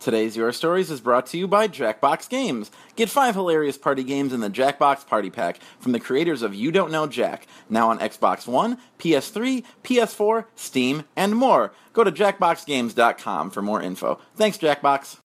Today's 0.00 0.34
Your 0.34 0.50
Stories 0.50 0.90
is 0.90 1.02
brought 1.02 1.26
to 1.26 1.36
you 1.36 1.46
by 1.46 1.68
Jackbox 1.68 2.26
Games. 2.30 2.70
Get 2.96 3.10
five 3.10 3.34
hilarious 3.34 3.76
party 3.76 4.02
games 4.02 4.32
in 4.32 4.40
the 4.40 4.48
Jackbox 4.48 5.06
Party 5.06 5.28
Pack 5.28 5.60
from 5.78 5.92
the 5.92 6.00
creators 6.00 6.40
of 6.40 6.54
You 6.54 6.72
Don't 6.72 6.90
Know 6.90 7.06
Jack, 7.06 7.46
now 7.68 7.90
on 7.90 7.98
Xbox 7.98 8.46
One, 8.46 8.78
PS3, 8.98 9.62
PS4, 9.84 10.46
Steam, 10.54 11.04
and 11.16 11.36
more. 11.36 11.74
Go 11.92 12.02
to 12.02 12.10
jackboxgames.com 12.10 13.50
for 13.50 13.60
more 13.60 13.82
info. 13.82 14.18
Thanks, 14.36 14.56
Jackbox. 14.56 15.18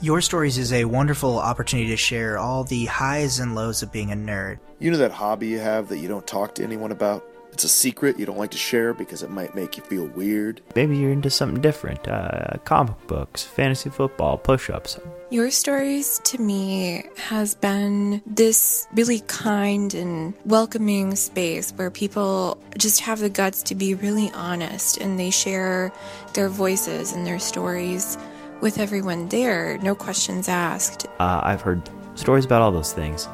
Your 0.00 0.20
Stories 0.20 0.56
is 0.56 0.72
a 0.72 0.84
wonderful 0.84 1.36
opportunity 1.36 1.88
to 1.88 1.96
share 1.96 2.38
all 2.38 2.62
the 2.62 2.84
highs 2.84 3.40
and 3.40 3.56
lows 3.56 3.82
of 3.82 3.90
being 3.90 4.12
a 4.12 4.14
nerd. 4.14 4.60
You 4.78 4.92
know 4.92 4.98
that 4.98 5.10
hobby 5.10 5.48
you 5.48 5.58
have 5.58 5.88
that 5.88 5.98
you 5.98 6.06
don't 6.06 6.24
talk 6.24 6.54
to 6.54 6.62
anyone 6.62 6.92
about? 6.92 7.24
It's 7.58 7.64
a 7.64 7.68
secret 7.68 8.20
you 8.20 8.24
don't 8.24 8.38
like 8.38 8.52
to 8.52 8.56
share 8.56 8.94
because 8.94 9.24
it 9.24 9.30
might 9.30 9.56
make 9.56 9.76
you 9.76 9.82
feel 9.82 10.06
weird. 10.06 10.60
Maybe 10.76 10.96
you're 10.96 11.10
into 11.10 11.28
something 11.28 11.60
different 11.60 12.06
uh, 12.06 12.58
comic 12.64 12.94
books, 13.08 13.42
fantasy 13.42 13.90
football, 13.90 14.38
push 14.38 14.70
ups. 14.70 14.96
Your 15.30 15.50
Stories 15.50 16.20
to 16.22 16.40
me 16.40 17.02
has 17.16 17.56
been 17.56 18.22
this 18.24 18.86
really 18.94 19.22
kind 19.26 19.92
and 19.92 20.34
welcoming 20.44 21.16
space 21.16 21.72
where 21.72 21.90
people 21.90 22.62
just 22.76 23.00
have 23.00 23.18
the 23.18 23.28
guts 23.28 23.64
to 23.64 23.74
be 23.74 23.92
really 23.92 24.30
honest 24.34 24.98
and 24.98 25.18
they 25.18 25.30
share 25.30 25.92
their 26.34 26.48
voices 26.48 27.12
and 27.12 27.26
their 27.26 27.40
stories 27.40 28.16
with 28.60 28.78
everyone 28.78 29.30
there, 29.30 29.78
no 29.78 29.96
questions 29.96 30.48
asked. 30.48 31.06
Uh, 31.18 31.40
I've 31.42 31.62
heard 31.62 31.90
stories 32.14 32.44
about 32.44 32.62
all 32.62 32.70
those 32.70 32.92
things. 32.92 33.26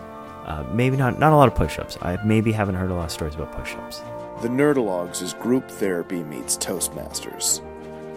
Uh, 0.47 0.63
maybe 0.73 0.95
not 0.95 1.19
not 1.19 1.33
a 1.33 1.37
lot 1.37 1.49
of 1.49 1.55
push-ups. 1.55 1.97
I 2.03 2.23
maybe 2.23 2.53
haven't 2.53 2.75
heard 2.75 2.91
a 2.91 2.95
lot 2.95 3.05
of 3.05 3.11
stories 3.11 3.35
about 3.35 3.53
push-ups. 3.53 4.03
The 4.43 4.49
Nerdologues 4.49 5.23
is 5.23 5.33
group 5.33 5.71
therapy 5.71 6.23
meets 6.23 6.59
Toastmasters. 6.59 7.63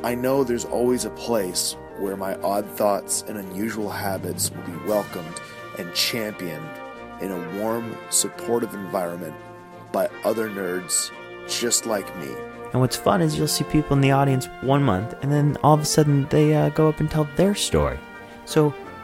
I 0.03 0.15
know 0.15 0.43
there's 0.43 0.65
always 0.65 1.05
a 1.05 1.11
place 1.11 1.77
where 1.99 2.17
my 2.17 2.35
odd 2.41 2.65
thoughts 2.71 3.23
and 3.27 3.37
unusual 3.37 3.89
habits 3.89 4.51
will 4.51 4.63
be 4.63 4.85
welcomed 4.87 5.41
and 5.77 5.93
championed 5.93 6.69
in 7.21 7.31
a 7.31 7.59
warm, 7.59 7.95
supportive 8.09 8.73
environment 8.73 9.35
by 9.91 10.09
other 10.25 10.49
nerds 10.49 11.11
just 11.47 11.85
like 11.85 12.13
me. 12.17 12.29
And 12.73 12.81
what's 12.81 12.97
fun 12.97 13.21
is 13.21 13.37
you'll 13.37 13.47
see 13.47 13.63
people 13.65 13.95
in 13.95 14.01
the 14.01 14.11
audience 14.11 14.47
one 14.61 14.83
month, 14.83 15.15
and 15.21 15.31
then 15.31 15.55
all 15.63 15.75
of 15.75 15.81
a 15.81 15.85
sudden 15.85 16.27
they 16.29 16.55
uh, 16.55 16.69
go 16.69 16.89
up 16.89 16.99
and 16.99 17.09
tell 17.09 17.29
their 17.35 17.55
story. 17.55 17.99
So 18.45 18.73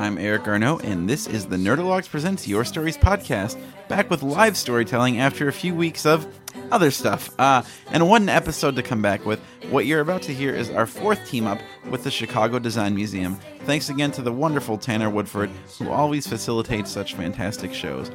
I'm 0.00 0.16
Eric 0.16 0.48
Arnault, 0.48 0.78
and 0.78 1.06
this 1.06 1.26
is 1.26 1.44
the 1.44 1.58
Nerdologues 1.58 2.08
Presents 2.08 2.48
Your 2.48 2.64
Stories 2.64 2.96
podcast, 2.96 3.60
back 3.86 4.08
with 4.08 4.22
live 4.22 4.56
storytelling 4.56 5.20
after 5.20 5.46
a 5.46 5.52
few 5.52 5.74
weeks 5.74 6.06
of 6.06 6.26
other 6.72 6.90
stuff. 6.90 7.28
Uh, 7.38 7.62
and 7.90 8.08
one 8.08 8.30
episode 8.30 8.76
to 8.76 8.82
come 8.82 9.02
back 9.02 9.26
with. 9.26 9.38
What 9.68 9.84
you're 9.84 10.00
about 10.00 10.22
to 10.22 10.32
hear 10.32 10.54
is 10.54 10.70
our 10.70 10.86
fourth 10.86 11.28
team 11.28 11.46
up 11.46 11.60
with 11.90 12.02
the 12.02 12.10
Chicago 12.10 12.58
Design 12.58 12.94
Museum. 12.94 13.38
Thanks 13.64 13.90
again 13.90 14.10
to 14.12 14.22
the 14.22 14.32
wonderful 14.32 14.78
Tanner 14.78 15.10
Woodford, 15.10 15.50
who 15.78 15.90
always 15.90 16.26
facilitates 16.26 16.90
such 16.90 17.12
fantastic 17.12 17.74
shows. 17.74 18.10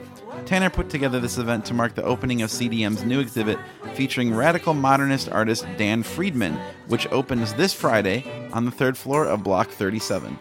Tanner 0.47 0.71
put 0.71 0.89
together 0.89 1.19
this 1.19 1.37
event 1.37 1.65
to 1.65 1.75
mark 1.75 1.93
the 1.93 2.03
opening 2.03 2.41
of 2.41 2.49
CDM's 2.49 3.03
new 3.03 3.19
exhibit 3.19 3.59
featuring 3.93 4.33
radical 4.33 4.73
modernist 4.73 5.29
artist 5.29 5.67
Dan 5.77 6.01
Friedman, 6.01 6.57
which 6.87 7.05
opens 7.11 7.53
this 7.53 7.75
Friday 7.75 8.49
on 8.53 8.65
the 8.65 8.71
third 8.71 8.97
floor 8.97 9.27
of 9.27 9.43
Block 9.43 9.69
37. 9.69 10.39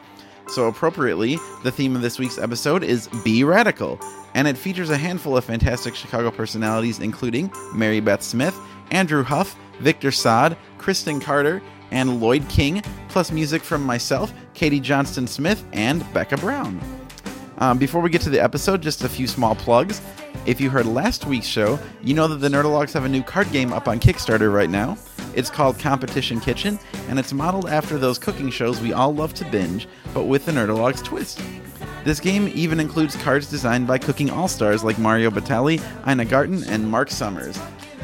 So, 0.54 0.68
appropriately, 0.68 1.36
the 1.64 1.72
theme 1.72 1.96
of 1.96 2.02
this 2.02 2.20
week's 2.20 2.38
episode 2.38 2.84
is 2.84 3.08
Be 3.24 3.42
Radical, 3.42 3.98
and 4.34 4.46
it 4.46 4.56
features 4.56 4.88
a 4.88 4.96
handful 4.96 5.36
of 5.36 5.44
fantastic 5.44 5.96
Chicago 5.96 6.30
personalities, 6.30 7.00
including 7.00 7.52
Mary 7.74 7.98
Beth 7.98 8.22
Smith, 8.22 8.56
Andrew 8.92 9.24
Huff, 9.24 9.56
Victor 9.80 10.12
Saad, 10.12 10.56
Christen 10.78 11.18
Carter, 11.18 11.60
and 11.90 12.20
Lloyd 12.20 12.48
King, 12.48 12.84
plus 13.08 13.32
music 13.32 13.62
from 13.62 13.82
myself, 13.82 14.32
Katie 14.54 14.78
Johnston 14.78 15.26
Smith, 15.26 15.64
and 15.72 16.06
Becca 16.14 16.36
Brown. 16.36 16.80
Um, 17.58 17.76
before 17.76 18.00
we 18.00 18.08
get 18.08 18.20
to 18.20 18.30
the 18.30 18.40
episode, 18.40 18.80
just 18.80 19.02
a 19.02 19.08
few 19.08 19.26
small 19.26 19.56
plugs. 19.56 20.00
If 20.46 20.60
you 20.60 20.70
heard 20.70 20.86
last 20.86 21.26
week's 21.26 21.48
show, 21.48 21.80
you 22.00 22.14
know 22.14 22.28
that 22.28 22.36
the 22.36 22.48
Nerdologues 22.48 22.92
have 22.92 23.04
a 23.04 23.08
new 23.08 23.24
card 23.24 23.50
game 23.50 23.72
up 23.72 23.88
on 23.88 23.98
Kickstarter 23.98 24.54
right 24.54 24.70
now. 24.70 24.96
It's 25.34 25.50
called 25.50 25.78
Competition 25.78 26.40
Kitchen, 26.40 26.78
and 27.08 27.18
it's 27.18 27.32
modeled 27.32 27.68
after 27.68 27.98
those 27.98 28.18
cooking 28.18 28.50
shows 28.50 28.80
we 28.80 28.92
all 28.92 29.14
love 29.14 29.34
to 29.34 29.44
binge, 29.50 29.88
but 30.12 30.24
with 30.24 30.46
the 30.46 30.52
Nerdologues 30.52 31.02
twist. 31.02 31.40
This 32.04 32.20
game 32.20 32.50
even 32.54 32.80
includes 32.80 33.16
cards 33.16 33.50
designed 33.50 33.86
by 33.86 33.98
cooking 33.98 34.30
all 34.30 34.48
stars 34.48 34.84
like 34.84 34.98
Mario 34.98 35.30
Batali, 35.30 35.82
Ina 36.06 36.26
Garten, 36.26 36.64
and 36.64 36.88
Mark 36.88 37.10
Summers. 37.10 37.58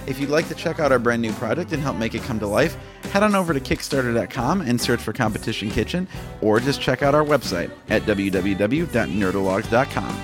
If 0.07 0.19
you'd 0.19 0.31
like 0.31 0.49
to 0.49 0.55
check 0.55 0.81
out 0.81 0.91
our 0.91 0.99
brand 0.99 1.23
new 1.23 1.33
project 1.35 1.73
and 1.73 1.83
help 1.83 1.97
make 1.97 2.15
it 2.15 2.23
come 2.23 2.39
to 2.41 2.47
life, 2.47 2.77
head 3.13 3.23
on 3.23 3.35
over 3.35 3.53
to 3.53 3.61
Kickstarter.com 3.61 4.63
and 4.63 4.81
search 4.81 5.01
for 5.01 5.13
Competition 5.13 5.71
Kitchen, 5.71 6.09
or 6.41 6.61
just 6.61 6.81
check 6.81 7.03
out 7.03 7.15
our 7.15 7.25
website 7.25 7.71
at 7.91 8.03
www.nerdologues.com. 8.03 10.21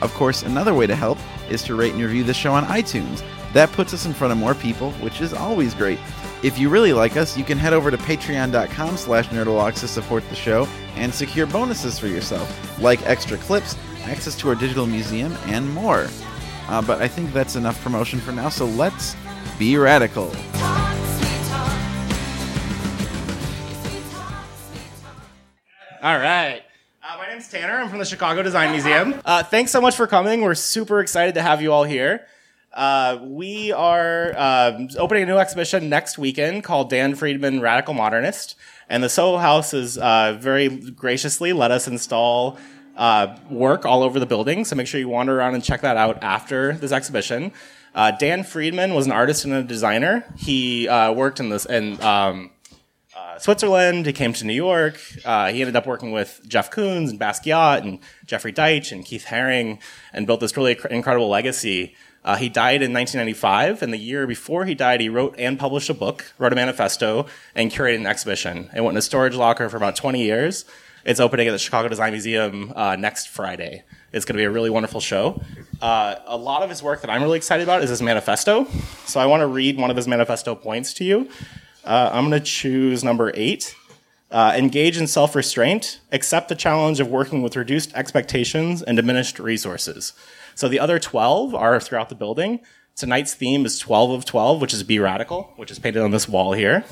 Of 0.00 0.14
course, 0.14 0.42
another 0.42 0.74
way 0.74 0.86
to 0.86 0.94
help 0.94 1.18
is 1.50 1.64
to 1.64 1.74
rate 1.74 1.94
and 1.94 2.02
review 2.02 2.22
the 2.22 2.34
show 2.34 2.52
on 2.52 2.64
iTunes. 2.66 3.24
That 3.54 3.72
puts 3.72 3.94
us 3.94 4.06
in 4.06 4.12
front 4.12 4.32
of 4.32 4.38
more 4.38 4.54
people, 4.54 4.92
which 4.92 5.20
is 5.20 5.32
always 5.32 5.74
great. 5.74 5.98
If 6.40 6.56
you 6.56 6.68
really 6.68 6.92
like 6.92 7.16
us, 7.16 7.36
you 7.36 7.42
can 7.42 7.58
head 7.58 7.72
over 7.72 7.90
to 7.90 7.98
patreon.com 7.98 8.96
slash 8.96 9.26
nerdologues 9.28 9.80
to 9.80 9.88
support 9.88 10.28
the 10.28 10.36
show 10.36 10.68
and 10.94 11.12
secure 11.12 11.46
bonuses 11.46 11.98
for 11.98 12.06
yourself, 12.06 12.80
like 12.80 13.04
extra 13.06 13.36
clips, 13.38 13.76
access 14.04 14.36
to 14.36 14.48
our 14.48 14.54
digital 14.54 14.86
museum, 14.86 15.36
and 15.46 15.68
more. 15.74 16.06
Uh, 16.68 16.80
but 16.80 17.02
I 17.02 17.08
think 17.08 17.32
that's 17.32 17.56
enough 17.56 17.82
promotion 17.82 18.20
for 18.20 18.30
now, 18.30 18.50
so 18.50 18.66
let's 18.66 19.16
be 19.58 19.76
radical. 19.76 20.26
All 26.00 26.16
right. 26.16 26.62
Uh, 27.02 27.16
my 27.18 27.28
name's 27.28 27.48
Tanner. 27.48 27.78
I'm 27.78 27.88
from 27.88 27.98
the 27.98 28.04
Chicago 28.04 28.44
Design 28.44 28.70
Museum. 28.70 29.20
Uh, 29.24 29.42
thanks 29.42 29.72
so 29.72 29.80
much 29.80 29.96
for 29.96 30.06
coming. 30.06 30.42
We're 30.42 30.54
super 30.54 31.00
excited 31.00 31.34
to 31.34 31.42
have 31.42 31.60
you 31.60 31.72
all 31.72 31.82
here. 31.82 32.26
Uh, 32.72 33.18
we 33.22 33.72
are 33.72 34.38
um, 34.38 34.88
opening 34.98 35.22
a 35.22 35.26
new 35.26 35.38
exhibition 35.38 35.88
next 35.88 36.18
weekend 36.18 36.64
called 36.64 36.90
Dan 36.90 37.14
Friedman 37.14 37.60
Radical 37.60 37.94
Modernist. 37.94 38.56
And 38.88 39.02
the 39.02 39.08
Soho 39.08 39.38
House 39.38 39.72
has 39.72 39.98
uh, 39.98 40.36
very 40.38 40.68
graciously 40.68 41.52
let 41.52 41.70
us 41.70 41.88
install 41.88 42.58
uh, 42.96 43.36
work 43.50 43.86
all 43.86 44.02
over 44.02 44.20
the 44.20 44.26
building. 44.26 44.64
So 44.64 44.76
make 44.76 44.86
sure 44.86 45.00
you 45.00 45.08
wander 45.08 45.38
around 45.38 45.54
and 45.54 45.64
check 45.64 45.80
that 45.80 45.96
out 45.96 46.22
after 46.22 46.72
this 46.74 46.92
exhibition. 46.92 47.52
Uh, 47.94 48.12
Dan 48.12 48.44
Friedman 48.44 48.94
was 48.94 49.06
an 49.06 49.12
artist 49.12 49.44
and 49.44 49.54
a 49.54 49.62
designer. 49.62 50.24
He 50.36 50.88
uh, 50.88 51.12
worked 51.12 51.40
in 51.40 51.48
this 51.48 51.64
in 51.64 52.00
um, 52.02 52.50
uh, 53.16 53.38
Switzerland. 53.38 54.06
He 54.06 54.12
came 54.12 54.32
to 54.34 54.44
New 54.44 54.52
York. 54.52 55.00
Uh, 55.24 55.50
he 55.50 55.60
ended 55.60 55.74
up 55.74 55.86
working 55.86 56.12
with 56.12 56.40
Jeff 56.46 56.70
Koons 56.70 57.10
and 57.10 57.18
Basquiat 57.18 57.80
and 57.80 57.98
Jeffrey 58.26 58.52
Deitch 58.52 58.92
and 58.92 59.04
Keith 59.04 59.26
Haring 59.26 59.80
and 60.12 60.26
built 60.26 60.40
this 60.40 60.56
really 60.56 60.74
cr- 60.74 60.88
incredible 60.88 61.28
legacy. 61.28 61.94
Uh, 62.24 62.36
he 62.36 62.48
died 62.48 62.82
in 62.82 62.92
1995, 62.92 63.82
and 63.82 63.92
the 63.92 63.98
year 63.98 64.26
before 64.26 64.64
he 64.64 64.74
died, 64.74 65.00
he 65.00 65.08
wrote 65.08 65.34
and 65.38 65.58
published 65.58 65.88
a 65.88 65.94
book, 65.94 66.32
wrote 66.38 66.52
a 66.52 66.56
manifesto, 66.56 67.26
and 67.54 67.70
curated 67.70 67.96
an 67.96 68.06
exhibition. 68.06 68.70
It 68.74 68.80
went 68.80 68.94
in 68.94 68.98
a 68.98 69.02
storage 69.02 69.34
locker 69.34 69.68
for 69.68 69.76
about 69.76 69.96
20 69.96 70.22
years. 70.22 70.64
It's 71.04 71.20
opening 71.20 71.48
at 71.48 71.52
the 71.52 71.58
Chicago 71.58 71.88
Design 71.88 72.12
Museum 72.12 72.72
uh, 72.76 72.96
next 72.96 73.28
Friday. 73.28 73.82
It's 74.12 74.24
going 74.24 74.34
to 74.34 74.40
be 74.40 74.44
a 74.44 74.50
really 74.50 74.68
wonderful 74.68 75.00
show. 75.00 75.40
Uh, 75.80 76.16
a 76.26 76.36
lot 76.36 76.62
of 76.62 76.70
his 76.70 76.82
work 76.82 77.00
that 77.02 77.10
I'm 77.10 77.22
really 77.22 77.36
excited 77.36 77.62
about 77.62 77.82
is 77.82 77.90
his 77.90 78.02
manifesto. 78.02 78.66
So 79.06 79.20
I 79.20 79.26
want 79.26 79.40
to 79.40 79.46
read 79.46 79.78
one 79.78 79.90
of 79.90 79.96
his 79.96 80.08
manifesto 80.08 80.54
points 80.54 80.92
to 80.94 81.04
you. 81.04 81.28
Uh, 81.84 82.10
I'm 82.12 82.28
going 82.28 82.38
to 82.38 82.44
choose 82.44 83.04
number 83.04 83.32
eight. 83.34 83.74
Uh, 84.30 84.52
engage 84.56 84.98
in 84.98 85.06
self 85.06 85.34
restraint, 85.34 86.00
accept 86.12 86.48
the 86.48 86.54
challenge 86.54 87.00
of 87.00 87.08
working 87.08 87.42
with 87.42 87.56
reduced 87.56 87.92
expectations 87.94 88.82
and 88.82 88.96
diminished 88.96 89.38
resources. 89.38 90.12
So 90.54 90.68
the 90.68 90.80
other 90.80 90.98
12 90.98 91.54
are 91.54 91.80
throughout 91.80 92.10
the 92.10 92.14
building. 92.14 92.60
Tonight's 92.94 93.32
theme 93.32 93.64
is 93.64 93.78
12 93.78 94.10
of 94.10 94.24
12, 94.24 94.60
which 94.60 94.74
is 94.74 94.82
Be 94.82 94.98
Radical, 94.98 95.52
which 95.56 95.70
is 95.70 95.78
painted 95.78 96.02
on 96.02 96.10
this 96.10 96.28
wall 96.28 96.52
here. 96.52 96.84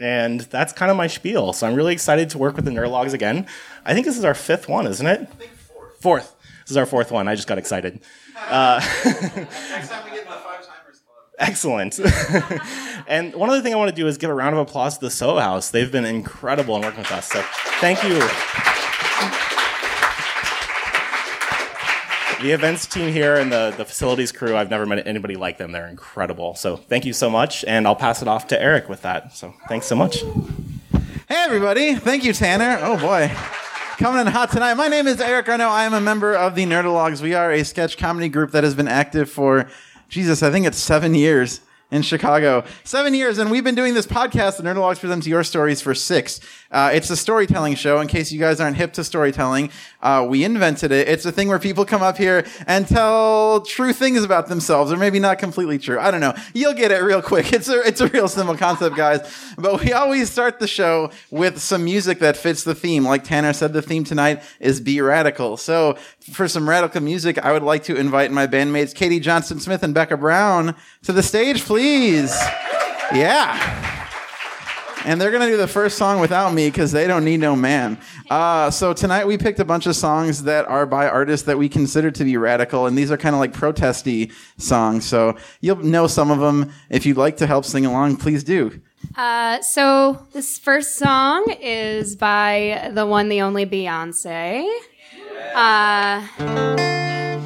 And 0.00 0.40
that's 0.40 0.72
kind 0.72 0.90
of 0.90 0.96
my 0.96 1.06
spiel. 1.06 1.52
So 1.52 1.66
I'm 1.66 1.74
really 1.74 1.92
excited 1.92 2.30
to 2.30 2.38
work 2.38 2.56
with 2.56 2.64
the 2.64 2.70
Nerdologues 2.70 3.12
again. 3.12 3.46
I 3.84 3.92
think 3.92 4.06
this 4.06 4.16
is 4.16 4.24
our 4.24 4.34
fifth 4.34 4.68
one, 4.68 4.86
isn't 4.86 5.06
it? 5.06 5.28
fourth. 5.68 6.00
Fourth. 6.00 6.36
This 6.62 6.70
is 6.70 6.76
our 6.76 6.86
fourth 6.86 7.12
one. 7.12 7.28
I 7.28 7.34
just 7.34 7.46
got 7.46 7.58
excited. 7.58 8.00
Uh, 8.36 8.80
Excellent. 11.40 11.98
and 13.08 13.34
one 13.34 13.48
other 13.48 13.62
thing 13.62 13.72
I 13.72 13.76
want 13.76 13.88
to 13.88 13.96
do 13.96 14.06
is 14.06 14.18
give 14.18 14.28
a 14.28 14.34
round 14.34 14.54
of 14.54 14.60
applause 14.60 14.98
to 14.98 15.06
the 15.06 15.10
Soho 15.10 15.40
House. 15.40 15.70
They've 15.70 15.90
been 15.90 16.04
incredible 16.04 16.76
in 16.76 16.82
working 16.82 17.00
with 17.00 17.10
us. 17.10 17.28
So 17.28 17.42
thank 17.80 18.02
you. 18.04 18.20
The 22.42 22.52
events 22.52 22.86
team 22.86 23.12
here 23.12 23.36
and 23.36 23.52
the, 23.52 23.74
the 23.76 23.84
facilities 23.84 24.32
crew, 24.32 24.56
I've 24.56 24.70
never 24.70 24.86
met 24.86 25.06
anybody 25.06 25.36
like 25.36 25.58
them. 25.58 25.72
They're 25.72 25.88
incredible. 25.88 26.54
So 26.54 26.76
thank 26.76 27.04
you 27.04 27.12
so 27.12 27.28
much. 27.28 27.64
And 27.66 27.86
I'll 27.86 27.96
pass 27.96 28.22
it 28.22 28.28
off 28.28 28.46
to 28.48 28.60
Eric 28.60 28.88
with 28.88 29.02
that. 29.02 29.34
So 29.34 29.54
thanks 29.68 29.86
so 29.86 29.96
much. 29.96 30.20
Hey, 31.28 31.36
everybody. 31.36 31.94
Thank 31.94 32.24
you, 32.24 32.32
Tanner. 32.32 32.78
Oh, 32.82 32.98
boy. 32.98 33.30
Coming 33.98 34.22
in 34.22 34.26
hot 34.28 34.50
tonight. 34.50 34.74
My 34.74 34.88
name 34.88 35.06
is 35.06 35.20
Eric 35.20 35.48
Arnault. 35.50 35.68
I 35.68 35.84
am 35.84 35.92
a 35.92 36.00
member 36.00 36.34
of 36.34 36.54
the 36.54 36.64
Nerdologues. 36.64 37.20
We 37.20 37.34
are 37.34 37.52
a 37.52 37.62
sketch 37.62 37.98
comedy 37.98 38.30
group 38.30 38.52
that 38.52 38.64
has 38.64 38.74
been 38.74 38.88
active 38.88 39.30
for, 39.30 39.68
Jesus, 40.10 40.42
I 40.42 40.50
think 40.50 40.66
it's 40.66 40.76
seven 40.76 41.14
years 41.14 41.60
in 41.90 42.02
Chicago. 42.02 42.64
Seven 42.84 43.14
years, 43.14 43.38
and 43.38 43.50
we've 43.50 43.64
been 43.64 43.74
doing 43.74 43.94
this 43.94 44.06
podcast, 44.06 44.56
The 44.56 44.62
Nerdologues 44.62 45.00
Presents 45.00 45.26
Your 45.26 45.42
Stories, 45.42 45.80
for 45.80 45.94
six. 45.94 46.40
Uh, 46.70 46.90
it's 46.92 47.10
a 47.10 47.16
storytelling 47.16 47.74
show. 47.74 48.00
In 48.00 48.06
case 48.06 48.30
you 48.30 48.38
guys 48.38 48.60
aren't 48.60 48.76
hip 48.76 48.92
to 48.92 49.02
storytelling, 49.02 49.70
uh, 50.02 50.24
we 50.28 50.44
invented 50.44 50.92
it. 50.92 51.08
It's 51.08 51.24
a 51.24 51.32
thing 51.32 51.48
where 51.48 51.58
people 51.58 51.84
come 51.84 52.02
up 52.02 52.16
here 52.16 52.46
and 52.66 52.86
tell 52.86 53.62
true 53.62 53.92
things 53.92 54.22
about 54.22 54.46
themselves, 54.48 54.92
or 54.92 54.96
maybe 54.96 55.18
not 55.18 55.38
completely 55.38 55.78
true. 55.78 55.98
I 55.98 56.12
don't 56.12 56.20
know. 56.20 56.34
You'll 56.54 56.74
get 56.74 56.92
it 56.92 57.02
real 57.02 57.22
quick. 57.22 57.52
It's 57.60 57.68
a 57.68 57.80
it's 57.86 58.00
a 58.00 58.06
real 58.06 58.26
simple 58.26 58.56
concept, 58.56 58.96
guys. 58.96 59.20
But 59.58 59.80
we 59.84 59.92
always 59.92 60.30
start 60.30 60.60
the 60.60 60.66
show 60.66 61.10
with 61.30 61.60
some 61.60 61.84
music 61.84 62.20
that 62.20 62.36
fits 62.36 62.64
the 62.64 62.74
theme. 62.74 63.04
Like 63.04 63.22
Tanner 63.22 63.52
said, 63.52 63.74
the 63.74 63.82
theme 63.82 64.02
tonight 64.02 64.42
is 64.60 64.80
"Be 64.80 65.00
Radical." 65.02 65.58
So 65.58 65.98
for 66.32 66.48
some 66.48 66.68
radical 66.68 67.00
music, 67.02 67.38
I 67.38 67.52
would 67.52 67.62
like 67.62 67.84
to 67.84 67.96
invite 67.96 68.30
my 68.30 68.46
bandmates 68.46 68.94
Katie 68.94 69.20
Johnson 69.20 69.60
Smith 69.60 69.82
and 69.82 69.92
Becca 69.94 70.16
Brown 70.16 70.74
to 71.02 71.12
the 71.12 71.22
stage, 71.22 71.64
please. 71.64 72.34
Yeah. 73.12 73.98
And 75.04 75.18
they're 75.18 75.30
going 75.30 75.42
to 75.42 75.48
do 75.48 75.56
the 75.56 75.66
first 75.66 75.96
song 75.96 76.20
without 76.20 76.52
me 76.52 76.68
because 76.68 76.92
they 76.92 77.06
don't 77.06 77.24
need 77.24 77.40
no 77.40 77.56
man. 77.56 77.98
Uh, 78.28 78.70
so 78.70 78.92
tonight 78.92 79.26
we 79.26 79.38
picked 79.38 79.58
a 79.58 79.64
bunch 79.64 79.86
of 79.86 79.96
songs 79.96 80.42
that 80.42 80.66
are 80.66 80.84
by 80.84 81.08
artists 81.08 81.46
that 81.46 81.56
we 81.56 81.70
consider 81.70 82.10
to 82.10 82.24
be 82.24 82.36
radical. 82.36 82.86
And 82.86 82.98
these 82.98 83.10
are 83.10 83.16
kind 83.16 83.34
of 83.34 83.40
like 83.40 83.54
protesty 83.54 84.30
songs. 84.58 85.06
So 85.06 85.36
you'll 85.62 85.76
know 85.76 86.06
some 86.06 86.30
of 86.30 86.38
them. 86.40 86.70
If 86.90 87.06
you'd 87.06 87.16
like 87.16 87.38
to 87.38 87.46
help 87.46 87.64
sing 87.64 87.86
along, 87.86 88.18
please 88.18 88.44
do. 88.44 88.78
Uh, 89.16 89.60
so 89.62 90.26
this 90.32 90.58
first 90.58 90.96
song 90.96 91.46
is 91.60 92.14
by 92.14 92.90
the 92.92 93.06
one, 93.06 93.30
the 93.30 93.40
only 93.40 93.64
Beyonce. 93.64 94.70
Uh, 95.54 96.26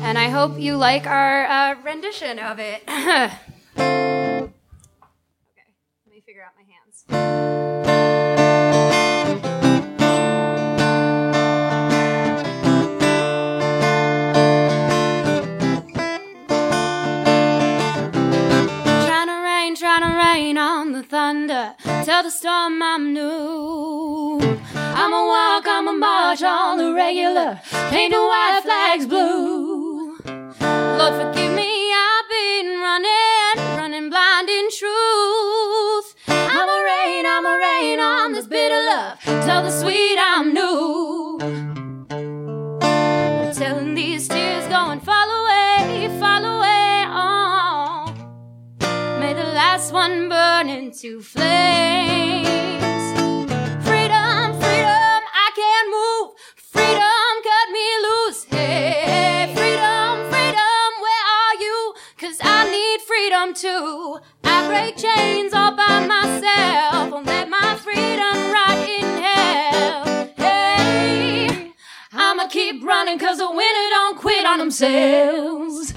and 0.03 0.19
I 0.19 0.29
hope 0.29 0.59
you 0.59 0.77
like 0.77 1.07
our 1.07 1.47
uh, 1.47 1.75
rendition 1.83 2.39
of 2.39 2.59
it. 2.59 2.83
okay, 2.89 3.33
let 3.79 4.51
me 6.11 6.21
figure 6.27 6.43
out 6.43 6.53
my 6.57 6.65
hands. 6.65 7.05
Thunder. 21.15 21.75
Tell 22.05 22.23
the 22.23 22.31
storm 22.31 22.83
I'm 22.83 23.13
new. 23.13 24.41
I'ma 25.05 25.27
walk, 25.27 25.67
I'ma 25.69 25.93
march 25.93 26.43
on 26.43 26.79
the 26.79 26.95
regular. 26.95 27.61
Paint 27.91 28.15
the 28.15 28.23
white 28.23 28.61
flags 28.65 29.05
blue. 29.05 30.17
Lord, 30.25 31.15
forgive 31.21 31.53
me, 31.53 31.93
I've 31.93 32.29
been 32.31 32.81
running, 32.81 33.77
running 33.77 34.09
blind 34.09 34.49
in 34.49 34.71
truth. 34.71 36.15
I'ma 36.27 36.77
rain, 36.91 37.27
I'ma 37.27 37.55
rain 37.55 38.01
on 38.01 38.33
this 38.33 38.47
bitter 38.47 38.83
love. 38.83 39.21
Tell 39.45 39.63
the 39.63 39.71
sweet 39.71 40.17
I'm 40.19 40.55
new. 40.55 41.39
Telling 43.53 43.95
these 43.95 44.27
tears 44.27 44.67
go 44.69 44.89
and 44.89 45.03
fall 45.03 45.31
away, 45.31 46.09
fall 46.19 46.45
away. 46.47 47.05
Oh. 47.09 48.07
May 49.21 49.35
the 49.35 49.51
last 49.53 49.93
one 49.93 50.31
burn 50.31 50.71
into 50.71 51.21
flames. 51.21 52.94
Freedom 63.15 63.55
too. 63.55 64.19
I 64.43 64.67
break 64.67 64.97
chains 64.97 65.55
all 65.55 65.77
by 65.77 66.05
myself. 66.07 67.13
Won't 67.13 67.27
let 67.27 67.49
my 67.49 67.77
freedom 67.77 68.35
rot 68.53 68.79
in 68.89 69.07
hell. 69.23 70.05
Hey, 70.37 71.73
I'ma 72.13 72.49
keep 72.49 72.83
running 72.85 73.19
cause 73.19 73.39
the 73.39 73.49
winner 73.49 73.89
don't 73.97 74.19
quit 74.19 74.45
on 74.45 74.59
themselves. 74.59 75.95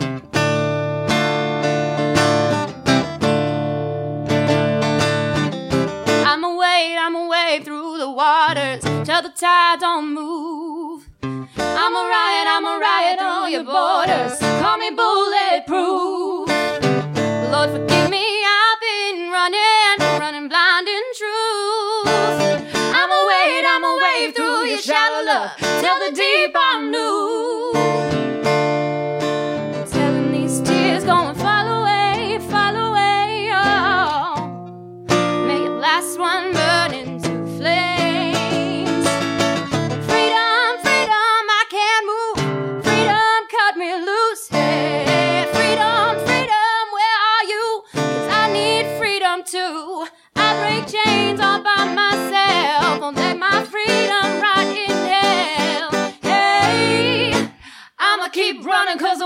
I'm 6.30 6.44
away, 6.44 6.98
I'm 7.00 7.16
away 7.16 7.62
through 7.64 7.98
the 7.98 8.12
waters 8.12 8.84
till 8.84 9.22
the 9.24 9.34
tide 9.36 9.80
don't 9.80 10.14
move. 10.14 11.08
I'm 11.24 11.96
a 11.96 12.04
riot, 12.16 12.48
I'm 12.56 12.66
a 12.66 12.78
riot 12.80 13.20
on 13.20 13.52
your 13.52 13.64
borders. 13.64 14.38
Call 14.62 14.78
me 14.78 14.92
bulletproof. 14.92 16.27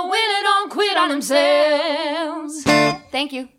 Running 0.01 0.09
'cause 0.09 0.09
the 0.09 0.09
winner 0.09 0.43
don't 0.43 0.69
quit 0.71 0.97
on 0.97 1.09
themselves. 1.09 2.63
Thank 3.11 3.33
you. 3.33 3.49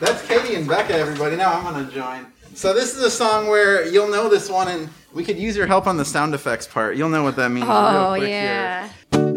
That's 0.00 0.26
Katie 0.26 0.54
and 0.56 0.66
Becca, 0.68 0.94
everybody. 0.94 1.36
Now 1.36 1.52
I'm 1.54 1.72
going 1.72 1.86
to 1.86 1.92
join. 1.92 2.26
So 2.54 2.74
this 2.74 2.94
is 2.94 3.02
a 3.02 3.10
song 3.10 3.48
where 3.48 3.86
you'll 3.86 4.08
know 4.10 4.28
this 4.28 4.48
one, 4.50 4.68
and 4.68 4.88
we 5.12 5.24
could 5.24 5.38
use 5.38 5.56
your 5.56 5.66
help 5.66 5.86
on 5.86 5.96
the 5.96 6.04
sound 6.04 6.34
effects 6.34 6.66
part. 6.66 6.96
You'll 6.96 7.08
know 7.08 7.22
what 7.22 7.36
that 7.36 7.50
means. 7.50 7.66
Oh 7.68 8.14
yeah. 8.14 8.88
Here. 8.88 9.28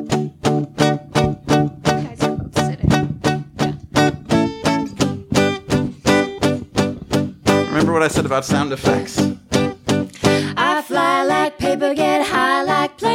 Guys 1.84 2.22
are 2.22 2.36
both 2.36 2.56
sitting. 2.56 2.90
Remember 7.68 7.94
what 7.94 8.04
I 8.04 8.08
said 8.08 8.26
about 8.26 8.46
sound 8.46 8.72
effects? 8.72 9.20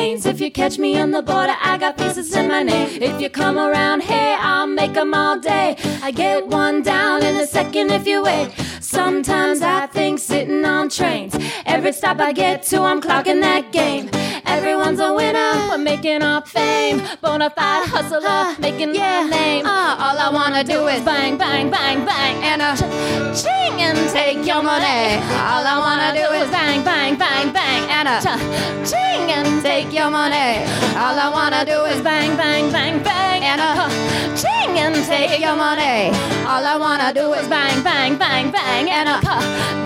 If 0.04 0.40
you 0.40 0.50
catch 0.50 0.78
me 0.78 0.99
on 0.99 1.12
the 1.12 1.23
border, 1.23 1.54
I 1.62 1.78
got 1.78 1.97
pieces 1.97 2.35
in 2.35 2.49
my 2.49 2.64
name. 2.64 3.00
If 3.00 3.21
you 3.21 3.30
come 3.30 3.56
around 3.56 4.02
here, 4.02 4.37
I'll 4.40 4.66
make 4.66 4.97
'em 4.97 5.14
all 5.14 5.38
day. 5.38 5.76
I 6.02 6.11
get 6.11 6.49
one 6.49 6.82
down 6.82 7.23
in 7.23 7.37
a 7.37 7.47
second 7.47 7.92
if 7.92 8.04
you 8.04 8.21
wait. 8.25 8.50
Sometimes 8.80 9.62
I 9.62 9.87
think 9.87 10.18
sitting 10.18 10.64
on 10.64 10.88
trains. 10.88 11.37
Every 11.64 11.92
stop 11.92 12.21
I 12.21 12.32
get 12.32 12.64
to, 12.71 12.82
I'm 12.82 13.00
clocking 13.00 13.40
that 13.42 13.71
game. 13.71 14.11
Everyone's 14.44 14.99
a 14.99 15.14
winner, 15.14 15.52
we're 15.68 15.78
making 15.78 16.23
our 16.23 16.42
fame. 16.44 16.99
Bonafide 17.23 17.87
hustler, 17.87 18.56
making 18.59 18.94
yeah 18.97 19.23
name. 19.25 19.64
Uh, 19.64 19.97
all 20.04 20.18
I 20.18 20.30
wanna 20.30 20.64
do 20.64 20.88
is 20.88 21.00
bang, 21.02 21.37
bang, 21.37 21.71
bang, 21.71 22.04
bang, 22.04 22.37
and 22.42 22.61
a 22.61 22.73
ch- 22.75 23.42
ching 23.42 23.80
and 23.80 23.99
take 24.11 24.44
your 24.44 24.62
money. 24.62 25.23
All 25.50 25.64
I 25.75 25.78
wanna 25.87 26.11
do 26.21 26.26
is 26.40 26.50
bang, 26.50 26.82
bang, 26.82 27.14
bang, 27.16 27.52
bang, 27.52 27.82
and 27.99 28.09
a 28.09 28.18
ch- 28.21 28.90
ching 28.90 29.30
and 29.37 29.62
take 29.62 29.91
your 29.92 30.11
money. 30.11 30.64
All 30.96 31.18
I 31.18 31.28
wanna 31.32 31.64
do 31.64 31.84
is 31.84 32.00
bang, 32.00 32.37
bang, 32.37 32.72
bang, 32.72 33.02
bang, 33.02 33.42
and 33.44 33.61
a 33.61 33.88
ching 34.34 34.78
and 34.78 34.94
take 35.04 35.38
your 35.40 35.56
money. 35.56 36.08
All 36.46 36.64
I 36.64 36.76
wanna 36.76 37.12
do 37.12 37.32
is 37.34 37.46
bang, 37.49 37.82
bang, 37.82 38.16
bang, 38.16 38.50
bang, 38.50 38.88
and 38.88 39.08
a 39.08 39.20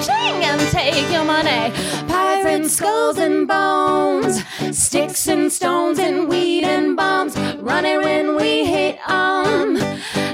ching 0.01 0.45
and 0.45 0.61
take 0.71 1.11
your 1.11 1.25
money. 1.25 1.73
And 2.49 2.71
skulls 2.71 3.19
and 3.19 3.47
bones, 3.47 4.43
sticks 4.71 5.29
and 5.29 5.53
stones 5.53 5.99
and 5.99 6.27
weed 6.29 6.65
and 6.65 6.97
bombs, 6.97 7.37
running 7.59 8.03
when 8.03 8.35
we 8.37 8.65
hit 8.65 8.99
'em. 9.09 9.77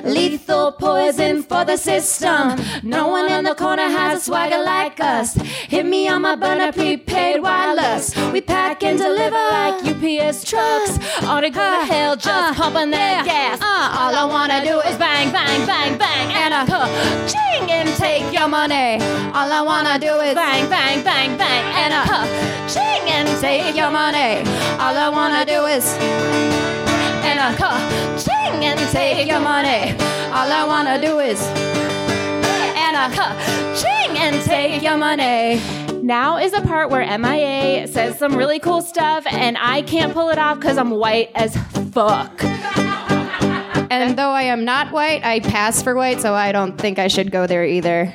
Lethal 0.04 0.72
poison 0.72 1.42
for 1.42 1.64
the 1.64 1.76
system. 1.76 2.56
No 2.82 3.08
one 3.08 3.30
in 3.30 3.44
the 3.44 3.54
corner 3.54 3.88
has 3.88 4.20
a 4.20 4.24
swagger 4.24 4.62
like 4.62 5.00
us. 5.00 5.34
Hit 5.34 5.86
me 5.86 6.08
on 6.08 6.22
my 6.22 6.36
burner, 6.36 6.72
prepaid 6.72 7.42
wireless. 7.42 8.14
We 8.32 8.40
pack 8.40 8.82
and 8.82 8.98
deliver 8.98 9.42
like 9.56 9.84
UPS 9.84 10.44
trucks. 10.44 10.98
Ought 11.22 11.40
to 11.40 11.50
go 11.50 11.66
to 11.80 11.84
hell 11.92 12.16
just 12.16 12.58
pumping 12.58 12.90
that 12.90 13.24
gas. 13.24 13.58
Uh, 13.60 13.98
all 14.00 14.14
I 14.14 14.24
wanna 14.24 14.64
do 14.64 14.80
is 14.80 14.96
bang, 14.96 15.30
bang, 15.30 15.66
bang, 15.66 15.96
bang, 15.96 16.28
and 16.42 16.52
a 16.54 16.62
ching 17.26 17.70
and 17.70 17.88
take 17.96 18.32
your 18.32 18.48
money. 18.48 19.00
All 19.32 19.50
I 19.52 19.62
wanna 19.62 19.98
do 19.98 20.12
is 20.20 20.34
bang, 20.34 20.68
bang, 20.68 21.02
bang, 21.02 21.36
bang, 21.38 21.64
and 21.82 21.92
a 21.94 22.01
ching 22.72 23.10
and 23.10 23.28
take 23.40 23.76
your 23.76 23.90
money. 23.90 24.40
All 24.78 24.96
I 24.96 25.08
wanna 25.08 25.44
do 25.44 25.66
is 25.66 25.86
and 27.24 27.38
I 27.38 27.52
a 27.52 28.18
ching 28.18 28.64
and 28.64 28.80
take 28.90 29.28
your 29.28 29.40
money. 29.40 29.92
All 30.32 30.50
I 30.50 30.64
wanna 30.66 31.00
do 31.00 31.18
is 31.18 31.40
and 32.76 32.96
I 32.96 33.06
a 33.06 33.76
ching 33.76 34.18
and 34.18 34.42
take 34.44 34.82
your 34.82 34.96
money. 34.96 35.60
Now 36.02 36.38
is 36.38 36.52
the 36.52 36.62
part 36.62 36.90
where 36.90 37.06
MIA 37.18 37.86
says 37.86 38.18
some 38.18 38.36
really 38.36 38.58
cool 38.58 38.80
stuff, 38.80 39.24
and 39.26 39.56
I 39.58 39.82
can't 39.82 40.12
pull 40.12 40.30
it 40.30 40.38
off 40.38 40.58
because 40.58 40.76
I'm 40.76 40.90
white 40.90 41.30
as 41.34 41.56
fuck. 41.92 42.42
And 43.92 44.16
though 44.16 44.30
I 44.30 44.44
am 44.44 44.64
not 44.64 44.90
white, 44.90 45.22
I 45.22 45.40
pass 45.40 45.82
for 45.82 45.94
white, 45.94 46.18
so 46.22 46.32
I 46.32 46.50
don't 46.50 46.78
think 46.78 46.98
I 46.98 47.08
should 47.08 47.30
go 47.30 47.46
there 47.46 47.66
either. 47.66 48.10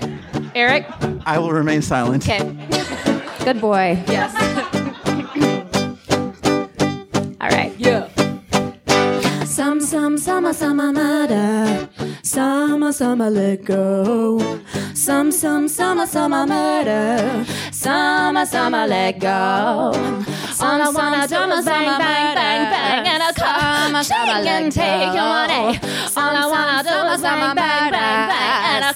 Eric? 0.56 0.88
I 1.24 1.38
will 1.38 1.52
remain 1.52 1.84
silent. 1.84 2.28
Okay. 2.28 2.40
Good 3.48 3.62
boy. 3.62 4.04
Yes. 4.10 4.36
All 7.40 7.48
right. 7.48 7.74
Yeah. 7.78 8.10
Some, 9.46 9.80
some, 9.80 10.18
summer, 10.18 10.52
summer, 10.52 10.92
murder. 10.92 11.88
Summer, 12.24 12.92
summer, 12.92 13.30
let 13.30 13.64
go. 13.64 14.60
Some, 14.94 15.32
some, 15.32 15.70
summer, 15.70 16.06
summer, 16.06 16.46
murder. 16.46 17.46
Summer, 17.72 18.46
summer, 18.46 18.86
let 18.86 19.20
go. 19.20 19.94
All 20.60 20.82
I 20.82 20.90
wanna 20.90 21.28
do 21.28 21.40
is 21.54 21.66
bang, 21.66 21.86
bang, 21.86 22.36
bang, 22.36 22.72
bang, 22.74 23.08
and 23.08 23.24
a 23.24 23.34
car. 23.34 24.04
Shake 24.04 24.46
and 24.46 24.72
take 24.72 25.14
your 25.14 25.24
money. 25.24 25.80
All 26.18 26.36
I 26.36 26.46
wanna 26.52 26.84
do 26.84 27.14
is 27.14 27.22
bang, 27.22 27.56
bang, 27.56 27.92
bang, 27.92 28.28
bang, 28.28 28.76
and 28.76 28.86
a 28.86 28.94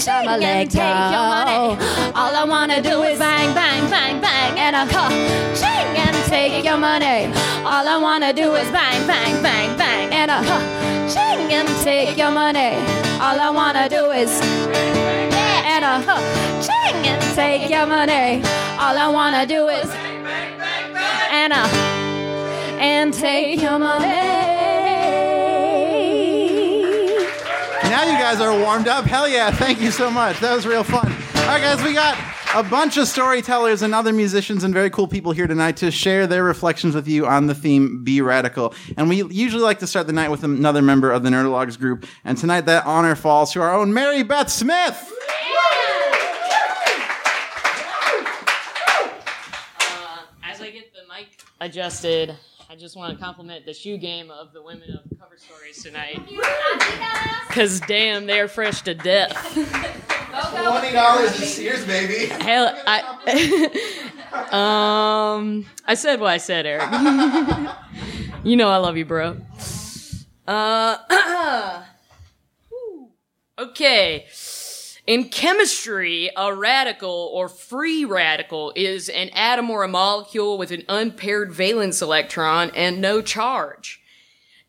Shake 0.00 0.42
and 0.42 0.70
take 0.70 0.80
your 1.14 1.28
money. 1.34 1.76
All 2.14 2.34
I 2.34 2.44
wanna 2.44 2.82
do 2.82 3.02
is 3.02 3.18
bang, 3.18 3.54
bang, 3.54 3.90
bang, 3.90 4.20
bang, 4.20 4.58
and 4.58 4.76
a 4.76 4.92
car. 4.92 5.10
Shake 5.54 5.98
and 5.98 6.16
take 6.28 6.64
your 6.64 6.78
money. 6.78 7.32
All 7.64 7.86
I 7.88 7.96
wanna 7.96 8.32
do 8.32 8.54
is 8.54 8.70
bang, 8.70 9.06
bang, 9.06 9.42
bang, 9.42 9.76
bang, 9.76 10.12
and 10.12 10.30
a 10.30 10.40
car. 10.48 10.62
Shake 11.08 11.52
and 11.52 11.68
take 11.82 12.16
your 12.16 12.30
money. 12.30 12.76
All 13.20 13.40
I 13.40 13.50
wanna 13.50 13.88
do 13.88 14.10
is 14.10 14.30
bang 14.40 14.94
bang 14.94 15.34
and 15.74 15.84
a 15.84 16.14
ching 16.62 17.06
and 17.06 17.22
take 17.34 17.70
your 17.70 17.86
money. 17.86 18.42
All 18.78 18.96
I 18.96 19.08
wanna 19.08 19.46
do 19.46 19.68
is 19.68 19.86
bang 19.86 20.22
bang 20.22 20.58
bang 20.58 20.92
bang 20.92 21.30
and 21.30 21.52
a 21.52 21.64
and 22.80 23.14
take 23.14 23.60
your 23.60 23.78
money. 23.78 24.53
Now 28.04 28.10
you 28.10 28.18
guys 28.18 28.38
are 28.38 28.52
warmed 28.60 28.86
up. 28.86 29.06
Hell 29.06 29.26
yeah. 29.26 29.50
Thank 29.50 29.80
you 29.80 29.90
so 29.90 30.10
much. 30.10 30.38
That 30.40 30.54
was 30.54 30.66
real 30.66 30.84
fun. 30.84 31.10
All 31.10 31.46
right, 31.46 31.58
guys, 31.58 31.82
we 31.82 31.94
got 31.94 32.18
a 32.54 32.62
bunch 32.62 32.98
of 32.98 33.08
storytellers 33.08 33.80
and 33.80 33.94
other 33.94 34.12
musicians 34.12 34.62
and 34.62 34.74
very 34.74 34.90
cool 34.90 35.08
people 35.08 35.32
here 35.32 35.46
tonight 35.46 35.78
to 35.78 35.90
share 35.90 36.26
their 36.26 36.44
reflections 36.44 36.94
with 36.94 37.08
you 37.08 37.26
on 37.26 37.46
the 37.46 37.54
theme 37.54 38.04
Be 38.04 38.20
Radical. 38.20 38.74
And 38.98 39.08
we 39.08 39.24
usually 39.24 39.62
like 39.62 39.78
to 39.78 39.86
start 39.86 40.06
the 40.06 40.12
night 40.12 40.30
with 40.30 40.44
another 40.44 40.82
member 40.82 41.10
of 41.10 41.22
the 41.22 41.30
Nerdologues 41.30 41.78
group. 41.78 42.04
And 42.26 42.36
tonight 42.36 42.66
that 42.66 42.84
honor 42.84 43.14
falls 43.14 43.54
to 43.54 43.62
our 43.62 43.72
own 43.72 43.94
Mary 43.94 44.22
Beth 44.22 44.50
Smith. 44.50 45.10
Uh, 49.80 50.18
as 50.42 50.60
I 50.60 50.70
get 50.70 50.92
the 50.92 51.08
mic 51.08 51.28
adjusted, 51.58 52.36
I 52.68 52.76
just 52.76 52.98
want 52.98 53.16
to 53.16 53.24
compliment 53.24 53.64
the 53.64 53.72
shoe 53.72 53.96
game 53.96 54.30
of 54.30 54.52
the 54.52 54.60
women 54.62 54.90
of 54.90 55.13
stories 55.38 55.82
tonight. 55.82 56.20
Cause 57.48 57.80
damn, 57.80 58.26
they're 58.26 58.48
fresh 58.48 58.82
to 58.82 58.94
death. 58.94 59.34
Twenty 59.54 60.92
dollars 60.92 61.30
at 61.30 61.46
Sears, 61.46 61.84
baby. 61.86 62.26
Hell, 62.26 62.74
I 62.86 63.00
um, 65.36 65.66
I 65.86 65.94
said 65.94 66.20
what 66.20 66.30
I 66.30 66.38
said, 66.38 66.66
Eric. 66.66 66.88
you 68.44 68.56
know 68.56 68.68
I 68.68 68.76
love 68.76 68.96
you, 68.96 69.04
bro. 69.04 69.38
Uh, 70.46 71.82
okay. 73.58 74.26
In 75.06 75.28
chemistry, 75.28 76.30
a 76.36 76.54
radical 76.54 77.30
or 77.34 77.48
free 77.48 78.04
radical 78.04 78.72
is 78.74 79.08
an 79.10 79.28
atom 79.30 79.68
or 79.68 79.82
a 79.82 79.88
molecule 79.88 80.56
with 80.56 80.70
an 80.70 80.82
unpaired 80.88 81.52
valence 81.52 82.00
electron 82.00 82.70
and 82.74 83.00
no 83.00 83.20
charge. 83.20 84.00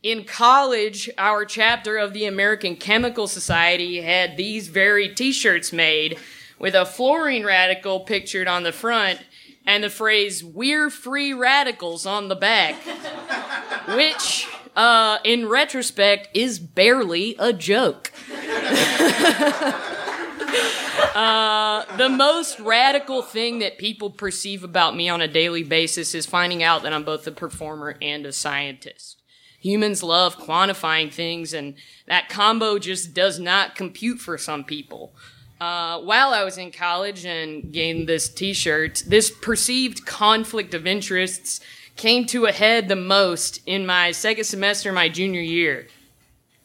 In 0.05 0.23
college, 0.23 1.09
our 1.17 1.45
chapter 1.45 1.97
of 1.97 2.13
the 2.13 2.25
American 2.25 2.75
Chemical 2.75 3.27
Society 3.27 4.01
had 4.01 4.37
these 4.37 4.67
very 4.67 5.09
t-shirts 5.09 5.73
made 5.73 6.19
with 6.59 6.75
a 6.75 6.85
fluorine 6.85 7.43
radical 7.43 8.01
pictured 8.01 8.47
on 8.47 8.61
the 8.61 8.71
front 8.71 9.21
and 9.65 9.83
the 9.83 9.89
phrase, 9.89 10.43
we're 10.43 10.91
free 10.91 11.33
radicals 11.33 12.05
on 12.05 12.27
the 12.27 12.35
back. 12.35 12.75
Which, 13.95 14.47
uh, 14.75 15.17
in 15.23 15.49
retrospect, 15.49 16.29
is 16.35 16.59
barely 16.59 17.35
a 17.39 17.51
joke. 17.51 18.11
Uh, 21.13 21.85
the 21.95 22.09
most 22.09 22.59
radical 22.59 23.21
thing 23.21 23.59
that 23.59 23.77
people 23.77 24.09
perceive 24.09 24.65
about 24.65 24.97
me 24.97 25.07
on 25.07 25.21
a 25.21 25.29
daily 25.29 25.63
basis 25.63 26.13
is 26.13 26.25
finding 26.25 26.61
out 26.61 26.83
that 26.83 26.91
I'm 26.91 27.05
both 27.05 27.25
a 27.25 27.31
performer 27.31 27.95
and 28.01 28.25
a 28.25 28.33
scientist. 28.33 29.21
Humans 29.65 30.03
love 30.03 30.37
quantifying 30.37 31.11
things, 31.11 31.51
and 31.51 31.73
that 32.05 32.29
combo 32.29 32.77
just 32.77 33.15
does 33.15 33.39
not 33.39 33.73
compute 33.73 34.19
for 34.19 34.37
some 34.37 34.63
people. 34.63 35.15
Uh, 35.59 35.99
while 36.01 36.35
I 36.35 36.43
was 36.43 36.59
in 36.59 36.71
college 36.71 37.25
and 37.25 37.73
gained 37.73 38.07
this 38.07 38.29
t-shirt, 38.29 39.01
this 39.07 39.31
perceived 39.31 40.05
conflict 40.05 40.75
of 40.75 40.85
interests 40.85 41.61
came 41.95 42.27
to 42.27 42.45
a 42.45 42.51
head 42.51 42.89
the 42.89 42.95
most 42.95 43.59
in 43.65 43.87
my 43.87 44.11
second 44.11 44.43
semester 44.43 44.91
my 44.91 45.09
junior 45.09 45.41
year. 45.41 45.87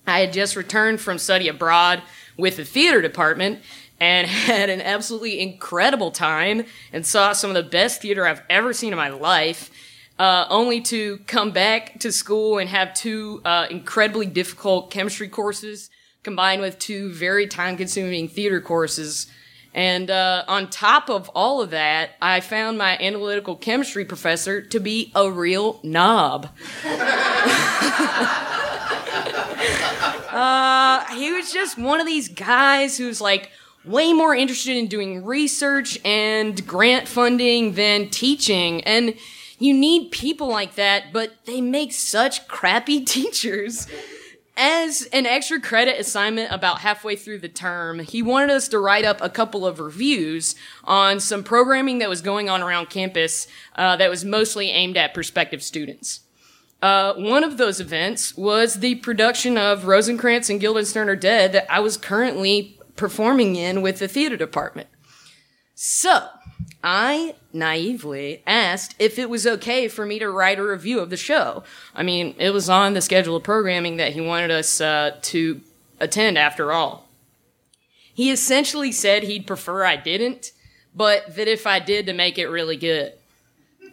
I 0.07 0.21
had 0.21 0.35
just 0.35 0.54
returned 0.54 1.00
from 1.00 1.16
study 1.16 1.49
abroad 1.49 2.02
with 2.37 2.59
the 2.59 2.66
theater 2.66 3.00
department 3.00 3.61
and 3.99 4.26
had 4.28 4.69
an 4.69 4.83
absolutely 4.83 5.40
incredible 5.40 6.11
time 6.11 6.66
and 6.92 7.07
saw 7.07 7.33
some 7.33 7.49
of 7.49 7.54
the 7.54 7.71
best 7.71 8.02
theater 8.02 8.26
I've 8.26 8.42
ever 8.50 8.75
seen 8.75 8.92
in 8.92 8.99
my 8.99 9.09
life. 9.09 9.71
Uh, 10.21 10.47
only 10.50 10.83
to 10.83 11.17
come 11.27 11.50
back 11.50 11.99
to 11.99 12.12
school 12.12 12.59
and 12.59 12.69
have 12.69 12.93
two 12.93 13.41
uh, 13.43 13.67
incredibly 13.71 14.27
difficult 14.27 14.91
chemistry 14.91 15.29
courses 15.29 15.89
combined 16.23 16.61
with 16.61 16.79
two 16.79 17.11
very 17.11 17.47
time 17.47 17.75
consuming 17.75 18.29
theater 18.29 18.61
courses. 18.61 19.29
And 19.73 20.11
uh, 20.11 20.45
on 20.47 20.69
top 20.69 21.09
of 21.09 21.31
all 21.31 21.62
of 21.62 21.71
that, 21.71 22.11
I 22.21 22.41
found 22.41 22.77
my 22.77 22.99
analytical 22.99 23.57
chemistry 23.57 24.05
professor 24.05 24.61
to 24.61 24.79
be 24.79 25.11
a 25.15 25.33
real 25.33 25.81
knob. 25.83 26.50
Uh, 30.33 31.05
he 31.17 31.33
was 31.33 31.53
just 31.53 31.77
one 31.77 31.99
of 31.99 32.07
these 32.07 32.29
guys 32.29 32.97
who's 32.97 33.21
like 33.21 33.50
way 33.85 34.12
more 34.12 34.33
interested 34.35 34.77
in 34.77 34.87
doing 34.87 35.25
research 35.25 35.99
and 36.05 36.65
grant 36.67 37.09
funding 37.09 37.73
than 37.73 38.09
teaching. 38.09 38.81
And 38.85 39.15
you 39.61 39.75
need 39.75 40.11
people 40.11 40.49
like 40.49 40.75
that, 40.75 41.12
but 41.12 41.45
they 41.45 41.61
make 41.61 41.93
such 41.93 42.49
crappy 42.49 43.00
teachers. 43.05 43.87
As 44.57 45.09
an 45.12 45.26
extra 45.26 45.61
credit 45.61 45.99
assignment 46.00 46.52
about 46.52 46.81
halfway 46.81 47.14
through 47.17 47.38
the 47.38 47.49
term, 47.49 48.00
he 48.00 48.21
wanted 48.21 48.50
us 48.50 48.69
to 48.69 48.79
write 48.79 49.05
up 49.05 49.21
a 49.21 49.31
couple 49.31 49.64
of 49.64 49.79
reviews 49.79 50.55
on 50.85 51.21
some 51.21 51.45
programming 51.45 51.99
that 51.99 52.09
was 52.09 52.21
going 52.21 52.50
on 52.50 52.61
around 52.61 52.90
campus 52.90 53.47
uh, 53.76 53.97
that 53.97 54.11
was 54.11 54.25
mostly 54.25 54.71
aimed 54.71 54.97
at 54.97 55.14
prospective 55.14 55.62
students. 55.62 56.21
Uh, 56.83 57.14
one 57.14 57.45
of 57.45 57.59
those 57.59 57.81
events 57.81 58.37
was 58.37 58.76
the 58.76 58.97
production 58.97 59.57
of 59.57 59.87
Rosencrantz 59.87 60.50
and 60.50 60.61
Guildenstern 60.61 61.09
are 61.09 61.17
Dead 61.17 61.52
that 61.52 61.71
I 61.71 61.81
was 61.81 61.97
currently 61.97 62.79
performing 62.97 63.57
in 63.57 63.83
with 63.83 63.99
the 63.99 64.09
theater 64.09 64.37
department. 64.37 64.88
So, 65.75 66.29
I 66.83 67.35
naively 67.53 68.43
asked 68.47 68.95
if 68.99 69.19
it 69.19 69.29
was 69.29 69.47
okay 69.47 69.89
for 69.89 70.07
me 70.07 70.19
to 70.19 70.31
write 70.31 70.59
a 70.59 70.65
review 70.65 71.01
of 71.01 71.11
the 71.11 71.17
show. 71.17 71.63
I 71.95 72.03
mean, 72.03 72.35
it 72.39 72.51
was 72.51 72.71
on 72.71 72.95
the 72.95 73.03
schedule 73.03 73.37
of 73.37 73.43
programming 73.43 73.97
that 73.99 74.13
he 74.13 74.21
wanted 74.21 74.51
us 74.51 74.81
uh, 74.81 75.17
to 75.23 75.61
attend 75.99 76.39
after 76.39 76.73
all. 76.73 77.07
He 78.15 78.31
essentially 78.31 78.93
said 78.93 79.23
he'd 79.23 79.47
prefer 79.47 79.85
I 79.85 79.97
didn't, 79.97 80.53
but 80.95 81.37
that 81.37 81.49
if 81.49 81.67
I 81.67 81.79
did 81.79 82.07
to 82.07 82.13
make 82.13 82.39
it 82.39 82.49
really 82.49 82.77
good, 82.77 83.13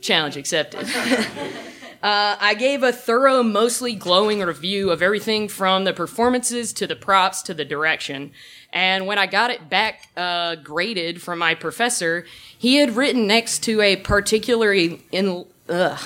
challenge 0.01 0.37
accepted. 0.37 0.87
Uh, 2.03 2.37
I 2.39 2.53
gave 2.53 2.83
a 2.83 2.93
thorough, 2.93 3.41
mostly 3.41 3.95
glowing 3.95 4.39
review 4.41 4.91
of 4.91 5.01
everything 5.01 5.47
from 5.47 5.83
the 5.83 5.93
performances 5.93 6.71
to 6.73 6.85
the 6.85 6.95
props 6.95 7.41
to 7.43 7.55
the 7.55 7.65
direction. 7.65 8.31
And 8.73 9.07
when 9.07 9.17
I 9.17 9.25
got 9.27 9.49
it 9.49 9.69
back 9.69 10.09
uh, 10.15 10.55
graded 10.55 11.21
from 11.21 11.39
my 11.39 11.55
professor, 11.55 12.25
he 12.57 12.75
had 12.75 12.95
written 12.95 13.25
next 13.27 13.63
to 13.63 13.81
a 13.81 13.95
particularly 13.95 15.01
in 15.11 15.45
ugh, 15.69 15.99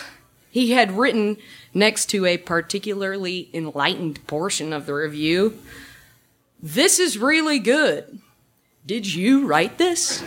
he 0.52 0.72
had 0.72 0.92
written 0.92 1.38
next 1.74 2.08
to 2.08 2.26
a 2.26 2.38
particularly 2.38 3.50
enlightened 3.54 4.26
portion 4.28 4.74
of 4.74 4.86
the 4.86 4.94
review. 4.94 5.58
This 6.62 7.00
is 7.00 7.18
really 7.18 7.60
good. 7.60 8.20
Did 8.86 9.12
you 9.12 9.48
write 9.48 9.78
this? 9.78 10.24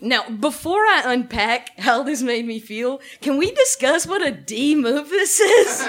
Now, 0.00 0.28
before 0.28 0.82
I 0.82 1.02
unpack 1.06 1.76
how 1.80 2.04
this 2.04 2.22
made 2.22 2.46
me 2.46 2.60
feel, 2.60 3.00
can 3.20 3.36
we 3.36 3.50
discuss 3.50 4.06
what 4.06 4.24
a 4.24 4.30
D 4.30 4.76
move 4.76 5.08
this 5.08 5.40
is? 5.40 5.80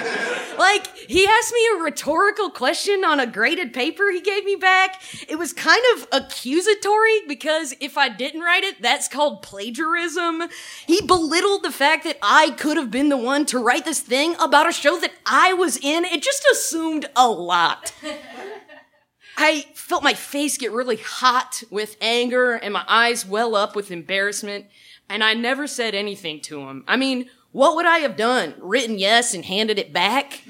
like, 0.58 0.79
he 1.10 1.26
asked 1.26 1.52
me 1.52 1.60
a 1.74 1.82
rhetorical 1.82 2.50
question 2.50 3.04
on 3.04 3.18
a 3.18 3.26
graded 3.26 3.74
paper 3.74 4.12
he 4.12 4.20
gave 4.20 4.44
me 4.44 4.54
back. 4.54 5.02
It 5.28 5.40
was 5.40 5.52
kind 5.52 5.82
of 5.96 6.06
accusatory 6.12 7.22
because 7.26 7.74
if 7.80 7.98
I 7.98 8.08
didn't 8.08 8.42
write 8.42 8.62
it, 8.62 8.80
that's 8.80 9.08
called 9.08 9.42
plagiarism. 9.42 10.44
He 10.86 11.00
belittled 11.00 11.64
the 11.64 11.72
fact 11.72 12.04
that 12.04 12.18
I 12.22 12.50
could 12.50 12.76
have 12.76 12.92
been 12.92 13.08
the 13.08 13.16
one 13.16 13.44
to 13.46 13.58
write 13.58 13.84
this 13.84 13.98
thing 13.98 14.36
about 14.38 14.68
a 14.68 14.72
show 14.72 15.00
that 15.00 15.12
I 15.26 15.52
was 15.52 15.78
in. 15.78 16.04
It 16.04 16.22
just 16.22 16.46
assumed 16.52 17.06
a 17.16 17.28
lot. 17.28 17.92
I 19.36 19.66
felt 19.74 20.04
my 20.04 20.14
face 20.14 20.58
get 20.58 20.70
really 20.70 20.98
hot 20.98 21.64
with 21.70 21.96
anger 22.00 22.52
and 22.54 22.72
my 22.72 22.84
eyes 22.86 23.26
well 23.26 23.56
up 23.56 23.74
with 23.74 23.90
embarrassment, 23.90 24.66
and 25.08 25.24
I 25.24 25.34
never 25.34 25.66
said 25.66 25.96
anything 25.96 26.40
to 26.42 26.60
him. 26.68 26.84
I 26.86 26.96
mean, 26.96 27.28
what 27.50 27.74
would 27.74 27.86
I 27.86 27.98
have 27.98 28.16
done? 28.16 28.54
Written 28.60 28.96
yes 28.96 29.34
and 29.34 29.44
handed 29.44 29.76
it 29.76 29.92
back? 29.92 30.42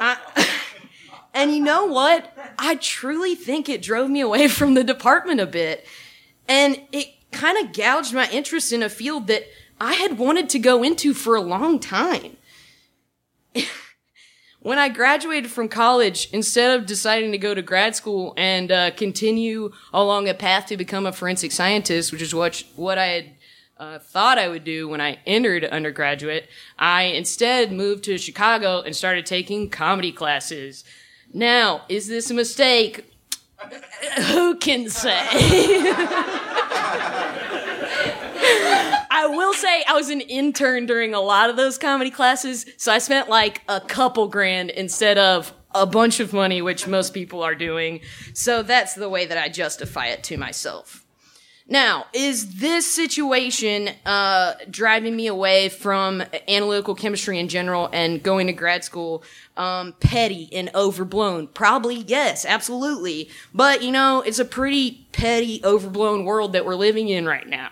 And 1.36 1.52
you 1.54 1.62
know 1.62 1.84
what? 1.84 2.32
I 2.58 2.76
truly 2.76 3.34
think 3.34 3.68
it 3.68 3.82
drove 3.82 4.08
me 4.08 4.22
away 4.22 4.48
from 4.48 4.72
the 4.72 4.82
department 4.82 5.38
a 5.38 5.46
bit. 5.46 5.86
And 6.48 6.80
it 6.92 7.08
kind 7.30 7.58
of 7.58 7.74
gouged 7.74 8.14
my 8.14 8.26
interest 8.30 8.72
in 8.72 8.82
a 8.82 8.88
field 8.88 9.26
that 9.26 9.44
I 9.78 9.92
had 9.92 10.16
wanted 10.16 10.48
to 10.48 10.58
go 10.58 10.82
into 10.82 11.12
for 11.12 11.36
a 11.36 11.42
long 11.42 11.78
time. 11.78 12.38
when 14.60 14.78
I 14.78 14.88
graduated 14.88 15.50
from 15.50 15.68
college, 15.68 16.30
instead 16.32 16.80
of 16.80 16.86
deciding 16.86 17.32
to 17.32 17.38
go 17.38 17.54
to 17.54 17.60
grad 17.60 17.94
school 17.94 18.32
and 18.38 18.72
uh, 18.72 18.90
continue 18.92 19.72
along 19.92 20.30
a 20.30 20.34
path 20.34 20.64
to 20.68 20.78
become 20.78 21.04
a 21.04 21.12
forensic 21.12 21.52
scientist, 21.52 22.12
which 22.12 22.22
is 22.22 22.34
what 22.34 22.64
what 22.76 22.96
I 22.96 23.06
had 23.08 23.30
uh, 23.78 23.98
thought 23.98 24.38
I 24.38 24.48
would 24.48 24.64
do 24.64 24.88
when 24.88 25.00
I 25.00 25.18
entered 25.26 25.64
undergraduate, 25.64 26.48
I 26.78 27.04
instead 27.04 27.72
moved 27.72 28.04
to 28.04 28.18
Chicago 28.18 28.80
and 28.80 28.96
started 28.96 29.26
taking 29.26 29.68
comedy 29.68 30.12
classes. 30.12 30.84
Now, 31.32 31.82
is 31.88 32.08
this 32.08 32.30
a 32.30 32.34
mistake? 32.34 33.12
Who 34.28 34.56
can 34.56 34.88
say? 34.88 35.12
I 39.10 39.26
will 39.28 39.54
say 39.54 39.82
I 39.88 39.94
was 39.94 40.10
an 40.10 40.20
intern 40.20 40.86
during 40.86 41.14
a 41.14 41.20
lot 41.20 41.50
of 41.50 41.56
those 41.56 41.78
comedy 41.78 42.10
classes, 42.10 42.66
so 42.76 42.92
I 42.92 42.98
spent 42.98 43.28
like 43.28 43.62
a 43.68 43.80
couple 43.80 44.28
grand 44.28 44.70
instead 44.70 45.18
of 45.18 45.52
a 45.74 45.86
bunch 45.86 46.20
of 46.20 46.32
money, 46.32 46.62
which 46.62 46.86
most 46.86 47.12
people 47.12 47.42
are 47.42 47.54
doing. 47.54 48.00
So 48.34 48.62
that's 48.62 48.94
the 48.94 49.08
way 49.08 49.26
that 49.26 49.36
I 49.36 49.48
justify 49.48 50.06
it 50.06 50.22
to 50.24 50.36
myself. 50.36 51.05
Now, 51.68 52.06
is 52.12 52.60
this 52.60 52.88
situation 52.88 53.90
uh, 54.04 54.54
driving 54.70 55.16
me 55.16 55.26
away 55.26 55.68
from 55.68 56.22
analytical 56.46 56.94
chemistry 56.94 57.40
in 57.40 57.48
general 57.48 57.88
and 57.92 58.22
going 58.22 58.46
to 58.46 58.52
grad 58.52 58.84
school 58.84 59.24
um, 59.56 59.94
petty 59.98 60.48
and 60.52 60.70
overblown? 60.76 61.48
Probably 61.48 61.96
yes, 61.96 62.46
absolutely. 62.46 63.30
But 63.52 63.82
you 63.82 63.90
know, 63.90 64.20
it's 64.20 64.38
a 64.38 64.44
pretty 64.44 65.08
petty, 65.10 65.60
overblown 65.64 66.24
world 66.24 66.52
that 66.52 66.64
we're 66.64 66.76
living 66.76 67.08
in 67.08 67.26
right 67.26 67.48
now 67.48 67.70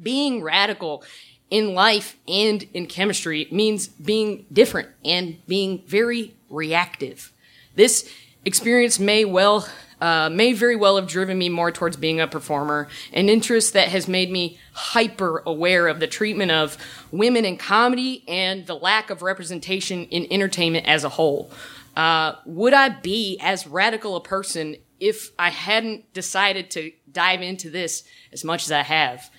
being 0.00 0.42
radical 0.42 1.04
in 1.50 1.74
life 1.74 2.16
and 2.26 2.66
in 2.72 2.86
chemistry 2.86 3.46
means 3.50 3.88
being 3.88 4.46
different 4.52 4.88
and 5.04 5.36
being 5.46 5.82
very 5.86 6.34
reactive. 6.48 7.32
This 7.74 8.10
experience 8.44 8.98
may 8.98 9.24
well, 9.24 9.68
uh, 10.00 10.28
may 10.30 10.52
very 10.52 10.76
well 10.76 10.96
have 10.96 11.06
driven 11.06 11.38
me 11.38 11.48
more 11.48 11.70
towards 11.70 11.96
being 11.96 12.20
a 12.20 12.26
performer, 12.26 12.88
an 13.12 13.28
interest 13.28 13.72
that 13.72 13.88
has 13.88 14.08
made 14.08 14.30
me 14.30 14.58
hyper 14.72 15.42
aware 15.46 15.88
of 15.88 16.00
the 16.00 16.06
treatment 16.06 16.50
of 16.50 16.76
women 17.10 17.44
in 17.44 17.56
comedy 17.56 18.24
and 18.26 18.66
the 18.66 18.74
lack 18.74 19.10
of 19.10 19.22
representation 19.22 20.04
in 20.06 20.26
entertainment 20.30 20.86
as 20.86 21.04
a 21.04 21.08
whole. 21.10 21.50
Uh, 21.96 22.34
would 22.46 22.72
I 22.72 22.88
be 22.88 23.38
as 23.40 23.66
radical 23.66 24.16
a 24.16 24.20
person 24.20 24.76
if 24.98 25.30
I 25.38 25.50
hadn't 25.50 26.12
decided 26.14 26.70
to 26.72 26.92
dive 27.10 27.42
into 27.42 27.68
this 27.70 28.04
as 28.32 28.44
much 28.44 28.64
as 28.64 28.72
I 28.72 28.82
have? 28.82 29.30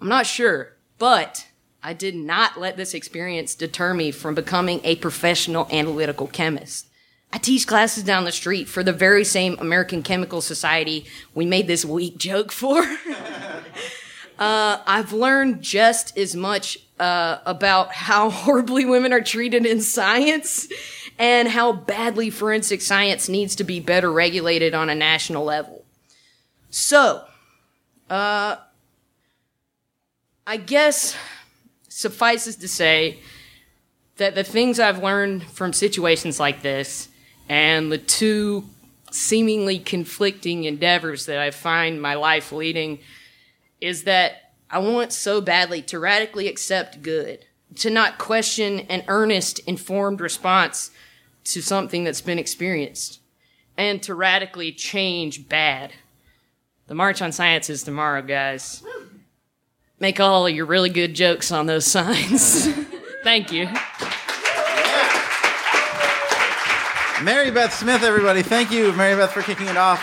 I'm 0.00 0.08
not 0.08 0.26
sure, 0.26 0.76
but 0.98 1.46
I 1.82 1.92
did 1.92 2.14
not 2.14 2.58
let 2.58 2.76
this 2.76 2.94
experience 2.94 3.54
deter 3.54 3.92
me 3.92 4.10
from 4.10 4.34
becoming 4.34 4.80
a 4.84 4.96
professional 4.96 5.68
analytical 5.70 6.26
chemist. 6.26 6.88
I 7.32 7.38
teach 7.38 7.66
classes 7.66 8.04
down 8.04 8.24
the 8.24 8.32
street 8.32 8.68
for 8.68 8.82
the 8.82 8.92
very 8.92 9.24
same 9.24 9.56
American 9.58 10.02
Chemical 10.02 10.42
Society 10.42 11.06
we 11.34 11.46
made 11.46 11.66
this 11.66 11.82
weak 11.82 12.18
joke 12.18 12.52
for. 12.52 12.82
uh, 14.38 14.78
I've 14.86 15.14
learned 15.14 15.62
just 15.62 16.18
as 16.18 16.36
much 16.36 16.78
uh, 17.00 17.38
about 17.46 17.92
how 17.92 18.28
horribly 18.30 18.84
women 18.84 19.14
are 19.14 19.22
treated 19.22 19.64
in 19.64 19.80
science 19.80 20.68
and 21.18 21.48
how 21.48 21.72
badly 21.72 22.28
forensic 22.28 22.82
science 22.82 23.30
needs 23.30 23.56
to 23.56 23.64
be 23.64 23.80
better 23.80 24.12
regulated 24.12 24.74
on 24.74 24.90
a 24.90 24.94
national 24.94 25.44
level. 25.44 25.84
So, 26.68 27.24
uh, 28.10 28.56
I 30.46 30.56
guess 30.58 31.16
suffices 31.88 32.56
to 32.56 32.68
say 32.68 33.20
that 34.16 34.34
the 34.34 34.44
things 34.44 34.78
I've 34.78 35.02
learned 35.02 35.44
from 35.44 35.72
situations 35.72 36.38
like 36.38 36.60
this 36.60 37.08
and 37.48 37.90
the 37.90 37.98
two 37.98 38.64
seemingly 39.10 39.78
conflicting 39.78 40.64
endeavors 40.64 41.26
that 41.26 41.38
I 41.38 41.50
find 41.50 42.00
my 42.00 42.14
life 42.14 42.52
leading 42.52 42.98
is 43.80 44.04
that 44.04 44.52
I 44.70 44.78
want 44.78 45.12
so 45.12 45.40
badly 45.40 45.82
to 45.82 45.98
radically 45.98 46.48
accept 46.48 47.02
good, 47.02 47.44
to 47.76 47.90
not 47.90 48.16
question 48.16 48.80
an 48.88 49.04
earnest, 49.06 49.58
informed 49.60 50.20
response 50.20 50.90
to 51.44 51.60
something 51.60 52.04
that's 52.04 52.20
been 52.20 52.38
experienced, 52.38 53.20
and 53.76 54.02
to 54.02 54.14
radically 54.14 54.72
change 54.72 55.48
bad. 55.48 55.92
The 56.86 56.94
March 56.94 57.20
on 57.20 57.32
Science 57.32 57.68
is 57.68 57.82
tomorrow, 57.82 58.22
guys. 58.22 58.82
Make 59.98 60.20
all 60.20 60.48
your 60.48 60.66
really 60.66 60.90
good 60.90 61.14
jokes 61.14 61.52
on 61.52 61.66
those 61.66 61.86
signs. 61.86 62.66
Thank 63.24 63.52
you. 63.52 63.68
Mary 67.22 67.52
Beth 67.52 67.72
Smith, 67.72 68.02
everybody. 68.02 68.42
Thank 68.42 68.72
you, 68.72 68.92
Mary 68.94 69.14
Beth, 69.14 69.30
for 69.30 69.42
kicking 69.42 69.68
it 69.68 69.76
off. 69.76 70.02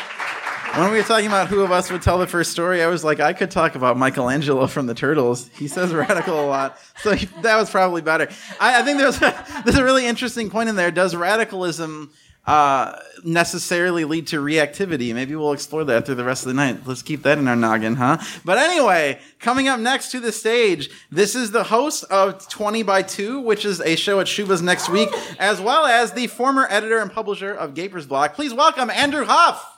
When 0.78 0.90
we 0.90 0.98
were 0.98 1.04
talking 1.04 1.28
about 1.28 1.50
who 1.50 1.62
of 1.62 1.72
us 1.72 1.92
would 1.92 2.02
tell 2.02 2.18
the 2.18 2.28
first 2.28 2.52
story, 2.52 2.82
I 2.82 2.88
was 2.88 3.04
like, 3.04 3.20
I 3.20 3.34
could 3.34 3.52
talk 3.52 3.76
about 3.76 3.98
Michelangelo 3.98 4.68
from 4.68 4.86
the 4.86 4.94
Turtles. 4.94 5.50
He 5.50 5.68
says 5.68 5.94
radical 5.94 6.40
a 6.40 6.46
lot, 6.46 6.80
so 7.02 7.14
he, 7.14 7.26
that 7.42 7.58
was 7.58 7.70
probably 7.70 8.02
better. 8.02 8.30
I, 8.60 8.80
I 8.80 8.84
think 8.84 9.00
there's 9.00 9.22
a, 9.22 9.62
there's 9.66 9.78
a 9.78 9.84
really 9.84 10.06
interesting 10.06 10.50
point 10.50 10.70
in 10.70 10.78
there. 10.78 10.92
Does 10.92 11.14
radicalism 11.14 12.12
uh, 12.50 13.00
necessarily 13.24 14.06
lead 14.06 14.28
to 14.28 14.42
reactivity? 14.42 15.14
Maybe 15.14 15.36
we'll 15.36 15.54
explore 15.54 15.84
that 15.86 16.06
through 16.06 16.16
the 16.16 16.24
rest 16.24 16.44
of 16.44 16.48
the 16.48 16.54
night. 16.56 16.86
Let's 16.86 17.02
keep 17.02 17.24
that 17.24 17.38
in 17.38 17.48
our 17.48 17.56
noggin, 17.56 17.96
huh? 17.96 18.18
But 18.44 18.58
anyway, 18.58 19.20
coming 19.40 19.68
up 19.68 19.80
next 19.80 20.12
to 20.12 20.20
the 20.20 20.32
stage, 20.32 20.90
this 21.12 21.36
is 21.36 21.52
the 21.52 21.64
host 21.64 22.06
of 22.06 22.48
20 22.50 22.84
by 22.84 23.02
2, 23.04 23.40
which 23.42 23.66
is 23.66 23.82
a 23.82 23.96
show 23.96 24.20
at 24.20 24.28
Shuba's 24.28 24.62
next 24.62 24.90
week, 24.90 25.10
as 25.40 25.62
well 25.62 25.86
as 25.86 26.14
the 26.14 26.28
former 26.28 26.68
editor 26.70 27.00
and 27.00 27.12
publisher 27.12 27.54
of 27.54 27.74
Gapers 27.74 28.08
Block. 28.08 28.34
Please 28.34 28.54
welcome 28.54 28.90
Andrew 28.90 29.26
Huff. 29.26 29.76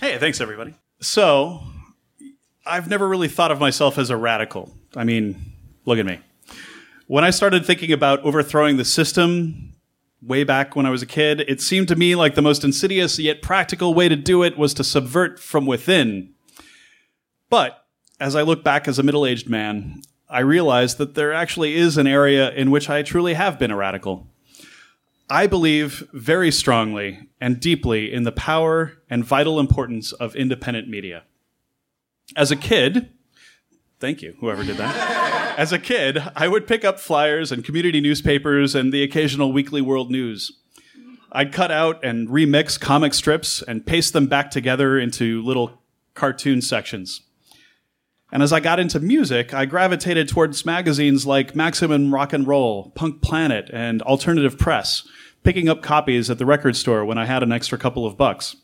Hey, 0.00 0.16
thanks 0.16 0.40
everybody. 0.40 0.74
So, 1.02 1.60
I've 2.64 2.88
never 2.88 3.06
really 3.06 3.28
thought 3.28 3.50
of 3.50 3.60
myself 3.60 3.98
as 3.98 4.08
a 4.08 4.16
radical. 4.16 4.72
I 4.96 5.04
mean, 5.04 5.52
look 5.84 5.98
at 5.98 6.06
me. 6.06 6.20
When 7.06 7.24
I 7.24 7.30
started 7.30 7.64
thinking 7.64 7.92
about 7.92 8.22
overthrowing 8.22 8.76
the 8.76 8.84
system 8.84 9.74
way 10.22 10.44
back 10.44 10.76
when 10.76 10.86
I 10.86 10.90
was 10.90 11.02
a 11.02 11.06
kid, 11.06 11.40
it 11.48 11.60
seemed 11.60 11.88
to 11.88 11.96
me 11.96 12.14
like 12.14 12.34
the 12.34 12.42
most 12.42 12.64
insidious 12.64 13.18
yet 13.18 13.42
practical 13.42 13.94
way 13.94 14.08
to 14.08 14.16
do 14.16 14.42
it 14.42 14.58
was 14.58 14.74
to 14.74 14.84
subvert 14.84 15.38
from 15.38 15.66
within. 15.66 16.34
But 17.48 17.84
as 18.20 18.36
I 18.36 18.42
look 18.42 18.62
back 18.62 18.86
as 18.86 18.98
a 18.98 19.02
middle 19.02 19.26
aged 19.26 19.48
man, 19.48 20.02
I 20.28 20.40
realize 20.40 20.96
that 20.96 21.14
there 21.14 21.32
actually 21.32 21.74
is 21.74 21.96
an 21.96 22.06
area 22.06 22.50
in 22.52 22.70
which 22.70 22.88
I 22.88 23.02
truly 23.02 23.34
have 23.34 23.58
been 23.58 23.70
a 23.70 23.76
radical. 23.76 24.28
I 25.28 25.46
believe 25.46 26.08
very 26.12 26.50
strongly 26.50 27.28
and 27.40 27.60
deeply 27.60 28.12
in 28.12 28.24
the 28.24 28.32
power 28.32 28.98
and 29.08 29.24
vital 29.24 29.58
importance 29.58 30.12
of 30.12 30.36
independent 30.36 30.88
media. 30.88 31.22
As 32.36 32.50
a 32.50 32.56
kid, 32.56 33.10
thank 34.00 34.22
you, 34.22 34.34
whoever 34.40 34.64
did 34.64 34.78
that. 34.78 35.58
As 35.58 35.72
a 35.72 35.78
kid, 35.78 36.18
I 36.34 36.48
would 36.48 36.66
pick 36.66 36.84
up 36.84 36.98
flyers 36.98 37.52
and 37.52 37.64
community 37.64 38.00
newspapers 38.00 38.74
and 38.74 38.92
the 38.92 39.02
occasional 39.02 39.52
weekly 39.52 39.82
world 39.82 40.10
news. 40.10 40.52
I'd 41.32 41.52
cut 41.52 41.70
out 41.70 42.04
and 42.04 42.28
remix 42.28 42.80
comic 42.80 43.14
strips 43.14 43.62
and 43.62 43.86
paste 43.86 44.12
them 44.12 44.26
back 44.26 44.50
together 44.50 44.98
into 44.98 45.42
little 45.42 45.80
cartoon 46.14 46.60
sections. 46.60 47.20
And 48.32 48.42
as 48.42 48.52
I 48.52 48.60
got 48.60 48.80
into 48.80 49.00
music, 49.00 49.52
I 49.52 49.64
gravitated 49.66 50.28
towards 50.28 50.64
magazines 50.64 51.26
like 51.26 51.54
Maximum 51.54 52.14
Rock 52.14 52.32
and 52.32 52.46
Roll, 52.46 52.90
Punk 52.94 53.22
Planet, 53.22 53.70
and 53.72 54.02
Alternative 54.02 54.56
Press, 54.56 55.06
picking 55.42 55.68
up 55.68 55.82
copies 55.82 56.30
at 56.30 56.38
the 56.38 56.46
record 56.46 56.76
store 56.76 57.04
when 57.04 57.18
I 57.18 57.26
had 57.26 57.42
an 57.42 57.52
extra 57.52 57.76
couple 57.76 58.06
of 58.06 58.16
bucks. 58.16 58.56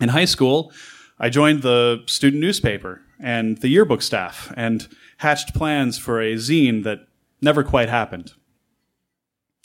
In 0.00 0.10
high 0.10 0.24
school, 0.24 0.72
I 1.18 1.28
joined 1.28 1.62
the 1.62 2.02
student 2.06 2.40
newspaper 2.40 3.02
and 3.22 3.58
the 3.58 3.68
yearbook 3.68 4.02
staff 4.02 4.52
and 4.56 4.88
hatched 5.18 5.54
plans 5.54 5.98
for 5.98 6.20
a 6.20 6.34
zine 6.34 6.82
that 6.84 7.06
never 7.40 7.62
quite 7.62 7.88
happened. 7.88 8.32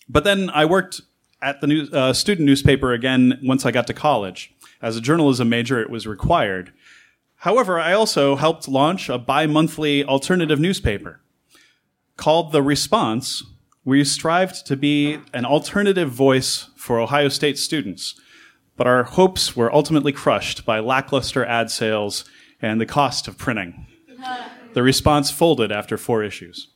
But 0.07 0.23
then 0.23 0.49
I 0.49 0.65
worked 0.65 1.01
at 1.41 1.61
the 1.61 1.67
new, 1.67 1.87
uh, 1.91 2.13
student 2.13 2.45
newspaper 2.45 2.93
again 2.93 3.39
once 3.43 3.65
I 3.65 3.71
got 3.71 3.87
to 3.87 3.93
college. 3.93 4.53
As 4.81 4.97
a 4.97 5.01
journalism 5.01 5.49
major, 5.49 5.81
it 5.81 5.89
was 5.89 6.05
required. 6.05 6.73
However, 7.37 7.79
I 7.79 7.93
also 7.93 8.35
helped 8.35 8.67
launch 8.67 9.09
a 9.09 9.17
bi 9.17 9.45
monthly 9.45 10.03
alternative 10.03 10.59
newspaper. 10.59 11.21
Called 12.17 12.51
The 12.51 12.63
Response, 12.63 13.43
we 13.83 14.03
strived 14.03 14.65
to 14.67 14.75
be 14.75 15.19
an 15.33 15.45
alternative 15.45 16.09
voice 16.09 16.69
for 16.75 16.99
Ohio 16.99 17.29
State 17.29 17.57
students, 17.57 18.19
but 18.77 18.87
our 18.87 19.03
hopes 19.03 19.55
were 19.55 19.73
ultimately 19.73 20.11
crushed 20.11 20.65
by 20.65 20.79
lackluster 20.79 21.45
ad 21.45 21.69
sales 21.69 22.25
and 22.61 22.79
the 22.79 22.85
cost 22.85 23.27
of 23.27 23.37
printing. 23.37 23.87
The 24.73 24.83
response 24.83 25.31
folded 25.31 25.71
after 25.71 25.97
four 25.97 26.23
issues. 26.23 26.69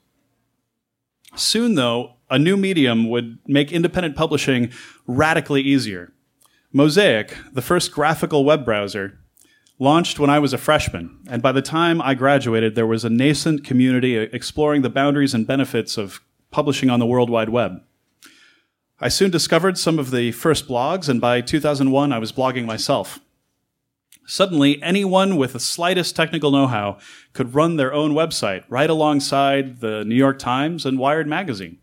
Soon, 1.36 1.76
though, 1.76 2.16
a 2.30 2.40
new 2.40 2.58
medium 2.58 3.10
would 3.10 3.40
make 3.48 3.72
independent 3.72 4.16
publishing 4.16 4.72
radically 5.06 5.62
easier. 5.62 6.14
Mosaic, 6.72 7.36
the 7.52 7.62
first 7.62 7.92
graphical 7.92 8.46
web 8.46 8.64
browser, 8.64 9.20
launched 9.80 10.20
when 10.20 10.30
I 10.30 10.40
was 10.40 10.54
a 10.54 10.58
freshman, 10.58 11.18
and 11.30 11.42
by 11.42 11.52
the 11.52 11.62
time 11.62 12.02
I 12.02 12.14
graduated, 12.14 12.76
there 12.76 12.86
was 12.86 13.06
a 13.06 13.10
nascent 13.10 13.64
community 13.64 14.16
exploring 14.18 14.82
the 14.82 14.90
boundaries 14.90 15.34
and 15.34 15.48
benefits 15.48 15.98
of 15.98 16.22
publishing 16.52 16.90
on 16.90 17.00
the 17.00 17.06
World 17.06 17.30
Wide 17.30 17.50
Web. 17.50 17.82
I 19.00 19.08
soon 19.08 19.32
discovered 19.32 19.78
some 19.78 19.98
of 19.98 20.12
the 20.12 20.32
first 20.34 20.68
blogs, 20.68 21.08
and 21.08 21.22
by 21.22 21.42
2001, 21.42 22.12
I 22.12 22.20
was 22.20 22.34
blogging 22.34 22.66
myself. 22.66 23.20
Suddenly, 24.30 24.80
anyone 24.84 25.38
with 25.38 25.54
the 25.54 25.60
slightest 25.60 26.16
technical 26.16 26.52
know 26.52 26.68
how 26.68 27.00
could 27.34 27.56
run 27.56 27.78
their 27.78 27.92
own 27.92 28.12
website 28.12 28.64
right 28.70 28.90
alongside 28.90 29.80
the 29.80 30.06
New 30.06 30.14
York 30.14 30.38
Times 30.38 30.86
and 30.86 31.00
Wired 31.00 31.26
magazine. 31.28 31.80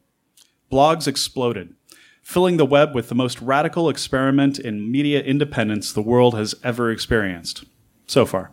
Blogs 0.71 1.09
exploded, 1.09 1.75
filling 2.23 2.57
the 2.57 2.65
web 2.65 2.95
with 2.95 3.09
the 3.09 3.17
most 3.17 3.43
radical 3.43 3.89
experiment 3.89 4.61
in 4.61 4.93
media 4.93 5.21
independence 5.23 5.93
the 5.93 6.01
world 6.01 6.37
has 6.37 6.55
ever 6.63 6.89
experienced 6.89 7.65
so 8.07 8.25
far. 8.25 8.53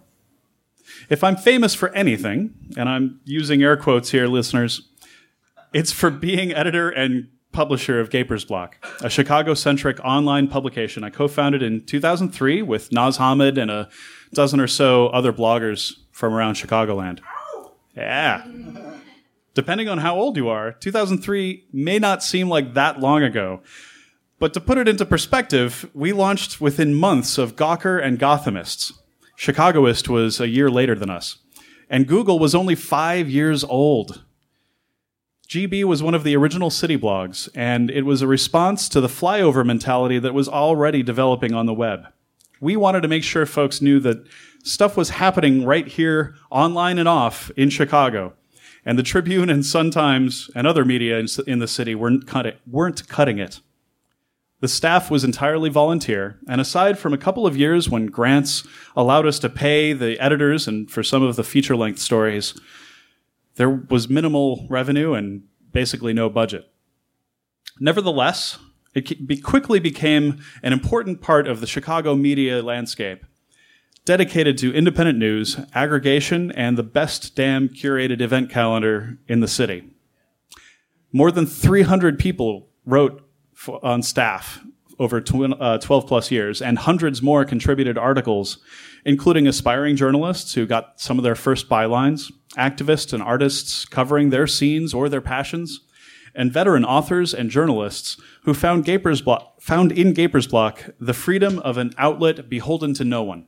If 1.07 1.23
I'm 1.23 1.35
famous 1.35 1.75
for 1.75 1.89
anything, 1.89 2.55
and 2.75 2.89
I'm 2.89 3.19
using 3.25 3.61
air 3.61 3.77
quotes 3.77 4.09
here, 4.09 4.25
listeners, 4.25 4.89
it's 5.71 5.91
for 5.91 6.09
being 6.09 6.51
editor 6.51 6.89
and 6.89 7.27
publisher 7.53 7.99
of 7.99 8.09
Gapers 8.09 8.43
Block, 8.43 8.83
a 9.01 9.09
Chicago 9.09 9.53
centric 9.53 9.99
online 10.01 10.47
publication 10.47 11.03
I 11.03 11.09
co 11.09 11.27
founded 11.27 11.63
in 11.63 11.85
2003 11.85 12.61
with 12.61 12.91
Naz 12.91 13.17
Hamid 13.17 13.57
and 13.57 13.71
a 13.71 13.89
dozen 14.33 14.59
or 14.59 14.67
so 14.67 15.07
other 15.07 15.31
bloggers 15.31 15.93
from 16.11 16.33
around 16.33 16.55
Chicagoland. 16.55 17.19
Yeah. 17.95 18.45
Depending 19.53 19.87
on 19.87 19.99
how 19.99 20.15
old 20.15 20.35
you 20.35 20.49
are, 20.49 20.73
2003 20.73 21.67
may 21.71 21.99
not 21.99 22.23
seem 22.23 22.49
like 22.49 22.73
that 22.73 22.99
long 22.99 23.23
ago. 23.23 23.61
But 24.39 24.53
to 24.55 24.59
put 24.59 24.77
it 24.77 24.89
into 24.89 25.05
perspective, 25.05 25.89
we 25.93 26.11
launched 26.11 26.59
within 26.59 26.95
months 26.95 27.37
of 27.37 27.55
Gawker 27.55 28.03
and 28.03 28.19
Gothamists, 28.19 28.91
Chicagoist 29.35 30.09
was 30.09 30.39
a 30.39 30.47
year 30.47 30.69
later 30.69 30.95
than 30.95 31.09
us. 31.09 31.37
And 31.89 32.07
Google 32.07 32.39
was 32.39 32.55
only 32.55 32.75
five 32.75 33.29
years 33.29 33.63
old. 33.63 34.23
GB 35.47 35.83
was 35.83 36.01
one 36.01 36.15
of 36.15 36.23
the 36.23 36.35
original 36.35 36.69
city 36.69 36.97
blogs, 36.97 37.49
and 37.53 37.91
it 37.91 38.03
was 38.03 38.21
a 38.21 38.27
response 38.27 38.87
to 38.89 39.01
the 39.01 39.07
flyover 39.07 39.65
mentality 39.65 40.17
that 40.19 40.33
was 40.33 40.47
already 40.47 41.03
developing 41.03 41.53
on 41.53 41.65
the 41.65 41.73
web. 41.73 42.07
We 42.61 42.75
wanted 42.75 43.01
to 43.01 43.07
make 43.07 43.23
sure 43.23 43.45
folks 43.45 43.81
knew 43.81 43.99
that 43.99 44.25
stuff 44.63 44.95
was 44.95 45.09
happening 45.09 45.65
right 45.65 45.87
here, 45.87 46.35
online 46.49 46.97
and 46.97 47.09
off, 47.09 47.51
in 47.57 47.69
Chicago. 47.69 48.33
And 48.85 48.97
the 48.97 49.03
Tribune 49.03 49.49
and 49.49 49.65
Sun 49.65 49.91
Times 49.91 50.49
and 50.55 50.65
other 50.65 50.85
media 50.85 51.23
in 51.45 51.59
the 51.59 51.67
city 51.67 51.93
weren't, 51.95 52.25
cut 52.25 52.57
weren't 52.65 53.07
cutting 53.07 53.37
it. 53.37 53.59
The 54.61 54.69
staff 54.69 55.11
was 55.11 55.25
entirely 55.25 55.69
volunteer, 55.69 56.39
and 56.47 56.61
aside 56.61 56.97
from 56.97 57.13
a 57.13 57.17
couple 57.17 57.45
of 57.45 57.57
years 57.57 57.89
when 57.89 58.05
grants 58.05 58.65
allowed 58.95 59.25
us 59.25 59.37
to 59.39 59.49
pay 59.49 59.91
the 59.91 60.17
editors 60.21 60.69
and 60.69 60.89
for 60.89 61.03
some 61.03 61.21
of 61.21 61.35
the 61.35 61.43
feature 61.43 61.75
length 61.75 61.99
stories, 61.99 62.53
there 63.55 63.69
was 63.69 64.09
minimal 64.09 64.65
revenue 64.69 65.13
and 65.13 65.43
basically 65.71 66.13
no 66.13 66.29
budget. 66.29 66.71
Nevertheless, 67.79 68.57
it 68.93 69.43
quickly 69.43 69.79
became 69.79 70.43
an 70.61 70.73
important 70.73 71.21
part 71.21 71.47
of 71.47 71.59
the 71.59 71.67
Chicago 71.67 72.15
media 72.15 72.61
landscape, 72.61 73.25
dedicated 74.05 74.57
to 74.59 74.73
independent 74.73 75.17
news, 75.17 75.57
aggregation, 75.73 76.51
and 76.51 76.77
the 76.77 76.83
best 76.83 77.35
damn 77.35 77.69
curated 77.69 78.21
event 78.21 78.49
calendar 78.49 79.17
in 79.27 79.39
the 79.39 79.47
city. 79.47 79.89
More 81.11 81.31
than 81.31 81.45
300 81.45 82.19
people 82.19 82.69
wrote 82.85 83.27
on 83.81 84.03
staff 84.03 84.59
over 84.99 85.21
tw- 85.21 85.59
uh, 85.59 85.77
12 85.77 86.07
plus 86.07 86.31
years, 86.31 86.61
and 86.61 86.77
hundreds 86.77 87.21
more 87.21 87.45
contributed 87.45 87.97
articles, 87.97 88.57
including 89.05 89.47
aspiring 89.47 89.95
journalists 89.95 90.53
who 90.53 90.65
got 90.65 90.99
some 90.99 91.17
of 91.17 91.23
their 91.23 91.35
first 91.35 91.69
bylines, 91.69 92.31
activists 92.57 93.13
and 93.13 93.23
artists 93.23 93.85
covering 93.85 94.29
their 94.29 94.47
scenes 94.47 94.93
or 94.93 95.09
their 95.09 95.21
passions, 95.21 95.81
and 96.35 96.51
veteran 96.51 96.85
authors 96.85 97.33
and 97.33 97.49
journalists 97.49 98.17
who 98.43 98.53
found, 98.53 98.85
Gapers 98.85 99.21
Block, 99.21 99.61
found 99.61 99.91
in 99.91 100.13
Gapers 100.13 100.47
Block 100.47 100.89
the 100.99 101.13
freedom 101.13 101.59
of 101.59 101.77
an 101.77 101.93
outlet 101.97 102.49
beholden 102.49 102.93
to 102.95 103.03
no 103.03 103.23
one. 103.23 103.47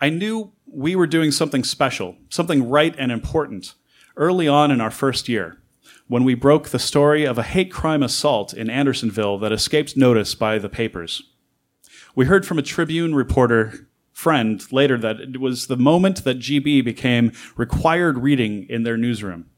I 0.00 0.10
knew 0.10 0.52
we 0.66 0.96
were 0.96 1.06
doing 1.06 1.30
something 1.30 1.64
special, 1.64 2.16
something 2.28 2.68
right 2.68 2.94
and 2.98 3.12
important, 3.12 3.74
early 4.16 4.48
on 4.48 4.70
in 4.70 4.80
our 4.80 4.90
first 4.90 5.28
year 5.28 5.58
when 6.08 6.24
we 6.24 6.34
broke 6.34 6.68
the 6.68 6.78
story 6.78 7.24
of 7.24 7.38
a 7.38 7.42
hate 7.42 7.72
crime 7.72 8.02
assault 8.02 8.52
in 8.52 8.70
Andersonville 8.70 9.38
that 9.38 9.52
escaped 9.52 9.96
notice 9.96 10.34
by 10.34 10.58
the 10.58 10.68
papers. 10.68 11.22
We 12.14 12.26
heard 12.26 12.46
from 12.46 12.58
a 12.58 12.62
Tribune 12.62 13.14
reporter 13.14 13.88
friend 14.12 14.64
later 14.72 14.96
that 14.96 15.20
it 15.20 15.40
was 15.40 15.66
the 15.66 15.76
moment 15.76 16.24
that 16.24 16.38
GB 16.38 16.84
became 16.84 17.32
required 17.56 18.18
reading 18.18 18.66
in 18.68 18.82
their 18.82 18.96
newsroom. 18.96 19.50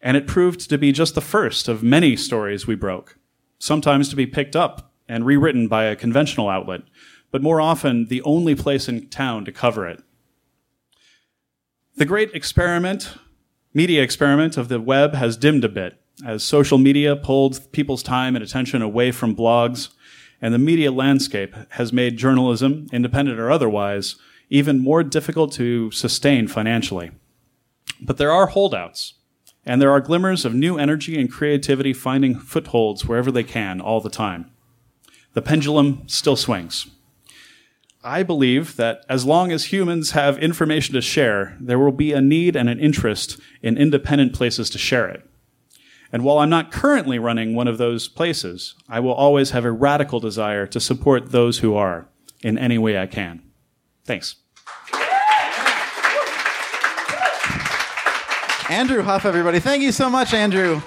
And 0.00 0.16
it 0.16 0.26
proved 0.26 0.68
to 0.68 0.78
be 0.78 0.92
just 0.92 1.14
the 1.14 1.20
first 1.20 1.68
of 1.68 1.82
many 1.82 2.16
stories 2.16 2.66
we 2.66 2.74
broke, 2.74 3.18
sometimes 3.58 4.08
to 4.08 4.16
be 4.16 4.26
picked 4.26 4.56
up 4.56 4.92
and 5.08 5.26
rewritten 5.26 5.68
by 5.68 5.84
a 5.84 5.94
conventional 5.94 6.48
outlet, 6.48 6.80
but 7.30 7.42
more 7.42 7.60
often 7.60 8.06
the 8.06 8.22
only 8.22 8.54
place 8.54 8.88
in 8.88 9.08
town 9.08 9.44
to 9.44 9.52
cover 9.52 9.86
it. 9.86 10.02
The 11.96 12.06
great 12.06 12.32
experiment 12.34 13.14
media 13.72 14.02
experiment 14.02 14.56
of 14.56 14.68
the 14.68 14.80
web 14.80 15.14
has 15.14 15.36
dimmed 15.36 15.64
a 15.64 15.68
bit 15.68 16.00
as 16.24 16.42
social 16.42 16.78
media 16.78 17.16
pulled 17.16 17.72
people's 17.72 18.02
time 18.02 18.36
and 18.36 18.44
attention 18.44 18.82
away 18.82 19.10
from 19.10 19.34
blogs, 19.34 19.88
and 20.40 20.52
the 20.52 20.58
media 20.58 20.90
landscape 20.90 21.54
has 21.70 21.92
made 21.92 22.16
journalism, 22.16 22.86
independent 22.92 23.38
or 23.38 23.50
otherwise, 23.50 24.16
even 24.48 24.78
more 24.78 25.02
difficult 25.02 25.52
to 25.52 25.90
sustain 25.90 26.48
financially. 26.48 27.10
But 28.00 28.16
there 28.16 28.32
are 28.32 28.46
holdouts, 28.46 29.14
and 29.64 29.80
there 29.80 29.90
are 29.90 30.00
glimmers 30.00 30.44
of 30.44 30.54
new 30.54 30.78
energy 30.78 31.20
and 31.20 31.30
creativity 31.30 31.92
finding 31.92 32.34
footholds 32.38 33.04
wherever 33.04 33.30
they 33.30 33.44
can 33.44 33.80
all 33.80 34.00
the 34.00 34.10
time. 34.10 34.50
The 35.34 35.42
pendulum 35.42 36.02
still 36.06 36.36
swings. 36.36 36.86
I 38.02 38.22
believe 38.22 38.76
that 38.76 39.04
as 39.10 39.26
long 39.26 39.52
as 39.52 39.66
humans 39.66 40.12
have 40.12 40.38
information 40.38 40.94
to 40.94 41.02
share, 41.02 41.56
there 41.60 41.78
will 41.78 41.92
be 41.92 42.12
a 42.12 42.20
need 42.20 42.56
and 42.56 42.68
an 42.68 42.80
interest 42.80 43.38
in 43.62 43.76
independent 43.76 44.32
places 44.32 44.70
to 44.70 44.78
share 44.78 45.08
it. 45.08 45.22
And 46.10 46.24
while 46.24 46.38
I'm 46.38 46.48
not 46.50 46.72
currently 46.72 47.18
running 47.18 47.54
one 47.54 47.68
of 47.68 47.76
those 47.78 48.08
places, 48.08 48.74
I 48.88 49.00
will 49.00 49.12
always 49.12 49.50
have 49.50 49.66
a 49.66 49.70
radical 49.70 50.18
desire 50.18 50.66
to 50.68 50.80
support 50.80 51.30
those 51.30 51.58
who 51.58 51.76
are 51.76 52.08
in 52.42 52.56
any 52.56 52.78
way 52.78 52.98
I 52.98 53.06
can. 53.06 53.42
Thanks. 54.04 54.36
Andrew 58.70 59.02
Huff, 59.02 59.26
everybody. 59.26 59.60
Thank 59.60 59.82
you 59.82 59.92
so 59.92 60.08
much, 60.08 60.32
Andrew. 60.32 60.80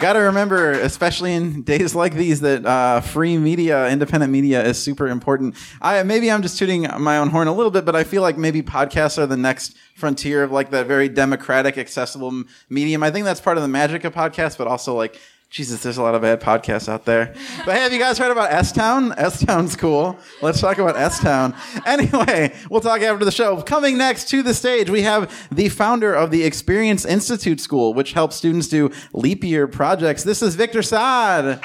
Got 0.00 0.14
to 0.14 0.20
remember, 0.20 0.70
especially 0.70 1.34
in 1.34 1.60
days 1.60 1.94
like 1.94 2.14
these, 2.14 2.40
that 2.40 2.64
uh, 2.64 3.02
free 3.02 3.36
media, 3.36 3.86
independent 3.90 4.32
media, 4.32 4.64
is 4.64 4.82
super 4.82 5.08
important. 5.08 5.54
I 5.82 6.02
maybe 6.04 6.30
I'm 6.30 6.40
just 6.40 6.58
tooting 6.58 6.86
my 6.98 7.18
own 7.18 7.28
horn 7.28 7.48
a 7.48 7.52
little 7.52 7.70
bit, 7.70 7.84
but 7.84 7.94
I 7.94 8.04
feel 8.04 8.22
like 8.22 8.38
maybe 8.38 8.62
podcasts 8.62 9.18
are 9.18 9.26
the 9.26 9.36
next 9.36 9.76
frontier 9.96 10.42
of 10.42 10.52
like 10.52 10.70
that 10.70 10.86
very 10.86 11.10
democratic, 11.10 11.76
accessible 11.76 12.44
medium. 12.70 13.02
I 13.02 13.10
think 13.10 13.26
that's 13.26 13.42
part 13.42 13.58
of 13.58 13.62
the 13.62 13.68
magic 13.68 14.04
of 14.04 14.14
podcasts, 14.14 14.56
but 14.56 14.66
also 14.66 14.94
like. 14.94 15.20
Jesus, 15.50 15.82
there's 15.82 15.96
a 15.98 16.02
lot 16.02 16.14
of 16.14 16.22
bad 16.22 16.40
podcasts 16.40 16.88
out 16.88 17.04
there. 17.04 17.34
But 17.66 17.74
hey, 17.74 17.80
have 17.80 17.92
you 17.92 17.98
guys 17.98 18.18
heard 18.18 18.30
about 18.30 18.52
S 18.52 18.70
Town? 18.70 19.12
S 19.18 19.44
Town's 19.44 19.74
cool. 19.74 20.16
Let's 20.42 20.60
talk 20.60 20.78
about 20.78 20.96
S 20.96 21.18
Town. 21.18 21.56
Anyway, 21.84 22.54
we'll 22.70 22.80
talk 22.80 23.00
after 23.00 23.24
the 23.24 23.32
show. 23.32 23.60
Coming 23.62 23.98
next 23.98 24.28
to 24.28 24.44
the 24.44 24.54
stage, 24.54 24.88
we 24.90 25.02
have 25.02 25.48
the 25.50 25.68
founder 25.68 26.14
of 26.14 26.30
the 26.30 26.44
Experience 26.44 27.04
Institute 27.04 27.60
School, 27.60 27.94
which 27.94 28.12
helps 28.12 28.36
students 28.36 28.68
do 28.68 28.92
leap 29.12 29.42
year 29.42 29.66
projects. 29.66 30.22
This 30.22 30.40
is 30.40 30.54
Victor 30.54 30.82
Saad. 30.82 31.60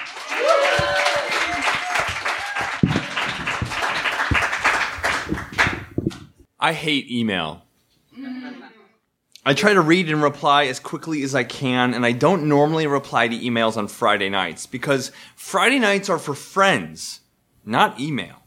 I 6.59 6.73
hate 6.73 7.11
email. 7.11 7.61
I 9.47 9.53
try 9.53 9.73
to 9.73 9.81
read 9.81 10.09
and 10.09 10.23
reply 10.23 10.65
as 10.65 10.79
quickly 10.79 11.21
as 11.21 11.35
I 11.35 11.43
can, 11.43 11.93
and 11.93 12.03
I 12.03 12.13
don't 12.13 12.49
normally 12.49 12.87
reply 12.87 13.27
to 13.27 13.37
emails 13.37 13.77
on 13.77 13.87
Friday 13.87 14.27
nights 14.27 14.65
because 14.65 15.11
Friday 15.35 15.77
nights 15.77 16.09
are 16.09 16.17
for 16.17 16.33
friends, 16.33 17.19
not 17.63 17.99
email. 17.99 18.41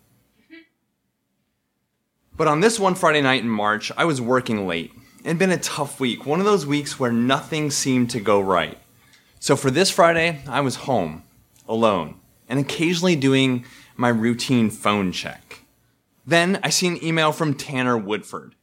But 2.36 2.48
on 2.48 2.58
this 2.58 2.80
one 2.80 2.96
Friday 2.96 3.20
night 3.20 3.42
in 3.42 3.48
March, 3.48 3.92
I 3.96 4.06
was 4.06 4.20
working 4.20 4.66
late. 4.66 4.92
It 5.20 5.28
had 5.28 5.38
been 5.38 5.52
a 5.52 5.58
tough 5.58 6.00
week, 6.00 6.26
one 6.26 6.40
of 6.40 6.46
those 6.46 6.66
weeks 6.66 6.98
where 6.98 7.12
nothing 7.12 7.70
seemed 7.70 8.10
to 8.10 8.20
go 8.20 8.40
right. 8.40 8.78
So 9.38 9.54
for 9.54 9.70
this 9.70 9.90
Friday, 9.90 10.40
I 10.48 10.60
was 10.62 10.76
home, 10.76 11.22
alone, 11.68 12.16
and 12.48 12.58
occasionally 12.58 13.14
doing 13.14 13.64
my 13.96 14.08
routine 14.08 14.68
phone 14.68 15.12
check. 15.12 15.60
Then 16.26 16.58
I 16.64 16.70
see 16.70 16.88
an 16.88 17.04
email 17.04 17.30
from 17.30 17.54
Tanner 17.54 17.96
Woodford. 17.96 18.56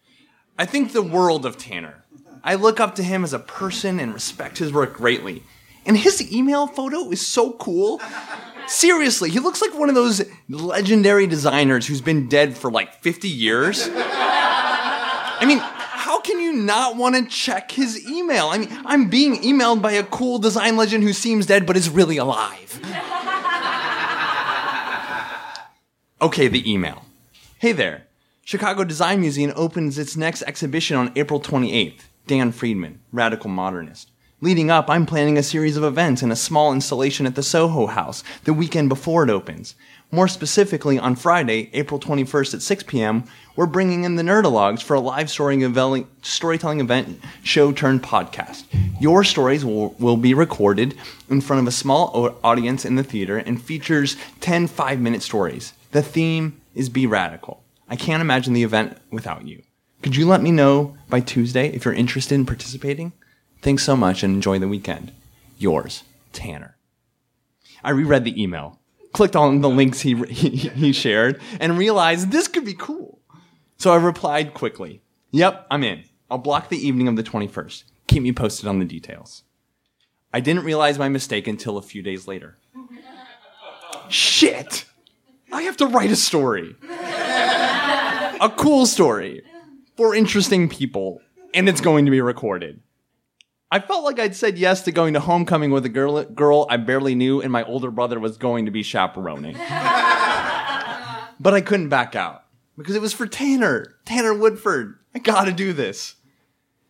I 0.58 0.66
think 0.66 0.92
the 0.92 1.02
world 1.02 1.46
of 1.46 1.58
Tanner. 1.58 2.05
I 2.46 2.54
look 2.54 2.80
up 2.80 2.94
to 2.96 3.04
him 3.04 3.24
as 3.24 3.34
a 3.34 3.40
person 3.40 4.00
and 4.00 4.14
respect 4.14 4.60
his 4.60 4.72
work 4.72 4.94
greatly. 4.94 5.42
And 5.84 5.98
his 5.98 6.32
email 6.32 6.68
photo 6.68 7.10
is 7.10 7.26
so 7.26 7.54
cool. 7.54 8.00
Seriously, 8.68 9.32
he 9.32 9.40
looks 9.40 9.64
like 9.64 9.74
one 9.74 9.90
of 9.90 9.96
those 9.96 10.24
legendary 10.48 11.26
designers 11.26 11.88
who's 11.88 12.02
been 12.02 12.30
dead 12.30 12.56
for 12.56 12.70
like 12.70 13.02
50 13.02 13.28
years. 13.28 13.90
I 13.92 15.44
mean, 15.48 15.58
how 15.60 16.22
can 16.22 16.40
you 16.40 16.54
not 16.54 16.98
want 16.98 17.16
to 17.16 17.26
check 17.26 17.72
his 17.72 18.08
email? 18.08 18.50
I 18.50 18.60
mean, 18.60 18.70
I'm 18.86 19.10
being 19.10 19.38
emailed 19.38 19.82
by 19.82 19.94
a 19.94 20.04
cool 20.04 20.38
design 20.38 20.78
legend 20.78 21.04
who 21.04 21.14
seems 21.14 21.48
dead 21.48 21.66
but 21.66 21.76
is 21.76 21.90
really 21.90 22.18
alive. 22.18 22.80
Okay, 26.22 26.48
the 26.48 26.72
email. 26.72 27.06
Hey 27.58 27.72
there. 27.72 28.04
Chicago 28.44 28.84
Design 28.84 29.22
Museum 29.22 29.52
opens 29.56 29.98
its 29.98 30.16
next 30.16 30.44
exhibition 30.44 30.96
on 30.96 31.12
April 31.16 31.40
28th. 31.42 32.02
Dan 32.28 32.52
Friedman, 32.52 33.00
radical 33.12 33.50
modernist. 33.50 34.12
Leading 34.42 34.70
up, 34.70 34.90
I'm 34.90 35.06
planning 35.06 35.38
a 35.38 35.44
series 35.44 35.78
of 35.78 35.84
events 35.84 36.22
and 36.22 36.32
a 36.32 36.36
small 36.36 36.74
installation 36.74 37.26
at 37.26 37.36
the 37.36 37.42
Soho 37.42 37.88
House 37.88 38.24
the 38.44 38.54
weekend 38.54 38.90
before 38.90 39.24
it 39.24 39.30
opens. 39.30 39.76
More 40.12 40.28
specifically, 40.28 41.00
on 41.00 41.16
Friday, 41.16 41.70
April 41.74 42.00
21st 42.00 42.56
at 42.56 42.62
6 42.62 42.84
p.m., 42.84 43.24
we're 43.56 43.66
bringing 43.66 44.04
in 44.04 44.16
the 44.16 44.24
Nerdologues 44.24 44.84
for 44.84 44.94
a 44.94 45.00
live 45.00 45.30
storytelling 45.30 46.80
event 46.80 47.22
show 47.44 47.72
turned 47.72 48.04
podcast. 48.04 48.66
Your 49.00 49.24
stories 49.24 49.64
will, 49.64 49.92
will 50.00 50.18
be 50.18 50.34
recorded 50.34 50.96
in 51.30 51.42
front 51.42 51.62
of 51.62 51.68
a 51.68 51.72
small 51.72 52.38
audience 52.44 52.86
in 52.86 52.96
the 52.96 53.04
theater 53.04 53.38
and 53.38 53.62
features 53.62 54.18
10 54.42 54.68
five 54.68 55.00
minute 55.00 55.22
stories. 55.22 55.74
The 55.92 56.02
theme 56.02 56.62
is 56.74 56.90
Be 56.90 57.08
Radical. 57.08 57.64
I 57.88 57.96
can't 57.96 58.22
imagine 58.22 58.54
the 58.54 58.64
event 58.64 58.98
without 59.12 59.48
you. 59.48 59.64
Could 60.06 60.16
you 60.16 60.28
let 60.28 60.44
me 60.44 60.52
know 60.52 60.96
by 61.10 61.20
Tuesday 61.20 61.70
if 61.70 61.84
you're 61.84 61.94
interested 61.96 62.36
in 62.36 62.46
participating? 62.46 63.12
Thanks 63.64 63.82
so 63.82 63.96
much 63.96 64.22
and 64.22 64.36
enjoy 64.36 64.60
the 64.60 64.68
weekend. 64.68 65.12
Yours, 65.58 66.04
Tanner. 66.32 66.78
I 67.84 67.90
reread 67.90 68.24
the 68.24 68.40
email, 68.40 68.80
clicked 69.14 69.36
on 69.36 69.62
the 69.62 69.68
links 69.68 70.02
he, 70.02 70.14
he, 70.30 70.50
he 70.70 70.94
shared, 70.94 71.42
and 71.60 71.76
realized 71.76 72.30
this 72.30 72.48
could 72.48 72.66
be 72.66 72.76
cool. 72.76 73.20
So 73.78 73.94
I 73.94 73.96
replied 73.96 74.54
quickly 74.54 75.02
Yep, 75.32 75.66
I'm 75.72 75.84
in. 75.84 76.04
I'll 76.30 76.38
block 76.38 76.70
the 76.70 76.88
evening 76.88 77.08
of 77.08 77.16
the 77.16 77.24
21st. 77.24 77.86
Keep 78.06 78.22
me 78.22 78.32
posted 78.32 78.68
on 78.68 78.78
the 78.78 78.86
details. 78.86 79.42
I 80.32 80.40
didn't 80.40 80.66
realize 80.66 81.00
my 81.00 81.10
mistake 81.10 81.48
until 81.48 81.80
a 81.80 81.82
few 81.82 82.04
days 82.04 82.28
later. 82.28 82.60
Shit! 84.10 84.86
I 85.52 85.64
have 85.64 85.78
to 85.78 85.88
write 85.88 86.12
a 86.12 86.16
story. 86.16 86.76
a 86.84 88.54
cool 88.56 88.86
story 88.86 89.42
for 89.96 90.16
interesting 90.16 90.70
people, 90.70 91.22
and 91.54 91.70
it's 91.70 91.82
going 91.82 92.06
to 92.06 92.12
be 92.12 92.22
recorded. 92.22 92.82
I 93.72 93.80
felt 93.80 94.04
like 94.04 94.20
I'd 94.20 94.36
said 94.36 94.58
yes 94.58 94.84
to 94.84 94.92
going 94.92 95.14
to 95.16 95.20
homecoming 95.20 95.72
with 95.72 95.86
a 95.86 95.90
girl, 95.90 96.24
girl 96.24 96.68
I 96.70 96.78
barely 96.78 97.16
knew, 97.16 97.42
and 97.42 97.52
my 97.52 97.64
older 97.64 97.92
brother 97.92 98.20
was 98.20 98.38
going 98.38 98.66
to 98.66 98.72
be 98.72 98.84
chaperoning. 98.84 99.54
but 101.40 101.54
I 101.54 101.62
couldn't 101.62 101.90
back 101.90 102.16
out 102.16 102.44
because 102.78 102.96
it 102.96 103.02
was 103.02 103.14
for 103.14 103.28
Tanner, 103.28 103.96
Tanner 104.06 104.34
Woodford. 104.34 105.00
I 105.14 105.20
gotta 105.20 105.52
do 105.52 105.74
this. 105.74 106.16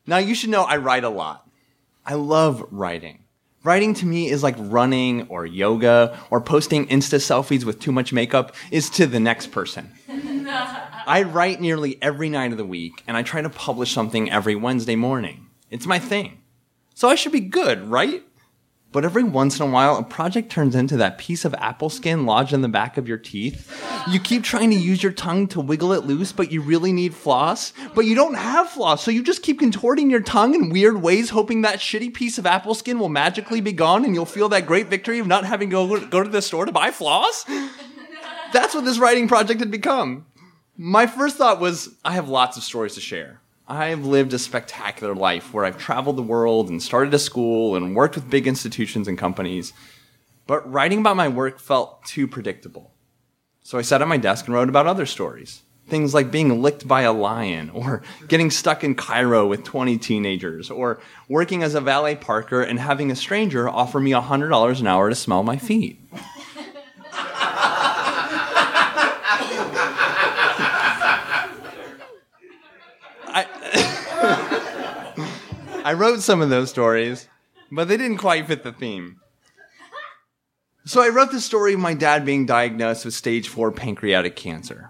Now, 0.07 0.17
you 0.17 0.35
should 0.35 0.49
know 0.49 0.63
I 0.63 0.77
write 0.77 1.03
a 1.03 1.09
lot. 1.09 1.49
I 2.05 2.13
love 2.13 2.63
writing. 2.69 3.24
Writing 3.65 3.95
to 3.95 4.05
me 4.05 4.29
is 4.29 4.43
like 4.43 4.53
running 4.59 5.25
or 5.27 5.43
yoga 5.43 6.19
or 6.29 6.39
posting 6.39 6.85
Insta 6.85 7.17
selfies 7.17 7.63
with 7.63 7.79
too 7.79 7.91
much 7.91 8.13
makeup 8.13 8.55
is 8.69 8.91
to 8.91 9.07
the 9.07 9.19
next 9.19 9.47
person. 9.47 9.91
I 10.07 11.23
write 11.25 11.59
nearly 11.59 11.97
every 11.99 12.29
night 12.29 12.51
of 12.51 12.59
the 12.59 12.65
week 12.65 13.01
and 13.07 13.17
I 13.17 13.23
try 13.23 13.41
to 13.41 13.49
publish 13.49 13.91
something 13.91 14.29
every 14.29 14.55
Wednesday 14.55 14.95
morning. 14.95 15.47
It's 15.71 15.87
my 15.87 15.97
thing. 15.97 16.43
So 16.93 17.09
I 17.09 17.15
should 17.15 17.31
be 17.31 17.39
good, 17.39 17.89
right? 17.89 18.23
But 18.95 19.03
every 19.03 19.25
once 19.25 19.59
in 19.59 19.67
a 19.67 19.69
while, 19.69 19.97
a 19.97 20.03
project 20.03 20.49
turns 20.49 20.73
into 20.73 20.95
that 20.95 21.17
piece 21.17 21.43
of 21.43 21.53
apple 21.55 21.89
skin 21.89 22.25
lodged 22.25 22.53
in 22.53 22.61
the 22.61 22.69
back 22.69 22.95
of 22.95 23.09
your 23.09 23.17
teeth. 23.17 23.77
You 24.09 24.21
keep 24.21 24.41
trying 24.41 24.69
to 24.71 24.77
use 24.77 25.03
your 25.03 25.11
tongue 25.11 25.47
to 25.47 25.59
wiggle 25.59 25.91
it 25.91 26.05
loose, 26.05 26.31
but 26.31 26.49
you 26.49 26.61
really 26.61 26.93
need 26.93 27.13
floss. 27.13 27.73
But 27.93 28.05
you 28.05 28.15
don't 28.15 28.35
have 28.35 28.69
floss, 28.69 29.03
so 29.03 29.11
you 29.11 29.21
just 29.21 29.43
keep 29.43 29.59
contorting 29.59 30.09
your 30.09 30.21
tongue 30.21 30.55
in 30.55 30.69
weird 30.69 31.01
ways, 31.01 31.31
hoping 31.31 31.63
that 31.63 31.79
shitty 31.79 32.13
piece 32.13 32.37
of 32.37 32.45
apple 32.45 32.73
skin 32.73 32.97
will 32.97 33.09
magically 33.09 33.59
be 33.59 33.73
gone 33.73 34.05
and 34.05 34.15
you'll 34.15 34.25
feel 34.25 34.47
that 34.47 34.65
great 34.65 34.87
victory 34.87 35.19
of 35.19 35.27
not 35.27 35.43
having 35.43 35.69
to 35.71 35.99
go, 36.09 36.23
to 36.23 36.29
the 36.29 36.41
store 36.41 36.65
to 36.65 36.71
buy 36.71 36.91
floss. 36.91 37.43
That's 38.53 38.73
what 38.73 38.85
this 38.85 38.97
writing 38.97 39.27
project 39.27 39.59
had 39.59 39.71
become. 39.71 40.25
My 40.77 41.05
first 41.05 41.35
thought 41.35 41.59
was 41.59 41.89
I 42.05 42.13
have 42.13 42.29
lots 42.29 42.55
of 42.55 42.63
stories 42.63 42.93
to 42.93 43.01
share. 43.01 43.41
I've 43.67 44.05
lived 44.05 44.33
a 44.33 44.39
spectacular 44.39 45.15
life 45.15 45.51
where 45.53 45.65
I've 45.65 45.79
traveled 45.79 46.17
the 46.17 46.23
world 46.23 46.69
and 46.69 46.81
started 46.81 47.13
a 47.15 47.19
school 47.19 47.75
and 47.75 47.95
worked 47.95 48.15
with 48.15 48.29
big 48.29 48.45
institutions 48.45 49.07
and 49.07 49.17
companies. 49.17 49.73
But 50.45 50.71
writing 50.71 50.99
about 50.99 51.15
my 51.15 51.27
work 51.27 51.59
felt 51.59 52.03
too 52.05 52.27
predictable. 52.27 52.91
So 53.63 53.79
I 53.79 53.81
sat 53.81 54.03
at 54.03 54.07
my 54.07 54.17
desk 54.17 54.45
and 54.45 54.53
wrote 54.53 54.69
about 54.69 54.85
other 54.85 55.07
stories. 55.07 55.63
Things 55.87 56.13
like 56.13 56.29
being 56.31 56.61
licked 56.61 56.87
by 56.87 57.01
a 57.01 57.13
lion, 57.13 57.71
or 57.71 58.03
getting 58.27 58.51
stuck 58.51 58.83
in 58.83 58.93
Cairo 58.93 59.47
with 59.47 59.63
20 59.63 59.97
teenagers, 59.97 60.69
or 60.69 60.99
working 61.27 61.63
as 61.63 61.73
a 61.73 61.81
valet 61.81 62.15
parker 62.15 62.61
and 62.61 62.79
having 62.79 63.09
a 63.09 63.15
stranger 63.15 63.67
offer 63.67 63.99
me 63.99 64.11
$100 64.11 64.79
an 64.79 64.87
hour 64.87 65.09
to 65.09 65.15
smell 65.15 65.41
my 65.41 65.57
feet. 65.57 65.99
I 75.85 75.93
wrote 75.93 76.21
some 76.21 76.41
of 76.41 76.49
those 76.49 76.71
stories, 76.71 77.27
but 77.71 77.87
they 77.87 77.95
didn't 77.95 78.17
quite 78.17 78.47
fit 78.47 78.63
the 78.63 78.71
theme. 78.71 79.21
So 80.83 80.99
I 80.99 81.09
wrote 81.09 81.29
the 81.29 81.39
story 81.39 81.75
of 81.75 81.79
my 81.79 81.93
dad 81.93 82.25
being 82.25 82.47
diagnosed 82.47 83.05
with 83.05 83.13
stage 83.13 83.47
four 83.49 83.71
pancreatic 83.71 84.35
cancer 84.35 84.89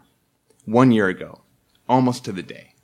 one 0.63 0.93
year 0.93 1.09
ago, 1.09 1.41
almost 1.89 2.23
to 2.23 2.31
the 2.31 2.41
day. 2.41 2.75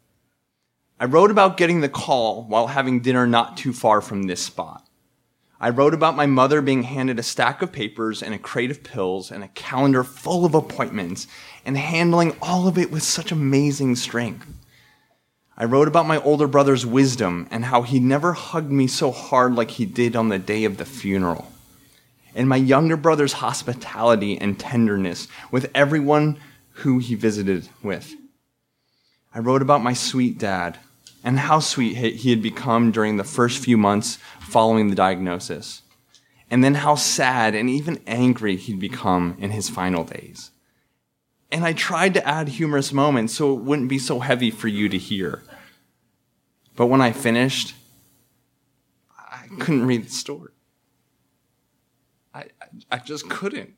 I 1.00 1.06
wrote 1.06 1.32
about 1.32 1.56
getting 1.56 1.80
the 1.80 1.88
call 1.88 2.43
while 2.43 2.67
having 2.67 3.00
dinner 3.00 3.26
not 3.26 3.56
too 3.56 3.71
far 3.71 4.02
from 4.02 4.24
this 4.24 4.41
spot. 4.41 4.86
I 5.62 5.69
wrote 5.69 5.93
about 5.93 6.17
my 6.17 6.26
mother 6.26 6.62
being 6.62 6.84
handed 6.84 7.17
a 7.17 7.24
stack 7.24 7.62
of 7.62 7.71
papers 7.71 8.21
and 8.21 8.34
a 8.34 8.39
crate 8.39 8.71
of 8.71 8.84
pills 8.84 9.32
and 9.32 9.41
a 9.41 9.47
calendar 9.47 10.04
full 10.04 10.43
of 10.43 10.54
appointments 10.54 11.28
and 11.65 11.78
handling 11.78 12.36
all 12.41 12.67
of 12.67 12.78
it 12.78 12.91
with 12.91 13.04
such 13.04 13.32
amazing 13.32 13.95
strength. 13.95 14.45
I 15.58 15.66
wrote 15.66 15.88
about 15.88 16.08
my 16.08 16.18
older 16.22 16.48
brother's 16.48 16.86
wisdom 16.86 17.48
and 17.52 17.66
how 17.66 17.82
he 17.82 18.00
never 18.00 18.34
hugged 18.34 18.72
me 18.72 18.88
so 18.88 19.12
hard 19.12 19.56
like 19.56 19.72
he 19.72 19.86
did 19.86 20.16
on 20.16 20.30
the 20.30 20.40
day 20.40 20.64
of 20.64 20.78
the 20.78 20.86
funeral. 20.86 21.52
And 22.34 22.48
my 22.48 22.56
younger 22.56 22.96
brother's 22.96 23.34
hospitality 23.34 24.38
and 24.38 24.58
tenderness 24.58 25.28
with 25.52 25.70
everyone 25.76 26.40
who 26.76 27.00
he 27.00 27.16
visited 27.16 27.68
with. 27.84 28.16
I 29.34 29.40
wrote 29.40 29.62
about 29.62 29.84
my 29.84 29.94
sweet 29.94 30.38
dad, 30.38 30.80
and 31.24 31.40
how 31.40 31.60
sweet 31.60 31.96
he 31.96 32.30
had 32.32 32.42
become 32.42 32.92
during 32.92 33.18
the 33.18 33.24
first 33.24 33.64
few 33.64 33.78
months 33.78 34.18
following 34.40 34.90
the 34.90 34.96
diagnosis, 34.96 35.84
and 36.50 36.64
then 36.64 36.76
how 36.76 36.96
sad 36.96 37.54
and 37.56 37.70
even 37.70 38.02
angry 38.08 38.56
he'd 38.56 38.80
become 38.80 39.36
in 39.40 39.52
his 39.52 39.70
final 39.70 40.04
days. 40.04 40.52
And 41.52 41.66
I 41.66 41.74
tried 41.74 42.14
to 42.14 42.26
add 42.28 42.48
humorous 42.48 42.94
moments 42.94 43.34
so 43.34 43.54
it 43.54 43.62
wouldn't 43.62 43.90
be 43.90 44.00
so 44.00 44.20
heavy 44.20 44.52
for 44.52 44.68
you 44.68 44.88
to 44.90 44.98
hear. 44.98 45.44
But 46.76 46.88
when 46.88 47.02
I 47.02 47.12
finished, 47.12 47.76
I 49.18 49.48
couldn't 49.60 49.86
read 49.86 50.06
the 50.06 50.12
story. 50.12 50.52
I, 52.34 52.46
I, 52.90 53.00
just 53.00 53.30
couldn't. 53.30 53.74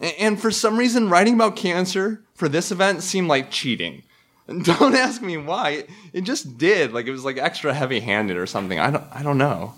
And 0.00 0.40
for 0.40 0.52
some 0.52 0.78
reason, 0.78 1.10
writing 1.10 1.34
about 1.34 1.56
cancer 1.56 2.22
for 2.34 2.48
this 2.48 2.70
event 2.70 3.02
seemed 3.02 3.26
like 3.26 3.50
cheating. 3.50 4.04
Don't 4.62 4.94
ask 4.94 5.20
me 5.20 5.36
why. 5.36 5.70
It, 5.70 5.90
it 6.12 6.20
just 6.22 6.56
did. 6.58 6.92
Like 6.92 7.06
it 7.06 7.12
was 7.12 7.24
like 7.24 7.38
extra 7.38 7.74
heavy 7.74 7.98
handed 7.98 8.36
or 8.36 8.46
something. 8.46 8.78
I 8.78 8.90
don't, 8.90 9.04
I 9.12 9.22
don't 9.22 9.38
know. 9.38 9.74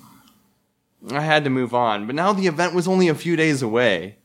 I 1.10 1.20
had 1.20 1.44
to 1.44 1.50
move 1.50 1.74
on. 1.74 2.06
But 2.06 2.14
now 2.14 2.32
the 2.32 2.46
event 2.46 2.74
was 2.74 2.88
only 2.88 3.08
a 3.08 3.14
few 3.14 3.36
days 3.36 3.62
away. 3.62 4.16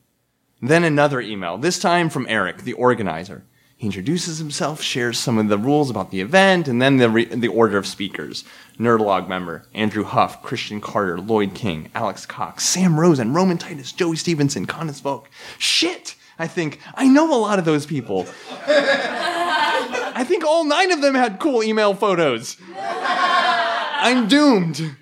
Then 0.62 0.84
another 0.84 1.20
email, 1.20 1.56
this 1.56 1.78
time 1.78 2.10
from 2.10 2.26
Eric, 2.28 2.62
the 2.62 2.74
organizer. 2.74 3.44
He 3.76 3.86
introduces 3.86 4.36
himself, 4.36 4.82
shares 4.82 5.18
some 5.18 5.38
of 5.38 5.48
the 5.48 5.56
rules 5.56 5.88
about 5.88 6.10
the 6.10 6.20
event, 6.20 6.68
and 6.68 6.82
then 6.82 6.98
the, 6.98 7.08
re- 7.08 7.24
the 7.24 7.48
order 7.48 7.78
of 7.78 7.86
speakers. 7.86 8.44
Nerdologues 8.78 9.26
member, 9.26 9.64
Andrew 9.72 10.04
Huff, 10.04 10.42
Christen 10.42 10.82
Carter, 10.82 11.18
Lloyd 11.18 11.54
King, 11.54 11.90
Alex 11.94 12.26
Cox, 12.26 12.64
Sam 12.64 13.00
Rosen, 13.00 13.32
Roman 13.32 13.56
Titus, 13.56 13.90
Joey 13.92 14.16
Stevenson, 14.16 14.66
Connis 14.66 15.00
Volk. 15.00 15.30
Shit! 15.56 16.14
I 16.38 16.46
think, 16.46 16.78
I 16.94 17.08
know 17.08 17.34
a 17.34 17.40
lot 17.40 17.58
of 17.58 17.64
those 17.64 17.86
people. 17.86 18.26
I 18.66 20.24
think 20.26 20.44
all 20.44 20.64
nine 20.64 20.90
of 20.92 21.00
them 21.00 21.14
had 21.14 21.38
cool 21.38 21.62
email 21.62 21.94
photos. 21.94 22.58
I'm 22.76 24.28
doomed. 24.28 24.94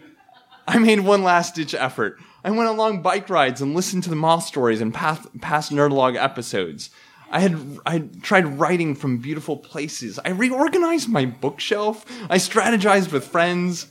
I 0.68 0.78
made 0.78 1.00
one 1.00 1.24
last 1.24 1.56
ditch 1.56 1.74
effort. 1.74 2.20
I 2.44 2.50
went 2.50 2.68
on 2.68 2.76
long 2.76 3.02
bike 3.02 3.28
rides 3.28 3.60
and 3.60 3.74
listened 3.74 4.04
to 4.04 4.10
the 4.10 4.16
moth 4.16 4.44
stories 4.44 4.80
and 4.80 4.94
past, 4.94 5.26
past 5.40 5.72
Nerdologues 5.72 6.22
episodes. 6.22 6.90
I 7.30 7.40
had 7.40 7.78
I 7.84 7.92
had 7.94 8.22
tried 8.22 8.58
writing 8.58 8.94
from 8.94 9.18
beautiful 9.18 9.56
places. 9.56 10.18
I 10.24 10.30
reorganized 10.30 11.08
my 11.08 11.26
bookshelf. 11.26 12.06
I 12.30 12.38
strategized 12.38 13.12
with 13.12 13.26
friends. 13.26 13.88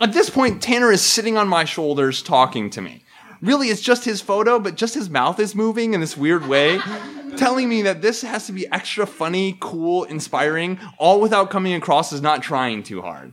At 0.00 0.12
this 0.12 0.30
point, 0.30 0.62
Tanner 0.62 0.92
is 0.92 1.02
sitting 1.02 1.36
on 1.36 1.48
my 1.48 1.64
shoulders 1.64 2.22
talking 2.22 2.70
to 2.70 2.80
me. 2.80 3.02
Really, 3.40 3.68
it's 3.68 3.80
just 3.80 4.04
his 4.04 4.20
photo, 4.20 4.58
but 4.58 4.76
just 4.76 4.94
his 4.94 5.10
mouth 5.10 5.40
is 5.40 5.54
moving 5.54 5.94
in 5.94 6.00
this 6.00 6.16
weird 6.16 6.46
way, 6.46 6.80
telling 7.36 7.68
me 7.68 7.82
that 7.82 8.02
this 8.02 8.22
has 8.22 8.46
to 8.46 8.52
be 8.52 8.66
extra 8.68 9.06
funny, 9.06 9.56
cool, 9.60 10.04
inspiring, 10.04 10.78
all 10.98 11.20
without 11.20 11.50
coming 11.50 11.72
across 11.72 12.12
as 12.12 12.20
not 12.20 12.42
trying 12.42 12.82
too 12.82 13.02
hard. 13.02 13.32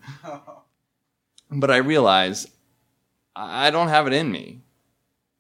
But 1.52 1.72
I 1.72 1.78
realize 1.78 2.48
I 3.36 3.70
don't 3.70 3.90
have 3.90 4.08
it 4.08 4.14
in 4.14 4.32
me. 4.32 4.62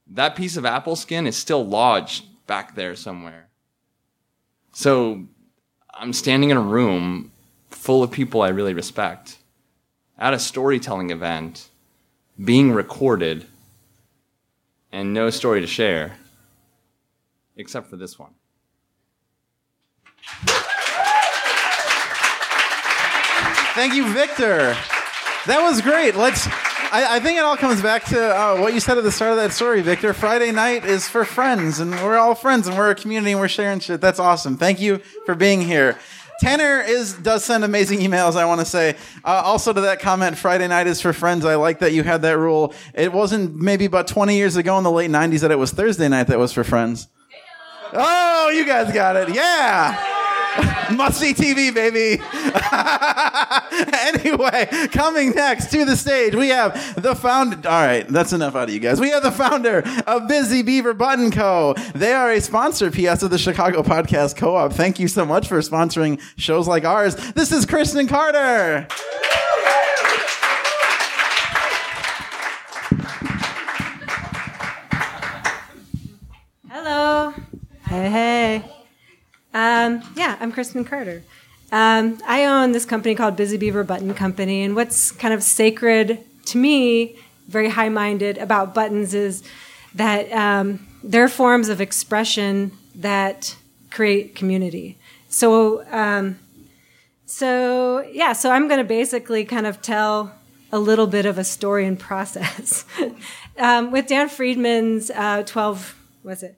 That 0.07 0.35
piece 0.35 0.57
of 0.57 0.65
apple 0.65 0.95
skin 0.95 1.25
is 1.25 1.35
still 1.35 1.65
lodged 1.65 2.25
back 2.45 2.75
there 2.75 2.95
somewhere. 2.95 3.47
So 4.73 5.25
I'm 5.93 6.13
standing 6.13 6.49
in 6.49 6.57
a 6.57 6.61
room 6.61 7.31
full 7.69 8.03
of 8.03 8.11
people 8.11 8.41
I 8.41 8.49
really 8.49 8.73
respect 8.73 9.37
at 10.17 10.33
a 10.33 10.39
storytelling 10.39 11.09
event, 11.09 11.69
being 12.43 12.71
recorded, 12.71 13.45
and 14.91 15.13
no 15.13 15.29
story 15.29 15.61
to 15.61 15.67
share, 15.67 16.17
except 17.55 17.89
for 17.89 17.97
this 17.97 18.17
one. 18.19 18.33
Thank 23.75 23.93
you, 23.93 24.07
Victor. 24.13 24.75
That 25.47 25.61
was 25.61 25.81
great. 25.81 26.15
Let's. 26.15 26.47
I, 26.95 27.17
I 27.17 27.19
think 27.19 27.37
it 27.37 27.43
all 27.43 27.57
comes 27.57 27.81
back 27.81 28.05
to 28.05 28.17
uh, 28.17 28.57
what 28.57 28.73
you 28.73 28.79
said 28.79 28.97
at 28.97 29.03
the 29.03 29.11
start 29.11 29.31
of 29.31 29.37
that 29.37 29.51
story, 29.51 29.81
Victor. 29.81 30.13
Friday 30.13 30.53
night 30.53 30.85
is 30.85 31.09
for 31.09 31.25
friends, 31.25 31.81
and 31.81 31.91
we're 31.91 32.15
all 32.15 32.35
friends, 32.35 32.67
and 32.67 32.77
we're 32.77 32.91
a 32.91 32.95
community, 32.95 33.31
and 33.31 33.41
we're 33.41 33.49
sharing 33.49 33.81
shit. 33.81 33.99
That's 33.99 34.17
awesome. 34.17 34.55
Thank 34.55 34.79
you 34.79 34.99
for 35.25 35.35
being 35.35 35.59
here. 35.59 35.97
Tanner 36.39 36.79
is 36.79 37.13
does 37.15 37.43
send 37.43 37.65
amazing 37.65 37.99
emails. 37.99 38.37
I 38.37 38.45
want 38.45 38.61
to 38.61 38.65
say 38.65 38.95
uh, 39.25 39.41
also 39.43 39.73
to 39.73 39.81
that 39.81 39.99
comment. 39.99 40.37
Friday 40.37 40.69
night 40.69 40.87
is 40.87 41.01
for 41.01 41.11
friends. 41.11 41.43
I 41.43 41.55
like 41.55 41.79
that 41.79 41.91
you 41.91 42.03
had 42.03 42.21
that 42.21 42.37
rule. 42.37 42.73
It 42.93 43.11
wasn't 43.11 43.57
maybe 43.57 43.83
about 43.83 44.07
twenty 44.07 44.37
years 44.37 44.55
ago 44.55 44.77
in 44.77 44.85
the 44.85 44.91
late 44.91 45.11
'90s 45.11 45.41
that 45.41 45.51
it 45.51 45.59
was 45.59 45.71
Thursday 45.71 46.07
night 46.07 46.27
that 46.27 46.39
was 46.39 46.53
for 46.53 46.63
friends. 46.63 47.09
Oh, 47.91 48.53
you 48.55 48.65
guys 48.65 48.93
got 48.93 49.17
it. 49.17 49.35
Yeah. 49.35 50.14
Must 50.91 51.19
see 51.19 51.33
TV, 51.33 51.73
baby. 51.73 52.21
anyway, 54.25 54.87
coming 54.91 55.31
next 55.31 55.71
to 55.71 55.83
the 55.83 55.97
stage, 55.97 56.35
we 56.35 56.49
have 56.49 57.01
the 57.01 57.15
founder. 57.15 57.57
All 57.67 57.85
right, 57.85 58.07
that's 58.07 58.33
enough 58.33 58.55
out 58.55 58.69
of 58.69 58.73
you 58.73 58.79
guys. 58.79 58.99
We 58.99 59.09
have 59.09 59.23
the 59.23 59.31
founder 59.31 59.83
of 60.07 60.27
Busy 60.27 60.61
Beaver 60.61 60.93
Button 60.93 61.31
Co. 61.31 61.73
They 61.93 62.13
are 62.13 62.31
a 62.31 62.39
sponsor, 62.39 62.91
PS, 62.91 63.23
of 63.23 63.31
the 63.31 63.37
Chicago 63.37 63.83
Podcast 63.83 64.37
Co 64.37 64.55
op. 64.55 64.73
Thank 64.73 64.99
you 64.99 65.07
so 65.07 65.25
much 65.25 65.47
for 65.47 65.59
sponsoring 65.59 66.21
shows 66.37 66.67
like 66.67 66.85
ours. 66.85 67.15
This 67.33 67.51
is 67.51 67.65
Christen 67.65 68.07
Carter. 68.07 68.87
Hello. 76.69 77.33
Hey, 77.87 78.09
hey. 78.09 78.34
Um, 79.55 80.03
yeah, 80.17 80.35
I'm 80.41 80.51
Christen 80.51 80.83
Carter. 80.83 81.23
Um, 81.71 82.19
I 82.27 82.43
own 82.43 82.73
this 82.73 82.83
company 82.83 83.15
called 83.15 83.37
Busy 83.37 83.55
Beaver 83.55 83.85
Button 83.85 84.13
Company, 84.13 84.63
and 84.63 84.75
what's 84.75 85.13
kind 85.13 85.33
of 85.33 85.41
sacred 85.41 86.25
to 86.47 86.57
me, 86.57 87.15
very 87.47 87.69
high 87.69 87.87
minded 87.87 88.37
about 88.37 88.75
buttons, 88.75 89.13
is 89.13 89.43
that 89.95 90.29
um, 90.33 90.85
they're 91.01 91.29
forms 91.29 91.69
of 91.69 91.79
expression 91.79 92.73
that 92.95 93.55
create 93.91 94.35
community. 94.35 94.97
So, 95.29 95.85
um, 95.89 96.37
so 97.25 98.01
yeah, 98.11 98.33
so 98.33 98.51
I'm 98.51 98.67
going 98.67 98.79
to 98.79 98.83
basically 98.83 99.45
kind 99.45 99.65
of 99.65 99.81
tell 99.81 100.35
a 100.73 100.79
little 100.79 101.07
bit 101.07 101.25
of 101.25 101.37
a 101.37 101.45
story 101.45 101.85
and 101.85 101.97
process. 102.09 102.83
um, 103.57 103.91
with 103.91 104.07
Dan 104.07 104.27
Friedman's 104.27 105.11
uh, 105.11 105.43
12, 105.43 105.95
was 106.23 106.43
it? 106.43 106.57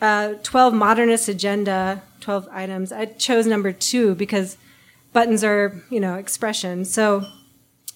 Uh, 0.00 0.34
12 0.42 0.72
modernist 0.72 1.28
agenda, 1.28 2.02
12 2.20 2.48
items. 2.50 2.92
I 2.92 3.04
chose 3.06 3.46
number 3.46 3.72
two 3.72 4.14
because 4.14 4.56
buttons 5.12 5.44
are, 5.44 5.82
you 5.90 6.00
know, 6.00 6.14
expression. 6.14 6.84
So 6.84 7.26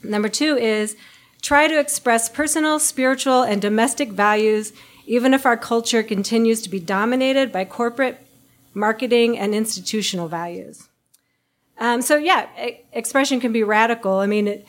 number 0.02 0.28
two 0.28 0.56
is 0.56 0.96
try 1.40 1.68
to 1.68 1.78
express 1.78 2.28
personal, 2.28 2.78
spiritual, 2.78 3.42
and 3.42 3.62
domestic 3.62 4.10
values, 4.10 4.72
even 5.06 5.32
if 5.34 5.46
our 5.46 5.56
culture 5.56 6.02
continues 6.02 6.60
to 6.62 6.68
be 6.68 6.80
dominated 6.80 7.52
by 7.52 7.64
corporate 7.64 8.26
marketing 8.74 9.38
and 9.38 9.54
institutional 9.54 10.28
values. 10.28 10.88
Um, 11.78 12.02
so 12.02 12.16
yeah, 12.16 12.48
e- 12.62 12.80
expression 12.92 13.40
can 13.40 13.52
be 13.52 13.62
radical. 13.62 14.18
I 14.18 14.26
mean, 14.26 14.48
it, 14.48 14.66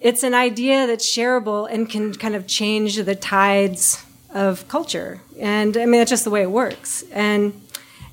it's 0.00 0.22
an 0.22 0.34
idea 0.34 0.86
that's 0.86 1.06
shareable 1.06 1.68
and 1.70 1.88
can 1.88 2.14
kind 2.14 2.34
of 2.34 2.46
change 2.46 2.96
the 2.96 3.14
tides 3.14 4.05
of 4.36 4.68
culture. 4.68 5.20
And 5.40 5.76
I 5.76 5.86
mean, 5.86 5.98
that's 6.00 6.10
just 6.10 6.24
the 6.24 6.30
way 6.30 6.42
it 6.42 6.50
works. 6.50 7.04
And 7.10 7.58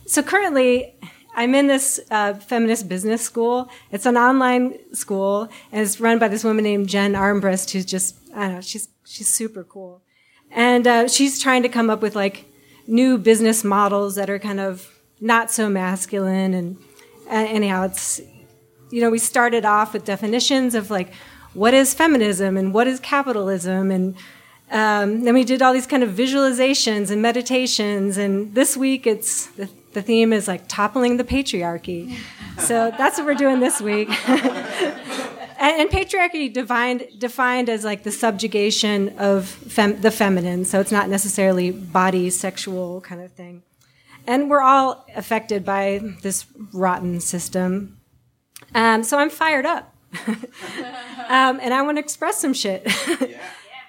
so 0.06 0.24
currently, 0.24 0.96
I'm 1.36 1.54
in 1.54 1.68
this 1.68 2.00
uh, 2.10 2.36
feminist 2.36 2.88
business 2.88 3.22
school. 3.22 3.70
It's 3.92 4.06
an 4.06 4.18
online 4.18 4.66
school, 4.94 5.50
and 5.72 5.82
it's 5.82 6.00
run 6.00 6.20
by 6.20 6.30
this 6.30 6.44
woman 6.44 6.64
named 6.64 6.88
Jen 6.88 7.14
Armbrust, 7.14 7.72
who's 7.72 7.86
just, 7.86 8.16
I 8.34 8.48
don't 8.48 8.56
know, 8.56 8.62
she's, 8.62 8.88
she's 9.06 9.28
super 9.28 9.64
cool. 9.64 10.02
And 10.52 10.88
uh, 10.88 11.08
she's 11.10 11.42
trying 11.42 11.64
to 11.64 11.70
come 11.70 11.90
up 11.90 12.02
with 12.02 12.16
like 12.16 12.46
new 12.88 13.18
business 13.18 13.64
models 13.64 14.16
that 14.16 14.30
are 14.30 14.40
kind 14.40 14.62
of 14.62 14.90
not 15.20 15.52
so 15.52 15.70
masculine. 15.70 16.54
And 16.54 16.78
uh, 17.28 17.48
anyhow, 17.58 17.84
it's, 17.84 18.22
you 18.92 19.02
know, 19.02 19.10
we 19.10 19.20
started 19.20 19.66
off 19.66 19.92
with 19.94 20.06
definitions 20.06 20.74
of 20.76 20.90
like, 20.90 21.12
what 21.54 21.74
is 21.74 21.94
feminism 21.94 22.56
and 22.56 22.74
what 22.74 22.88
is 22.88 23.00
capitalism 23.00 23.92
and 23.92 24.16
um, 24.72 25.24
then 25.24 25.34
we 25.34 25.44
did 25.44 25.62
all 25.62 25.74
these 25.74 25.88
kind 25.88 26.04
of 26.04 26.12
visualizations 26.12 27.12
and 27.12 27.22
meditations 27.22 28.18
and 28.18 28.56
this 28.56 28.76
week 28.76 29.06
it's 29.06 29.48
the, 29.48 29.70
the 29.94 30.02
theme 30.02 30.34
is 30.34 30.48
like 30.48 30.68
toppling 30.68 31.18
the 31.18 31.24
patriarchy. 31.24 32.18
So 32.60 32.92
that's 32.98 33.18
what 33.18 33.26
we're 33.26 33.36
doing 33.36 33.60
this 33.60 33.82
week. 33.82 34.10
And, 35.64 35.90
patriarchy 35.90 36.52
defined 36.52 37.08
defined 37.18 37.70
as 37.70 37.86
like 37.86 38.04
the 38.04 38.12
subjugation 38.12 39.18
of 39.18 39.48
fem, 39.48 40.02
the 40.02 40.12
feminine. 40.12 40.66
So 40.66 40.82
it's 40.82 40.92
not 40.92 41.08
necessarily 41.08 41.72
body 41.72 42.30
sexual 42.32 43.00
kind 43.00 43.22
of 43.22 43.32
thing. 43.32 43.64
And 44.28 44.50
we're 44.50 44.62
all 44.62 45.06
affected 45.16 45.64
by 45.64 46.02
this 46.22 46.46
rotten 46.74 47.22
system. 47.22 47.98
Um, 48.76 49.04
so 49.04 49.18
i'm 49.18 49.30
fired 49.30 49.66
up. 49.66 49.96
Um, 51.30 51.62
and 51.62 51.74
i 51.74 51.82
want 51.82 51.96
to 51.98 52.02
express 52.02 52.40
some 52.42 52.54
shit. 52.54 52.86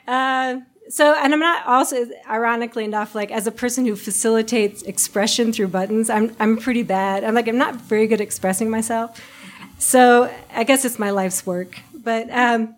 Uh, 0.07 0.61
so, 0.89 1.15
and 1.15 1.33
I'm 1.33 1.41
not 1.41 1.67
also, 1.67 2.07
ironically 2.29 2.85
enough, 2.85 3.15
like 3.15 3.31
as 3.31 3.47
a 3.47 3.53
person 3.53 3.87
who 3.87 3.97
facilitates 3.97 4.83
expression 4.83 5.53
through 5.53 5.69
buttons, 5.69 6.11
I'm 6.11 6.35
I'm 6.39 6.57
pretty 6.57 6.83
bad. 6.83 7.25
I'm 7.25 7.35
like 7.35 7.49
I'm 7.49 7.59
not 7.59 7.77
very 7.77 8.07
good 8.07 8.21
at 8.21 8.21
expressing 8.21 8.71
myself. 8.71 9.21
so 9.79 10.31
I 10.55 10.65
guess 10.65 10.85
it's 10.85 10.99
my 10.99 11.11
life's 11.11 11.47
work. 11.47 11.81
But 11.95 12.31
um, 12.31 12.77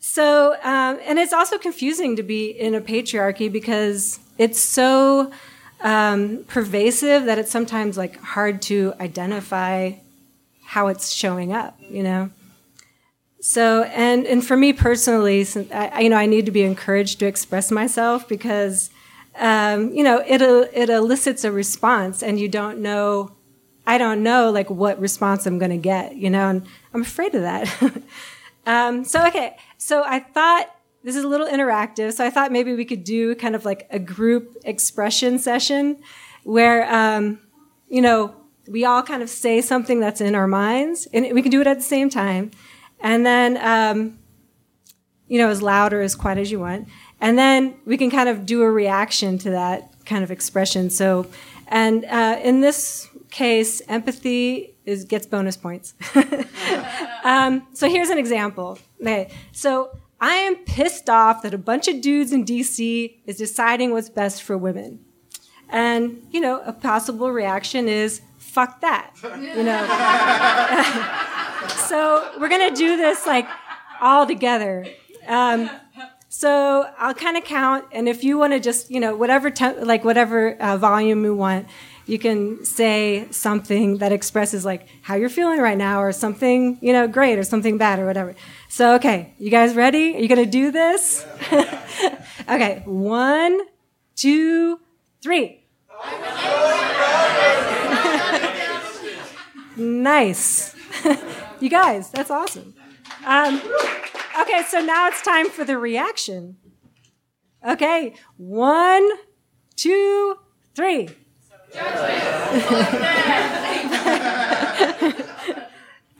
so, 0.00 0.54
um, 0.62 0.98
and 1.04 1.18
it's 1.18 1.32
also 1.32 1.58
confusing 1.58 2.16
to 2.16 2.22
be 2.22 2.50
in 2.50 2.74
a 2.74 2.80
patriarchy 2.80 3.50
because 3.50 4.18
it's 4.36 4.60
so 4.60 5.30
um, 5.80 6.44
pervasive 6.48 7.24
that 7.26 7.38
it's 7.38 7.50
sometimes 7.50 7.96
like 7.96 8.18
hard 8.20 8.62
to 8.62 8.94
identify 9.00 9.92
how 10.64 10.88
it's 10.88 11.12
showing 11.12 11.52
up, 11.52 11.78
you 11.80 12.02
know? 12.02 12.30
So, 13.40 13.84
and, 13.84 14.26
and 14.26 14.44
for 14.44 14.56
me 14.56 14.72
personally, 14.72 15.46
I, 15.72 16.00
you 16.00 16.08
know, 16.10 16.16
I 16.16 16.26
need 16.26 16.46
to 16.46 16.52
be 16.52 16.62
encouraged 16.62 17.20
to 17.20 17.26
express 17.26 17.70
myself 17.70 18.26
because, 18.28 18.90
um, 19.36 19.92
you 19.92 20.02
know, 20.02 20.22
it, 20.26 20.42
it 20.42 20.90
elicits 20.90 21.44
a 21.44 21.52
response 21.52 22.22
and 22.22 22.40
you 22.40 22.48
don't 22.48 22.80
know, 22.80 23.36
I 23.86 23.96
don't 23.96 24.22
know 24.22 24.50
like 24.50 24.68
what 24.70 25.00
response 25.00 25.46
I'm 25.46 25.58
going 25.58 25.70
to 25.70 25.76
get, 25.76 26.16
you 26.16 26.30
know, 26.30 26.48
and 26.48 26.66
I'm 26.92 27.02
afraid 27.02 27.34
of 27.34 27.42
that. 27.42 28.02
um, 28.66 29.04
so, 29.04 29.24
okay. 29.28 29.56
So 29.76 30.02
I 30.04 30.18
thought 30.18 30.74
this 31.04 31.14
is 31.14 31.22
a 31.22 31.28
little 31.28 31.46
interactive. 31.46 32.12
So 32.14 32.26
I 32.26 32.30
thought 32.30 32.50
maybe 32.50 32.74
we 32.74 32.84
could 32.84 33.04
do 33.04 33.36
kind 33.36 33.54
of 33.54 33.64
like 33.64 33.86
a 33.90 34.00
group 34.00 34.56
expression 34.64 35.38
session 35.38 36.00
where, 36.42 36.92
um, 36.92 37.38
you 37.88 38.02
know, 38.02 38.34
we 38.68 38.84
all 38.84 39.02
kind 39.02 39.22
of 39.22 39.30
say 39.30 39.60
something 39.60 40.00
that's 40.00 40.20
in 40.20 40.34
our 40.34 40.46
minds 40.46 41.06
and 41.14 41.32
we 41.32 41.40
can 41.40 41.50
do 41.50 41.60
it 41.60 41.66
at 41.66 41.78
the 41.78 41.84
same 41.84 42.10
time. 42.10 42.50
And 43.00 43.24
then, 43.24 43.56
um, 43.58 44.18
you 45.28 45.38
know, 45.38 45.48
as 45.48 45.62
loud 45.62 45.92
or 45.92 46.00
as 46.00 46.14
quiet 46.14 46.38
as 46.38 46.50
you 46.50 46.60
want. 46.60 46.88
And 47.20 47.38
then 47.38 47.74
we 47.84 47.96
can 47.96 48.10
kind 48.10 48.28
of 48.28 48.46
do 48.46 48.62
a 48.62 48.70
reaction 48.70 49.38
to 49.38 49.50
that 49.50 49.92
kind 50.06 50.24
of 50.24 50.30
expression. 50.30 50.90
So, 50.90 51.26
and 51.66 52.04
uh, 52.04 52.40
in 52.42 52.60
this 52.60 53.08
case, 53.30 53.82
empathy 53.88 54.74
is, 54.84 55.04
gets 55.04 55.26
bonus 55.26 55.56
points. 55.56 55.94
um, 57.24 57.66
so 57.74 57.88
here's 57.88 58.08
an 58.08 58.18
example. 58.18 58.78
Okay, 59.00 59.30
so 59.52 59.90
I 60.20 60.34
am 60.34 60.56
pissed 60.56 61.08
off 61.10 61.42
that 61.42 61.54
a 61.54 61.58
bunch 61.58 61.88
of 61.88 62.00
dudes 62.00 62.32
in 62.32 62.44
DC 62.44 63.14
is 63.26 63.36
deciding 63.36 63.92
what's 63.92 64.08
best 64.08 64.42
for 64.42 64.56
women. 64.56 65.04
And, 65.68 66.26
you 66.30 66.40
know, 66.40 66.62
a 66.64 66.72
possible 66.72 67.30
reaction 67.30 67.88
is, 67.88 68.22
fuck 68.38 68.80
that. 68.80 69.12
You 69.22 69.62
know? 69.62 69.84
so 71.88 72.30
we're 72.38 72.48
going 72.48 72.68
to 72.68 72.76
do 72.76 72.96
this 72.96 73.26
like 73.26 73.48
all 74.00 74.24
together. 74.26 74.86
Um, 75.26 75.70
so 76.28 76.88
I'll 76.98 77.14
kind 77.14 77.38
of 77.38 77.44
count, 77.44 77.86
and 77.90 78.08
if 78.08 78.22
you 78.22 78.38
want 78.38 78.52
to 78.52 78.60
just, 78.60 78.90
you 78.90 79.00
know, 79.00 79.16
whatever, 79.16 79.50
te- 79.50 79.80
like 79.80 80.04
whatever 80.04 80.54
uh, 80.56 80.76
volume 80.76 81.24
you 81.24 81.34
want, 81.34 81.66
you 82.06 82.18
can 82.18 82.64
say 82.64 83.26
something 83.30 83.98
that 83.98 84.12
expresses 84.12 84.64
like 84.64 84.88
how 85.02 85.14
you're 85.14 85.28
feeling 85.30 85.60
right 85.60 85.76
now, 85.76 86.02
or 86.02 86.12
something, 86.12 86.78
you 86.80 86.92
know, 86.92 87.08
great, 87.08 87.38
or 87.38 87.44
something 87.44 87.78
bad, 87.78 87.98
or 87.98 88.06
whatever. 88.06 88.34
So, 88.68 88.94
okay, 88.96 89.32
you 89.38 89.50
guys 89.50 89.74
ready? 89.74 90.16
Are 90.16 90.20
you 90.20 90.28
to 90.28 90.46
do 90.46 90.70
this? 90.70 91.26
okay, 92.48 92.82
one, 92.84 93.60
two, 94.14 94.80
three. 95.22 95.64
nice. 99.76 100.74
you 101.60 101.70
guys, 101.70 102.10
that's 102.10 102.30
awesome. 102.30 102.74
Um, 103.24 103.60
okay, 104.40 104.62
so 104.68 104.80
now 104.80 105.08
it's 105.08 105.22
time 105.22 105.48
for 105.50 105.64
the 105.64 105.78
reaction. 105.78 106.56
Okay, 107.66 108.14
one, 108.36 109.08
two, 109.76 110.36
three. 110.74 111.08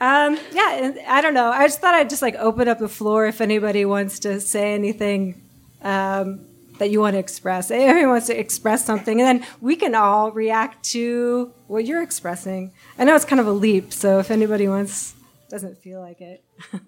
um, 0.00 0.38
yeah, 0.52 0.92
I 1.08 1.20
don't 1.22 1.34
know. 1.34 1.50
I 1.50 1.66
just 1.66 1.80
thought 1.80 1.94
I'd 1.94 2.10
just 2.10 2.22
like 2.22 2.34
open 2.36 2.68
up 2.68 2.78
the 2.78 2.88
floor 2.88 3.26
if 3.26 3.40
anybody 3.40 3.84
wants 3.84 4.18
to 4.20 4.40
say 4.40 4.74
anything 4.74 5.40
um, 5.82 6.46
that 6.78 6.90
you 6.90 7.00
want 7.00 7.14
to 7.14 7.18
express. 7.18 7.70
Everyone 7.70 8.10
wants 8.10 8.26
to 8.26 8.38
express 8.38 8.84
something, 8.84 9.20
and 9.20 9.40
then 9.40 9.48
we 9.60 9.76
can 9.76 9.94
all 9.94 10.32
react 10.32 10.84
to 10.90 11.52
what 11.66 11.86
you're 11.86 12.02
expressing. 12.02 12.72
I 12.98 13.04
know 13.04 13.14
it's 13.14 13.24
kind 13.24 13.40
of 13.40 13.46
a 13.46 13.52
leap, 13.52 13.92
so 13.92 14.18
if 14.18 14.30
anybody 14.30 14.68
wants, 14.68 15.14
doesn't 15.48 15.78
feel 15.78 16.00
like 16.00 16.20
it. 16.20 16.44
I 16.72 16.78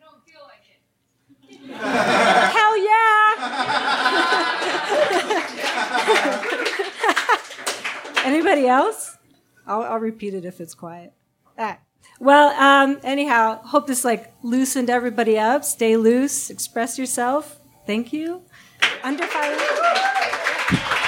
don't 0.00 0.24
feel 0.24 0.40
like 0.46 0.62
it. 0.68 0.80
Hell 2.56 2.76
yeah! 2.78 3.16
Anybody 8.24 8.66
else? 8.66 9.18
I'll, 9.66 9.82
I'll, 9.82 9.98
repeat 9.98 10.34
it 10.34 10.44
if 10.44 10.60
it's 10.60 10.74
quiet. 10.74 11.12
All 11.58 11.64
right. 11.64 11.78
Well, 12.18 12.48
um, 12.60 12.98
anyhow, 13.02 13.60
hope 13.62 13.86
this 13.86 14.04
like 14.04 14.32
loosened 14.42 14.90
everybody 14.90 15.38
up. 15.38 15.64
Stay 15.64 15.96
loose. 15.96 16.50
Express 16.50 16.98
yourself. 16.98 17.60
Thank 17.86 18.12
you. 18.12 18.42
Under 19.02 19.26
fire. 19.26 19.56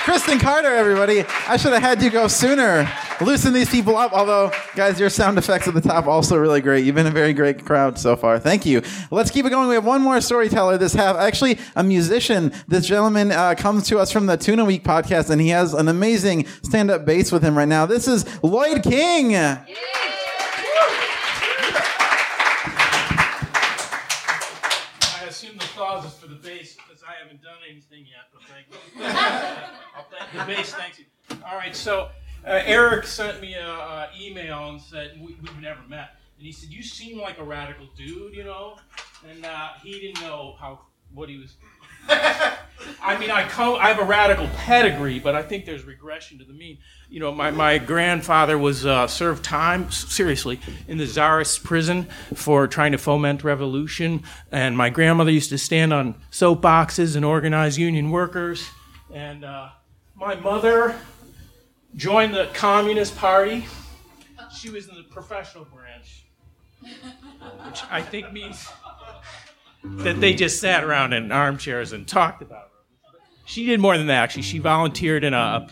Christen 0.04 0.38
Carter, 0.38 0.74
everybody. 0.74 1.24
I 1.48 1.56
should 1.56 1.72
have 1.72 1.82
had 1.82 2.02
you 2.02 2.10
go 2.10 2.28
sooner. 2.28 2.90
Loosen 3.20 3.52
these 3.52 3.68
people 3.68 3.96
up. 3.96 4.12
Although, 4.12 4.52
guys, 4.76 5.00
your 5.00 5.10
sound 5.10 5.38
effects 5.38 5.66
at 5.66 5.74
the 5.74 5.80
top 5.80 6.06
also 6.06 6.36
really 6.36 6.60
great. 6.60 6.84
You've 6.84 6.94
been 6.94 7.06
a 7.06 7.10
very 7.10 7.32
great 7.32 7.64
crowd 7.64 7.98
so 7.98 8.14
far. 8.16 8.38
Thank 8.38 8.64
you. 8.64 8.82
Let's 9.10 9.30
keep 9.30 9.44
it 9.44 9.50
going. 9.50 9.68
We 9.68 9.74
have 9.74 9.84
one 9.84 10.02
more 10.02 10.20
storyteller 10.20 10.78
this 10.78 10.94
half. 10.94 11.16
Actually, 11.16 11.58
a 11.74 11.82
musician. 11.82 12.52
This 12.68 12.86
gentleman 12.86 13.32
uh, 13.32 13.54
comes 13.56 13.88
to 13.88 13.98
us 13.98 14.12
from 14.12 14.26
the 14.26 14.36
Tuna 14.36 14.64
Week 14.64 14.84
podcast, 14.84 15.30
and 15.30 15.40
he 15.40 15.48
has 15.48 15.74
an 15.74 15.88
amazing 15.88 16.46
stand-up 16.62 17.04
bass 17.04 17.32
with 17.32 17.42
him 17.42 17.58
right 17.58 17.68
now. 17.68 17.86
This 17.86 18.06
is 18.06 18.24
Lloyd 18.44 18.82
King. 18.84 19.32
Yeah. 19.32 19.64
I 25.02 25.24
assume 25.26 25.58
the 25.58 25.64
applause 25.64 26.06
is 26.06 26.14
for 26.18 26.28
the 26.28 26.36
bass 26.36 26.76
because 26.76 27.02
I 27.02 27.20
haven't 27.20 27.42
done 27.42 27.58
anything 27.68 28.06
yet. 28.06 28.28
But 28.32 28.42
thank 28.44 28.66
you. 28.70 29.04
I'll 29.96 30.06
thank 30.10 30.32
the 30.32 30.54
bass. 30.54 30.72
Thank 30.72 30.98
you. 31.00 31.04
All 31.46 31.56
right, 31.56 31.74
so 31.74 32.08
Eric 32.49 33.07
sent 33.07 33.40
me 33.40 33.55
an 33.55 34.09
email 34.18 34.70
and 34.70 34.80
said 34.80 35.18
we, 35.20 35.34
have 35.46 35.61
never 35.61 35.80
met, 35.88 36.16
and 36.38 36.46
he 36.46 36.53
said 36.53 36.70
you 36.70 36.82
seem 36.82 37.20
like 37.20 37.38
a 37.38 37.44
radical 37.44 37.86
dude, 37.96 38.34
you 38.34 38.44
know, 38.44 38.76
and 39.28 39.44
uh, 39.44 39.70
he 39.82 40.01
didn't 40.01 40.20
know 40.20 40.57
how 40.59 40.80
what 41.14 41.28
he 41.28 41.38
was. 41.38 41.55
I 43.03 43.18
mean, 43.18 43.30
I 43.30 43.46
come, 43.49 43.76
I 43.76 43.88
have 43.88 43.99
a 43.99 44.05
radical 44.05 44.49
pedigree, 44.57 45.18
but 45.18 45.34
I 45.34 45.42
think 45.42 45.66
there's 45.66 45.84
regression 45.84 46.38
to 46.38 46.44
the 46.44 46.53
mean. 46.53 46.78
You 47.11 47.20
know, 47.20 47.32
my, 47.32 47.51
my 47.51 47.78
grandfather 47.78 48.57
was 48.57 48.86
uh, 48.86 49.07
served 49.07 49.44
time 49.44 49.90
seriously 49.90 50.61
in 50.86 50.96
the 50.96 51.07
czarist 51.07 51.64
prison 51.64 52.09
for 52.34 52.66
trying 52.66 52.92
to 52.92 52.99
foment 52.99 53.44
revolution, 53.44 54.22
and 54.53 54.76
my 54.76 54.90
grandmother 54.90 55.30
used 55.30 55.51
to 55.51 55.59
stand 55.59 55.92
on 55.92 56.14
soapboxes 56.30 57.16
and 57.16 57.24
organize 57.24 57.78
union 57.78 58.11
workers, 58.11 58.68
and 59.12 59.44
uh, 59.44 59.70
my 60.14 60.34
mother 60.36 60.94
joined 61.97 62.34
the 62.34 62.49
Communist 62.55 63.16
Party. 63.16 63.66
She 64.57 64.70
was 64.70 64.89
in 64.89 64.95
the 64.95 65.03
professional 65.05 65.64
branch, 65.64 66.24
which 67.66 67.82
I 67.91 68.03
think 68.03 68.32
means 68.32 68.68
that 69.82 70.20
they 70.20 70.34
just 70.34 70.61
sat 70.61 70.84
around 70.84 71.12
in 71.12 71.30
armchairs 71.32 71.93
and 71.93 72.07
talked 72.07 72.43
about 72.43 72.70
her. 73.12 73.18
She 73.45 73.64
did 73.66 73.80
more 73.80 73.97
than 73.97 74.09
that, 74.09 74.22
actually. 74.22 74.43
She 74.43 74.59
volunteered 74.59 75.24
in 75.24 75.32
a, 75.34 75.68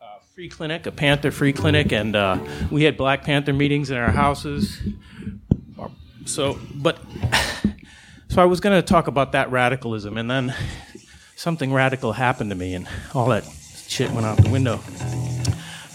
a 0.00 0.06
free 0.34 0.48
clinic, 0.48 0.86
a 0.86 0.92
Panther 0.92 1.30
free 1.30 1.52
clinic, 1.52 1.92
and 1.92 2.16
uh, 2.16 2.38
we 2.70 2.82
had 2.82 2.96
Black 2.96 3.22
Panther 3.22 3.52
meetings 3.52 3.90
in 3.90 3.96
our 3.96 4.10
houses. 4.10 4.80
So, 6.26 6.58
but, 6.74 6.98
so 8.28 8.42
I 8.42 8.44
was 8.44 8.60
going 8.60 8.76
to 8.76 8.86
talk 8.86 9.06
about 9.06 9.32
that 9.32 9.50
radicalism, 9.50 10.18
and 10.18 10.30
then 10.30 10.54
something 11.36 11.72
radical 11.72 12.12
happened 12.12 12.50
to 12.50 12.56
me, 12.56 12.74
and 12.74 12.88
all 13.14 13.28
that 13.28 13.44
shit 13.86 14.10
went 14.10 14.26
out 14.26 14.36
the 14.38 14.50
window. 14.50 14.80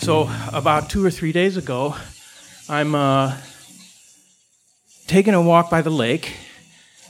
So 0.02 0.28
about 0.52 0.90
two 0.90 1.06
or 1.06 1.12
three 1.12 1.32
days 1.32 1.58
ago, 1.58 1.96
I'm 2.68 2.96
uh, 2.96 3.38
taking 5.06 5.36
a 5.36 5.42
walk 5.42 5.70
by 5.70 5.84
the 5.84 5.92
lake, 5.92 6.38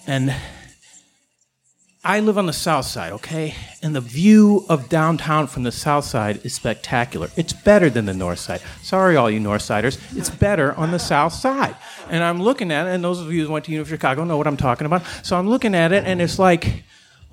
and 0.05 0.35
I 2.03 2.19
live 2.19 2.37
on 2.37 2.47
the 2.47 2.53
south 2.53 2.85
side, 2.87 3.13
okay? 3.13 3.55
And 3.81 3.95
the 3.95 4.01
view 4.01 4.65
of 4.67 4.89
downtown 4.89 5.47
from 5.47 5.63
the 5.63 5.71
south 5.71 6.03
side 6.03 6.45
is 6.45 6.53
spectacular. 6.53 7.29
It's 7.37 7.53
better 7.53 7.89
than 7.89 8.07
the 8.07 8.13
north 8.13 8.39
side. 8.39 8.61
Sorry, 8.81 9.15
all 9.15 9.31
you 9.31 9.39
north 9.39 9.61
siders. 9.61 9.97
It's 10.13 10.29
better 10.29 10.73
on 10.73 10.91
the 10.91 10.99
south 10.99 11.31
side. 11.31 11.77
And 12.09 12.21
I'm 12.21 12.41
looking 12.41 12.73
at 12.73 12.87
it, 12.87 12.89
and 12.89 13.01
those 13.01 13.21
of 13.21 13.31
you 13.31 13.45
who 13.45 13.53
went 13.53 13.63
to 13.65 13.71
University 13.71 13.95
of 13.95 13.99
Chicago 14.01 14.25
know 14.25 14.35
what 14.35 14.47
I'm 14.47 14.57
talking 14.57 14.85
about. 14.85 15.03
So 15.23 15.39
I'm 15.39 15.47
looking 15.47 15.75
at 15.75 15.93
it, 15.93 16.03
and 16.03 16.21
it's 16.21 16.37
like, 16.37 16.83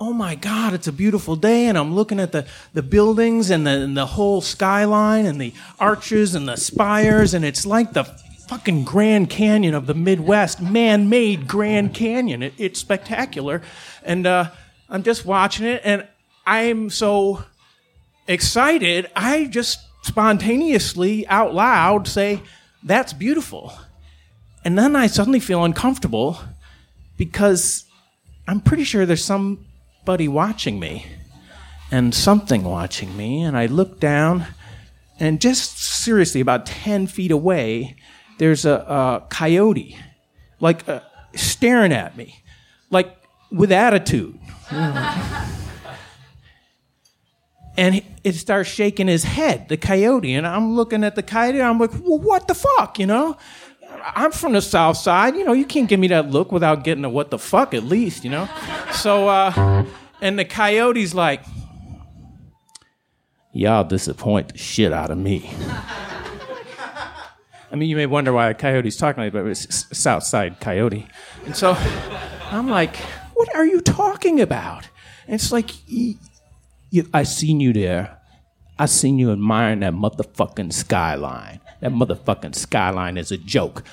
oh 0.01 0.13
my 0.13 0.35
God, 0.35 0.75
it's 0.75 0.87
a 0.87 0.93
beautiful 0.93 1.37
day. 1.37 1.67
And 1.67 1.77
I'm 1.77 1.95
looking 1.95 2.21
at 2.21 2.33
the, 2.33 2.47
the 2.73 2.83
buildings 2.83 3.51
and 3.51 3.67
the, 3.67 3.71
and 3.71 3.97
the 3.97 4.07
whole 4.07 4.41
skyline 4.41 5.27
and 5.27 5.41
the 5.41 5.53
arches 5.79 6.35
and 6.35 6.49
the 6.49 6.57
spires. 6.57 7.35
And 7.35 7.45
it's 7.45 7.67
like 7.67 7.93
the 7.93 8.05
fucking 8.49 8.85
Grand 8.85 9.29
Canyon 9.29 9.75
of 9.75 9.87
the 9.87 9.95
Midwest, 9.95 10.63
man 10.63 11.09
made 11.09 11.47
Grand 11.49 11.95
Canyon. 11.95 12.43
It, 12.43 12.55
it's 12.59 12.81
spectacular. 12.81 13.61
And 14.05 14.27
uh, 14.27 14.51
I'm 14.89 15.03
just 15.03 15.27
watching 15.27 15.67
it 15.67 15.83
and 15.85 16.07
I'm 16.47 16.91
so 16.91 17.45
excited. 18.27 19.11
I 19.15 19.47
just 19.47 19.81
spontaneously 20.03 21.27
out 21.27 21.55
loud 21.55 22.07
say, 22.09 22.41
that's 22.83 23.13
beautiful. 23.13 23.75
And 24.65 24.79
then 24.79 24.97
I 24.97 25.09
suddenly 25.09 25.41
feel 25.41 25.65
uncomfortable 25.65 26.39
because 27.17 27.85
I'm 28.47 28.61
pretty 28.61 28.85
sure 28.85 29.05
there's 29.05 29.25
somebody 30.09 30.27
watching 30.27 30.81
me 30.81 31.05
and 31.91 32.15
something 32.15 32.65
watching 32.65 33.15
me. 33.15 33.43
And 33.43 33.55
I 33.55 33.67
look 33.67 34.01
down, 34.01 34.47
and 35.21 35.39
just 35.39 35.77
seriously, 35.77 36.41
about 36.41 36.65
10 36.65 37.09
feet 37.09 37.31
away, 37.31 37.95
there's 38.39 38.65
a, 38.65 38.73
a 38.73 39.27
coyote, 39.29 39.99
like 40.61 40.89
uh, 40.89 41.01
staring 41.35 41.93
at 41.93 42.17
me, 42.17 42.43
like 42.89 43.15
with 43.53 43.71
attitude. 43.71 44.39
and 44.71 45.53
it 47.77 48.33
starts 48.33 48.71
shaking 48.71 49.09
his 49.09 49.25
head, 49.25 49.69
the 49.69 49.77
coyote. 49.77 50.33
And 50.33 50.47
I'm 50.47 50.75
looking 50.75 51.05
at 51.05 51.17
the 51.17 51.23
coyote, 51.23 51.59
and 51.59 51.69
I'm 51.69 51.79
like, 51.79 51.93
well, 51.93 52.19
what 52.19 52.49
the 52.49 52.55
fuck, 52.55 52.99
you 52.99 53.05
know? 53.05 53.37
I'm 54.15 54.33
from 54.33 54.53
the 54.53 54.63
south 54.63 54.97
side, 54.97 55.37
you 55.37 55.45
know, 55.45 55.53
you 55.53 55.65
can't 55.65 55.89
give 55.89 56.01
me 56.01 56.09
that 56.09 56.31
look 56.31 56.53
without 56.53 56.85
getting 56.85 57.05
a 57.05 57.09
what 57.09 57.31
the 57.31 57.39
fuck 57.39 57.75
at 57.75 57.85
least, 57.85 58.25
you 58.25 58.31
know? 58.31 58.49
So, 58.93 59.29
uh, 59.29 59.85
and 60.21 60.39
the 60.39 60.45
coyote's 60.45 61.15
like, 61.15 61.43
y'all 63.53 63.85
disappoint 63.85 64.53
the 64.53 64.59
shit 64.59 64.93
out 64.93 65.11
of 65.11 65.19
me. 65.19 65.51
I 67.71 67.77
mean, 67.77 67.91
you 67.91 67.97
may 67.97 68.07
wonder 68.07 68.33
why 68.33 68.49
a 68.49 68.55
coyote's 68.55 68.97
talking 68.97 69.25
like 69.25 69.33
that, 69.33 69.43
but 69.43 69.51
it's 69.51 69.99
south 69.99 70.23
side 70.23 70.59
coyote. 70.61 71.07
And 71.45 71.55
so 71.55 71.77
I'm 72.51 72.69
like, 72.69 72.97
what 73.35 73.55
are 73.55 73.67
you 73.67 73.81
talking 73.81 74.41
about? 74.41 74.89
And 75.27 75.35
it's 75.35 75.53
like, 75.53 75.71
I 77.13 77.23
seen 77.25 77.61
you 77.61 77.73
there. 77.73 78.19
I 78.79 78.87
seen 78.87 79.19
you 79.19 79.33
admiring 79.33 79.81
that 79.81 79.93
motherfucking 79.93 80.73
skyline. 80.73 81.61
That 81.81 81.93
motherfucking 81.93 82.55
skyline 82.55 83.17
is 83.17 83.31
a 83.31 83.37
joke. 83.37 83.85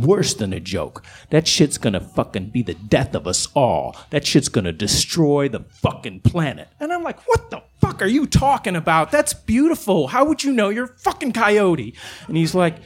Worse 0.00 0.34
than 0.34 0.52
a 0.52 0.60
joke. 0.60 1.04
That 1.30 1.46
shit's 1.46 1.78
gonna 1.78 2.00
fucking 2.00 2.50
be 2.50 2.62
the 2.62 2.74
death 2.74 3.14
of 3.14 3.26
us 3.26 3.48
all. 3.54 3.96
That 4.10 4.26
shit's 4.26 4.48
gonna 4.48 4.72
destroy 4.72 5.48
the 5.48 5.60
fucking 5.60 6.20
planet. 6.20 6.68
And 6.80 6.92
I'm 6.92 7.02
like, 7.02 7.20
what 7.28 7.50
the 7.50 7.62
fuck 7.80 8.02
are 8.02 8.06
you 8.06 8.26
talking 8.26 8.76
about? 8.76 9.10
That's 9.10 9.34
beautiful. 9.34 10.08
How 10.08 10.24
would 10.24 10.42
you 10.42 10.52
know? 10.52 10.68
You're 10.68 10.88
fucking 10.88 11.32
coyote. 11.32 11.94
And 12.26 12.36
he's 12.36 12.54
like, 12.54 12.76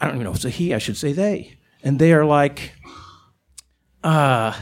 I 0.00 0.06
don't 0.06 0.16
even 0.16 0.24
know 0.24 0.30
if 0.30 0.36
it's 0.36 0.44
a 0.44 0.50
he, 0.50 0.74
I 0.74 0.78
should 0.78 0.96
say 0.96 1.12
they. 1.12 1.58
And 1.82 1.98
they 1.98 2.12
are 2.12 2.24
like, 2.24 2.72
uh, 4.02 4.52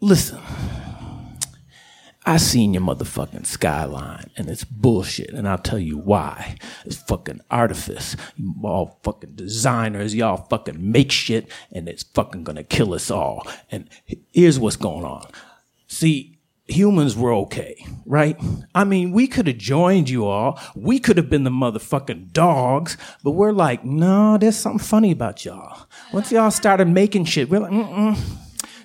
listen, 0.00 0.40
I 2.26 2.36
seen 2.36 2.74
your 2.74 2.82
motherfucking 2.82 3.46
skyline 3.46 4.30
and 4.36 4.50
it's 4.50 4.64
bullshit, 4.64 5.30
and 5.30 5.48
I'll 5.48 5.58
tell 5.58 5.78
you 5.78 5.96
why. 5.96 6.56
It's 6.84 6.96
fucking 6.96 7.40
artifice. 7.50 8.14
You 8.36 8.54
all 8.64 9.00
fucking 9.02 9.36
designers, 9.36 10.14
y'all 10.14 10.46
fucking 10.50 10.92
make 10.92 11.10
shit, 11.10 11.50
and 11.72 11.88
it's 11.88 12.02
fucking 12.02 12.44
gonna 12.44 12.64
kill 12.64 12.92
us 12.92 13.10
all. 13.10 13.46
And 13.70 13.88
here's 14.32 14.58
what's 14.58 14.76
going 14.76 15.04
on. 15.04 15.30
See, 15.86 16.38
humans 16.66 17.16
were 17.16 17.32
okay, 17.32 17.84
right? 18.06 18.38
I 18.74 18.84
mean, 18.84 19.12
we 19.12 19.26
could 19.26 19.46
have 19.46 19.58
joined 19.58 20.08
you 20.08 20.26
all. 20.26 20.60
We 20.76 20.98
could 20.98 21.16
have 21.16 21.28
been 21.28 21.44
the 21.44 21.50
motherfucking 21.50 22.32
dogs, 22.32 22.96
but 23.24 23.32
we're 23.32 23.52
like, 23.52 23.84
no, 23.84 24.38
there's 24.38 24.56
something 24.56 24.78
funny 24.78 25.10
about 25.10 25.44
y'all. 25.44 25.86
Once 26.12 26.30
y'all 26.30 26.50
started 26.50 26.88
making 26.88 27.24
shit, 27.24 27.48
we're 27.50 27.60
like, 27.60 27.72
mm-mm. 27.72 28.18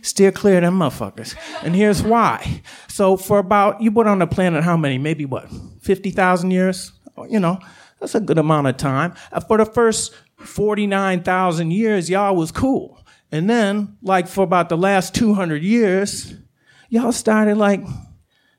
Steer 0.06 0.32
clear 0.32 0.58
of 0.58 0.64
them 0.64 0.78
motherfuckers. 0.80 1.36
And 1.64 1.76
here's 1.76 2.03
why. 2.03 2.62
So 2.88 3.18
for 3.18 3.39
about, 3.39 3.82
you 3.82 3.91
put 3.91 4.06
on 4.06 4.20
the 4.20 4.28
planet 4.28 4.64
how 4.64 4.78
many? 4.78 4.99
Maybe 4.99 5.26
what? 5.26 5.49
50,000 5.82 6.51
years? 6.51 6.91
You 7.28 7.39
know, 7.39 7.58
that's 7.99 8.14
a 8.14 8.20
good 8.20 8.38
amount 8.38 8.68
of 8.68 8.78
time. 8.78 9.16
Uh, 9.32 9.39
For 9.39 9.58
the 9.58 9.66
first 9.66 10.14
49,000 10.38 11.72
years, 11.72 12.08
y'all 12.10 12.36
was 12.36 12.51
cool. 12.51 13.03
And 13.32 13.49
then, 13.49 13.97
like 14.03 14.28
for 14.28 14.43
about 14.43 14.70
the 14.70 14.78
last 14.78 15.16
200 15.16 15.64
years, 15.64 16.36
y'all 16.89 17.12
started 17.12 17.58
like 17.58 17.84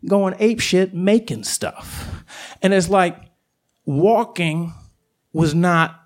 going 0.05 0.35
ape 0.41 0.59
shit, 0.61 0.95
making 0.95 1.45
stuff. 1.45 2.25
And 2.61 2.75
it's 2.75 2.89
like 2.89 3.17
walking 3.85 4.75
was 5.33 5.55
not, 5.55 6.01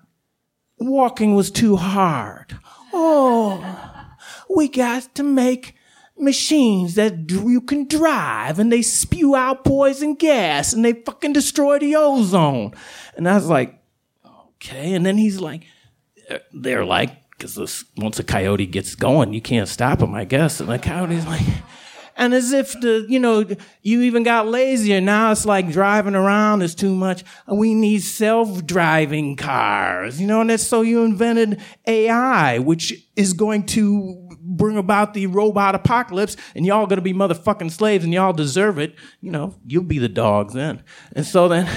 walking 0.77 1.33
was 1.33 1.49
too 1.49 1.77
hard. 1.77 2.57
Oh, 2.93 3.90
we 4.55 4.67
got 4.67 5.13
to 5.15 5.23
make 5.23 5.75
machines 6.17 6.95
that 6.95 7.31
you 7.31 7.61
can 7.61 7.87
drive 7.87 8.59
and 8.59 8.71
they 8.71 8.81
spew 8.81 9.35
out 9.35 9.63
poison 9.63 10.13
gas 10.13 10.73
and 10.73 10.85
they 10.85 10.93
fucking 10.93 11.33
destroy 11.33 11.79
the 11.79 11.95
ozone. 11.95 12.73
And 13.15 13.27
I 13.27 13.35
was 13.35 13.47
like, 13.47 13.81
okay. 14.25 14.93
And 14.93 15.05
then 15.05 15.17
he's 15.17 15.39
like, 15.39 15.63
they're 16.53 16.85
like, 16.85 17.17
because 17.31 17.85
once 17.97 18.19
a 18.19 18.23
coyote 18.23 18.67
gets 18.67 18.93
going, 18.93 19.33
you 19.33 19.41
can't 19.41 19.67
stop 19.67 20.01
him, 20.01 20.13
I 20.13 20.25
guess. 20.25 20.59
And 20.59 20.69
the 20.69 20.77
coyote's 20.77 21.25
like, 21.25 21.41
and 22.15 22.35
as 22.35 22.51
if 22.51 22.79
the, 22.79 23.05
you 23.09 23.19
know, 23.19 23.43
you 23.81 24.01
even 24.01 24.21
got 24.21 24.47
lazier. 24.47 25.01
Now 25.01 25.31
it's 25.31 25.45
like 25.45 25.71
driving 25.71 26.13
around 26.13 26.61
is 26.61 26.75
too 26.75 26.93
much. 26.93 27.23
We 27.47 27.73
need 27.73 28.03
self-driving 28.03 29.37
cars, 29.37 30.21
you 30.21 30.27
know, 30.27 30.41
and 30.41 30.51
that's 30.51 30.61
so 30.61 30.81
you 30.81 31.03
invented 31.03 31.59
AI, 31.87 32.59
which 32.59 32.93
is 33.15 33.33
going 33.33 33.65
to 33.67 34.30
bring 34.43 34.77
about 34.77 35.13
the 35.13 35.27
robot 35.27 35.75
apocalypse, 35.75 36.35
and 36.55 36.65
y'all 36.65 36.87
gonna 36.87 37.01
be 37.01 37.13
motherfucking 37.13 37.71
slaves, 37.71 38.03
and 38.03 38.13
y'all 38.13 38.33
deserve 38.33 38.79
it. 38.79 38.95
You 39.21 39.31
know, 39.31 39.55
you'll 39.65 39.83
be 39.83 39.99
the 39.99 40.09
dogs 40.09 40.53
then. 40.53 40.83
And 41.15 41.25
so 41.25 41.47
then, 41.47 41.69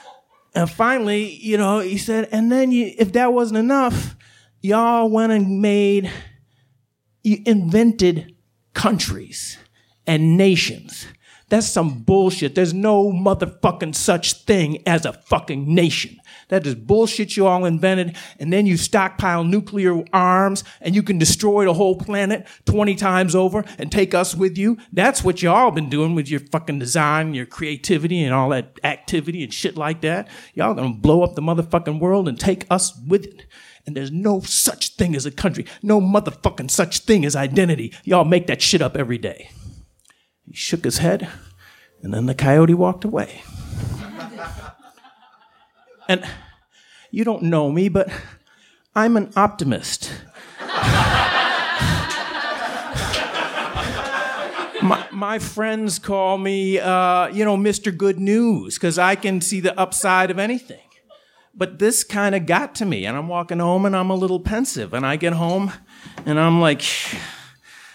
and 0.54 0.70
finally, 0.70 1.30
you 1.34 1.56
know, 1.56 1.80
he 1.80 1.98
said, 1.98 2.28
and 2.32 2.50
then 2.50 2.72
you, 2.72 2.92
if 2.98 3.12
that 3.12 3.32
wasn't 3.32 3.58
enough, 3.58 4.16
y'all 4.60 5.10
went 5.10 5.32
and 5.32 5.60
made, 5.60 6.10
you 7.22 7.38
invented 7.46 8.34
countries 8.74 9.58
and 10.06 10.36
nations. 10.36 11.06
That's 11.52 11.68
some 11.68 11.98
bullshit. 11.98 12.54
There's 12.54 12.72
no 12.72 13.12
motherfucking 13.12 13.94
such 13.94 14.44
thing 14.44 14.82
as 14.88 15.04
a 15.04 15.12
fucking 15.12 15.74
nation. 15.74 16.18
That 16.48 16.66
is 16.66 16.74
bullshit 16.74 17.36
you 17.36 17.46
all 17.46 17.66
invented, 17.66 18.16
and 18.38 18.50
then 18.50 18.64
you 18.64 18.78
stockpile 18.78 19.44
nuclear 19.44 20.02
arms 20.14 20.64
and 20.80 20.94
you 20.94 21.02
can 21.02 21.18
destroy 21.18 21.66
the 21.66 21.74
whole 21.74 21.96
planet 21.96 22.48
20 22.64 22.94
times 22.94 23.34
over 23.34 23.66
and 23.76 23.92
take 23.92 24.14
us 24.14 24.34
with 24.34 24.56
you. 24.56 24.78
That's 24.94 25.22
what 25.22 25.42
y'all 25.42 25.70
been 25.72 25.90
doing 25.90 26.14
with 26.14 26.30
your 26.30 26.40
fucking 26.40 26.78
design, 26.78 27.34
your 27.34 27.44
creativity, 27.44 28.24
and 28.24 28.32
all 28.32 28.48
that 28.48 28.80
activity 28.82 29.44
and 29.44 29.52
shit 29.52 29.76
like 29.76 30.00
that. 30.00 30.28
Y'all 30.54 30.72
gonna 30.72 30.94
blow 30.94 31.22
up 31.22 31.34
the 31.34 31.42
motherfucking 31.42 32.00
world 32.00 32.28
and 32.30 32.40
take 32.40 32.64
us 32.70 32.98
with 33.06 33.26
it. 33.26 33.44
And 33.84 33.94
there's 33.94 34.10
no 34.10 34.40
such 34.40 34.96
thing 34.96 35.14
as 35.14 35.26
a 35.26 35.30
country, 35.30 35.66
no 35.82 36.00
motherfucking 36.00 36.70
such 36.70 37.00
thing 37.00 37.26
as 37.26 37.36
identity. 37.36 37.92
Y'all 38.04 38.24
make 38.24 38.46
that 38.46 38.62
shit 38.62 38.80
up 38.80 38.96
every 38.96 39.18
day. 39.18 39.50
He 40.52 40.58
shook 40.58 40.84
his 40.84 40.98
head, 40.98 41.30
and 42.02 42.12
then 42.12 42.26
the 42.26 42.34
coyote 42.34 42.74
walked 42.74 43.06
away. 43.06 43.40
and 46.10 46.22
you 47.10 47.24
don't 47.24 47.44
know 47.44 47.72
me, 47.72 47.88
but 47.88 48.10
I'm 48.94 49.16
an 49.16 49.32
optimist. 49.34 50.12
my, 54.82 55.06
my 55.10 55.38
friends 55.38 55.98
call 55.98 56.36
me, 56.36 56.78
uh, 56.78 57.28
you 57.28 57.46
know, 57.46 57.56
Mr. 57.56 57.96
Good 57.96 58.20
News, 58.20 58.74
because 58.74 58.98
I 58.98 59.14
can 59.14 59.40
see 59.40 59.60
the 59.60 59.78
upside 59.80 60.30
of 60.30 60.38
anything. 60.38 60.84
But 61.54 61.78
this 61.78 62.04
kind 62.04 62.34
of 62.34 62.44
got 62.44 62.74
to 62.74 62.84
me, 62.84 63.06
and 63.06 63.16
I'm 63.16 63.28
walking 63.28 63.58
home 63.58 63.86
and 63.86 63.96
I'm 63.96 64.10
a 64.10 64.14
little 64.14 64.40
pensive. 64.40 64.92
And 64.92 65.06
I 65.06 65.16
get 65.16 65.32
home 65.32 65.72
and 66.26 66.38
I'm 66.38 66.60
like, 66.60 66.82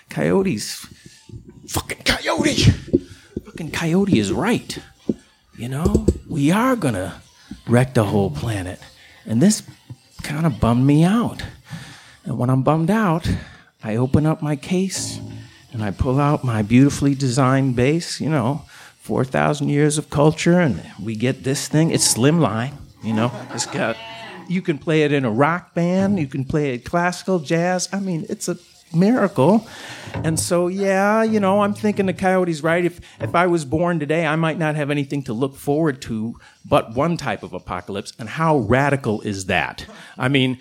coyotes, 0.10 0.88
fucking 1.68 2.04
coyote, 2.04 2.56
fucking 3.46 3.72
coyote 3.72 4.20
is 4.20 4.32
right. 4.32 4.80
You 5.58 5.70
know, 5.70 6.06
we 6.28 6.52
are 6.52 6.76
gonna 6.76 7.22
wreck 7.68 7.94
the 7.94 8.04
whole 8.04 8.32
planet. 8.32 8.80
And 9.26 9.42
this 9.42 9.64
kind 10.24 10.46
of 10.46 10.60
bummed 10.60 10.86
me 10.86 11.04
out. 11.04 11.44
And 12.26 12.38
when 12.38 12.50
I'm 12.50 12.64
bummed 12.64 12.92
out, 12.92 13.30
I 13.84 13.96
open 13.96 14.26
up 14.26 14.42
my 14.42 14.56
case 14.56 15.20
and 15.72 15.84
I 15.84 15.92
pull 15.92 16.20
out 16.20 16.44
my 16.44 16.62
beautifully 16.62 17.16
designed 17.16 17.76
bass, 17.76 18.20
you 18.20 18.30
know, 18.30 18.64
4,000 19.02 19.70
years 19.70 19.98
of 19.98 20.10
culture, 20.10 20.60
and 20.60 20.84
we 21.02 21.16
get 21.16 21.44
this 21.44 21.68
thing. 21.68 21.92
It's 21.92 22.14
slimline, 22.14 22.74
you 23.04 23.14
know, 23.14 23.32
it's 23.54 23.66
got, 23.66 23.96
you 24.50 24.62
can 24.62 24.78
play 24.78 25.04
it 25.04 25.14
in 25.14 25.24
a 25.24 25.32
rock 25.32 25.74
band, 25.74 26.20
you 26.20 26.28
can 26.28 26.44
play 26.44 26.74
it 26.74 26.84
classical, 26.84 27.40
jazz. 27.40 27.88
I 27.94 28.00
mean, 28.00 28.26
it's 28.28 28.50
a 28.50 28.58
miracle. 28.94 29.68
And 30.14 30.40
so, 30.40 30.68
yeah, 30.68 31.24
you 31.24 31.40
know, 31.40 31.62
I'm 31.62 31.74
thinking 31.74 32.06
the 32.06 32.14
coyote's 32.14 32.62
right. 32.62 32.84
If, 32.84 33.00
if 33.20 33.36
I 33.36 33.48
was 33.48 33.66
born 33.66 34.00
today, 34.00 34.26
I 34.26 34.36
might 34.36 34.58
not 34.58 34.76
have 34.76 34.90
anything 34.90 35.24
to 35.24 35.34
look 35.34 35.56
forward 35.56 36.02
to 36.04 36.36
but 36.66 36.96
one 36.96 37.18
type 37.18 37.44
of 37.44 37.54
apocalypse. 37.54 38.14
And 38.20 38.30
how 38.30 38.58
radical 38.58 39.22
is 39.22 39.46
that? 39.46 39.86
I 40.18 40.28
mean, 40.28 40.60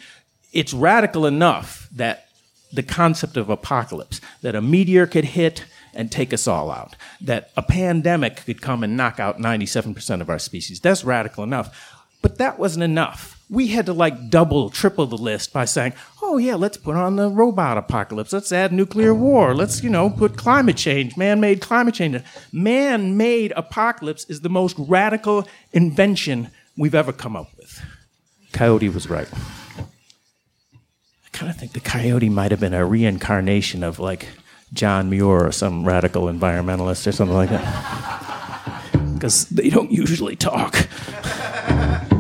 it's 0.53 0.73
radical 0.73 1.27
enough 1.27 1.89
that 1.93 2.29
the 2.73 2.83
concept 2.83 3.37
of 3.37 3.49
apocalypse, 3.49 4.21
that 4.43 4.55
a 4.55 4.63
meteor 4.63 5.07
could 5.07 5.25
hit 5.25 5.65
and 5.95 6.13
take 6.13 6.33
us 6.33 6.47
all 6.47 6.71
out, 6.71 6.95
that 7.21 7.51
a 7.57 7.63
pandemic 7.63 8.45
could 8.45 8.61
come 8.61 8.85
and 8.85 8.97
knock 8.97 9.19
out 9.19 9.39
97% 9.39 10.21
of 10.21 10.29
our 10.29 10.39
species. 10.39 10.81
That's 10.81 11.05
radical 11.05 11.43
enough. 11.43 11.95
But 12.23 12.39
that 12.39 12.59
wasn't 12.59 12.85
enough. 12.85 13.36
We 13.49 13.69
had 13.69 13.87
to 13.87 13.93
like 13.93 14.29
double, 14.29 14.71
triple 14.71 15.07
the 15.07 15.17
list 15.17 15.53
by 15.53 15.65
saying, 15.65 15.93
"Oh 16.23 16.37
yeah, 16.39 16.57
let's 16.57 16.77
put 16.77 16.97
on 16.97 17.17
the 17.17 17.29
robot 17.29 17.79
apocalypse. 17.79 18.33
Let's 18.33 18.51
add 18.53 18.73
nuclear 18.73 19.15
war. 19.15 19.55
Let's 19.55 19.83
you 19.83 19.91
know 19.91 20.11
put 20.11 20.37
climate 20.37 20.77
change, 20.77 21.17
man-made 21.17 21.61
climate 21.61 21.95
change. 21.95 22.23
Man-made 22.53 23.53
apocalypse 23.57 24.25
is 24.25 24.41
the 24.41 24.49
most 24.49 24.77
radical 24.79 25.47
invention 25.73 26.51
we've 26.77 26.95
ever 26.95 27.13
come 27.13 27.37
up 27.37 27.51
with." 27.57 27.81
Coyote 28.53 28.89
was 28.89 29.09
right. 29.09 29.29
I 29.79 31.29
kind 31.33 31.51
of 31.51 31.57
think 31.57 31.73
the 31.73 31.81
coyote 31.81 32.29
might 32.29 32.51
have 32.51 32.61
been 32.61 32.75
a 32.75 32.85
reincarnation 32.85 33.85
of 33.85 33.99
like 34.01 34.29
John 34.73 35.09
Muir 35.11 35.47
or 35.47 35.53
some 35.53 35.85
radical 35.85 36.25
environmentalist 36.25 37.07
or 37.07 37.13
something 37.13 37.37
like 37.37 37.51
that. 37.51 38.23
Because 39.17 39.49
they 39.49 39.71
don't 39.71 39.91
usually 39.91 40.37
talk. 40.37 40.77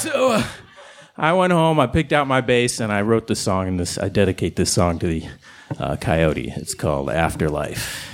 so 0.00 0.32
uh, 0.32 0.46
I 1.16 1.32
went 1.34 1.52
home, 1.52 1.78
I 1.78 1.86
picked 1.86 2.12
out 2.12 2.26
my 2.26 2.40
bass, 2.40 2.80
and 2.80 2.90
I 2.90 3.02
wrote 3.02 3.26
the 3.26 3.36
song, 3.36 3.68
and 3.68 3.78
this 3.78 3.98
I 3.98 4.08
dedicate 4.08 4.56
this 4.56 4.72
song 4.72 4.98
to 5.00 5.06
the 5.06 5.28
uh, 5.78 5.96
coyote. 5.96 6.52
It's 6.56 6.74
called 6.74 7.10
Afterlife. 7.10 8.06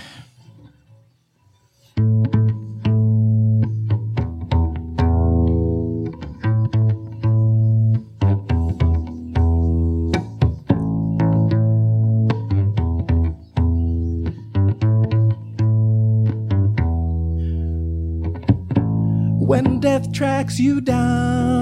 When 19.39 19.78
death 19.78 20.12
tracks 20.12 20.59
you 20.59 20.80
down, 20.80 21.55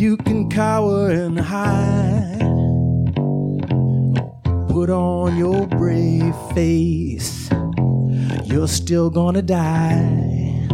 you 0.00 0.16
can 0.16 0.48
cower 0.48 1.10
and 1.10 1.38
hide. 1.38 2.38
Put 4.70 4.88
on 4.88 5.36
your 5.36 5.66
brave 5.66 6.34
face, 6.54 7.50
you're 8.44 8.66
still 8.66 9.10
gonna 9.10 9.42
die. 9.42 10.66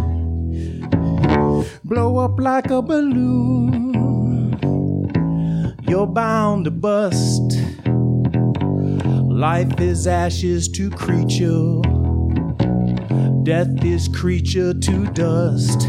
Blow 1.83 2.19
up 2.19 2.39
like 2.39 2.71
a 2.71 2.81
balloon, 2.81 4.55
you're 5.89 6.07
bound 6.07 6.67
to 6.67 6.71
bust. 6.71 7.59
Life 7.85 9.81
is 9.81 10.07
ashes 10.07 10.69
to 10.69 10.89
creature 10.91 11.83
death 13.43 13.85
is 13.85 14.09
creature 14.09 14.75
to 14.75 15.07
dust. 15.13 15.87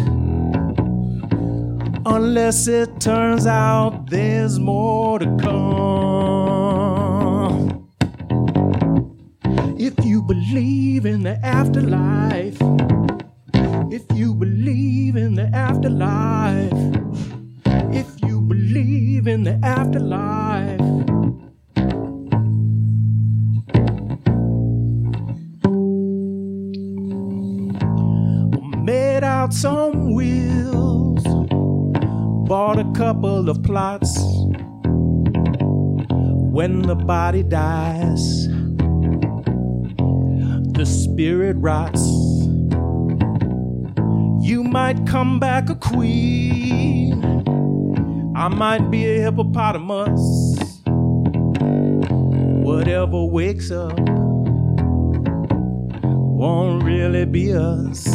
Unless 2.09 2.69
it 2.69 3.01
turns 3.01 3.45
out 3.45 4.09
there's 4.09 4.57
more 4.59 5.19
to 5.19 5.25
come. 5.41 6.87
If 9.77 9.93
you 10.05 10.21
believe 10.23 11.05
in 11.05 11.23
the 11.23 11.37
afterlife, 11.45 12.61
come 45.07 45.39
back 45.39 45.69
a 45.69 45.75
queen, 45.75 47.23
I 48.35 48.49
might 48.49 48.91
be 48.91 49.05
a 49.05 49.21
hippopotamus. 49.21 50.19
Whatever 52.65 53.23
wakes 53.23 53.71
up 53.71 53.97
won't 56.39 56.83
really 56.83 57.25
be 57.25 57.53
us. 57.53 58.05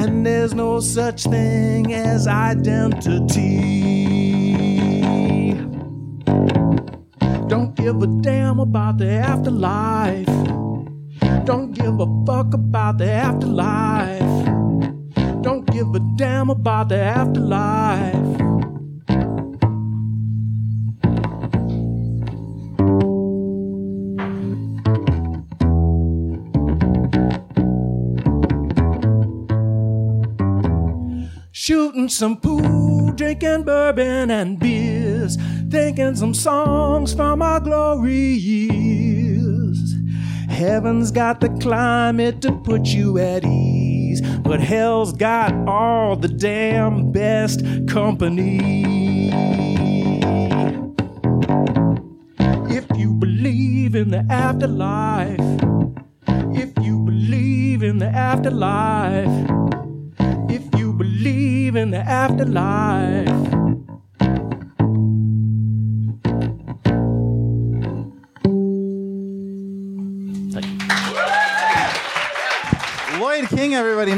And 0.00 0.24
there's 0.24 0.54
no 0.54 0.78
such 0.78 1.24
thing 1.24 1.92
as 1.92 2.28
identity. 2.28 3.74
Don't 7.48 7.74
give 7.74 8.00
a 8.00 8.06
damn 8.22 8.60
about 8.60 8.98
the 8.98 9.10
afterlife. 9.10 10.53
Give 11.84 12.00
a 12.00 12.24
fuck 12.24 12.54
about 12.54 12.96
the 12.96 13.10
afterlife. 13.10 14.46
Don't 15.42 15.66
give 15.70 15.94
a 15.94 16.00
damn 16.16 16.48
about 16.48 16.88
the 16.88 16.96
afterlife. 16.96 18.14
Shooting 31.52 32.08
some 32.08 32.38
pool, 32.38 33.12
drinking 33.12 33.64
bourbon 33.64 34.30
and 34.30 34.58
beers, 34.58 35.36
thinking 35.68 36.16
some 36.16 36.32
songs 36.32 37.12
from 37.12 37.42
our 37.42 37.60
glory 37.60 38.14
years. 38.14 39.13
Heaven's 40.54 41.10
got 41.10 41.40
the 41.40 41.48
climate 41.60 42.40
to 42.42 42.52
put 42.52 42.86
you 42.86 43.18
at 43.18 43.44
ease, 43.44 44.20
but 44.20 44.60
hell's 44.60 45.12
got 45.12 45.52
all 45.68 46.14
the 46.14 46.28
damn 46.28 47.10
best 47.10 47.60
company. 47.88 49.30
If 52.70 52.86
you 52.96 53.14
believe 53.14 53.96
in 53.96 54.10
the 54.10 54.24
afterlife, 54.30 55.40
if 56.56 56.72
you 56.84 57.00
believe 57.00 57.82
in 57.82 57.98
the 57.98 58.06
afterlife, 58.06 59.50
if 60.48 60.62
you 60.78 60.92
believe 60.92 61.74
in 61.74 61.90
the 61.90 61.98
afterlife. 61.98 63.43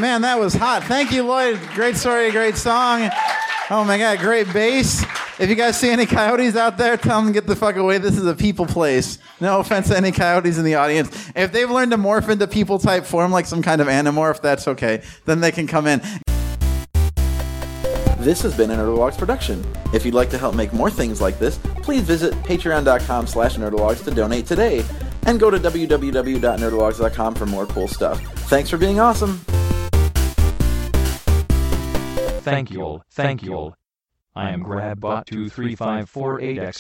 Man, 0.01 0.23
that 0.23 0.39
was 0.39 0.55
hot. 0.55 0.85
Thank 0.85 1.13
you, 1.13 1.23
Lloyd. 1.23 1.59
Great 1.75 1.97
story, 1.97 2.31
great 2.31 2.57
song. 2.57 3.11
Oh 3.71 3.83
my 3.85 3.99
God, 3.99 4.19
great 4.19 4.53
bass. 4.53 5.05
If 5.39 5.49
you 5.51 5.55
guys 5.55 5.79
see 5.79 5.91
any 5.91 6.07
coyotes 6.07 6.57
out 6.57 6.79
there, 6.79 6.97
tell 6.97 7.21
them 7.21 7.29
to 7.29 7.33
get 7.33 7.47
the 7.47 7.57
fuck 7.57 7.77
away. 7.77 7.99
This 7.99 8.17
is 8.17 8.27
a 8.27 8.35
people 8.35 8.67
place. 8.67 9.19
No 9.41 9.61
offense 9.61 9.89
to 9.89 9.97
any 9.97 10.13
coyotes 10.13 10.57
in 10.59 10.65
the 10.65 10.77
audience. 10.77 11.31
If 11.35 11.53
they've 11.53 11.71
learned 11.71 11.93
to 11.93 11.99
morph 11.99 12.29
into 12.29 12.47
people 12.47 12.79
type 12.79 13.05
form 13.05 13.33
like 13.33 13.47
some 13.47 13.63
kind 13.63 13.81
of 13.81 13.89
animorph, 13.89 14.41
that's 14.41 14.69
okay. 14.69 15.03
Then 15.25 15.41
they 15.41 15.53
can 15.53 15.67
come 15.67 15.87
in. 15.87 16.01
This 18.19 18.43
has 18.43 18.57
been 18.57 18.71
an 18.71 18.79
Nerdologues 18.79 19.19
production. 19.19 19.65
If 19.93 20.05
you'd 20.05 20.15
like 20.15 20.31
to 20.31 20.39
help 20.39 20.55
make 20.55 20.73
more 20.73 20.91
things 20.91 21.21
like 21.21 21.39
this, 21.39 21.59
please 21.83 22.03
visit 22.03 22.33
patreon.com 22.45 23.27
slash 23.27 23.57
nerdologues 23.57 24.05
to 24.05 24.11
donate 24.11 24.47
today. 24.47 24.85
And 25.27 25.39
go 25.39 25.51
to 25.51 25.59
www.nerdologues.com 25.59 27.35
for 27.35 27.47
more 27.47 27.67
cool 27.67 27.89
stuff. 27.89 28.21
Thanks 28.49 28.71
for 28.71 28.79
being 28.79 29.01
awesome. 29.01 29.41
Thank 32.51 32.71
you 32.71 32.83
all. 32.83 33.03
Thank 33.11 33.43
you 33.43 33.55
all. 33.55 33.75
I 34.35 34.51
am 34.51 34.63
GrabBot23548X. 34.63 36.75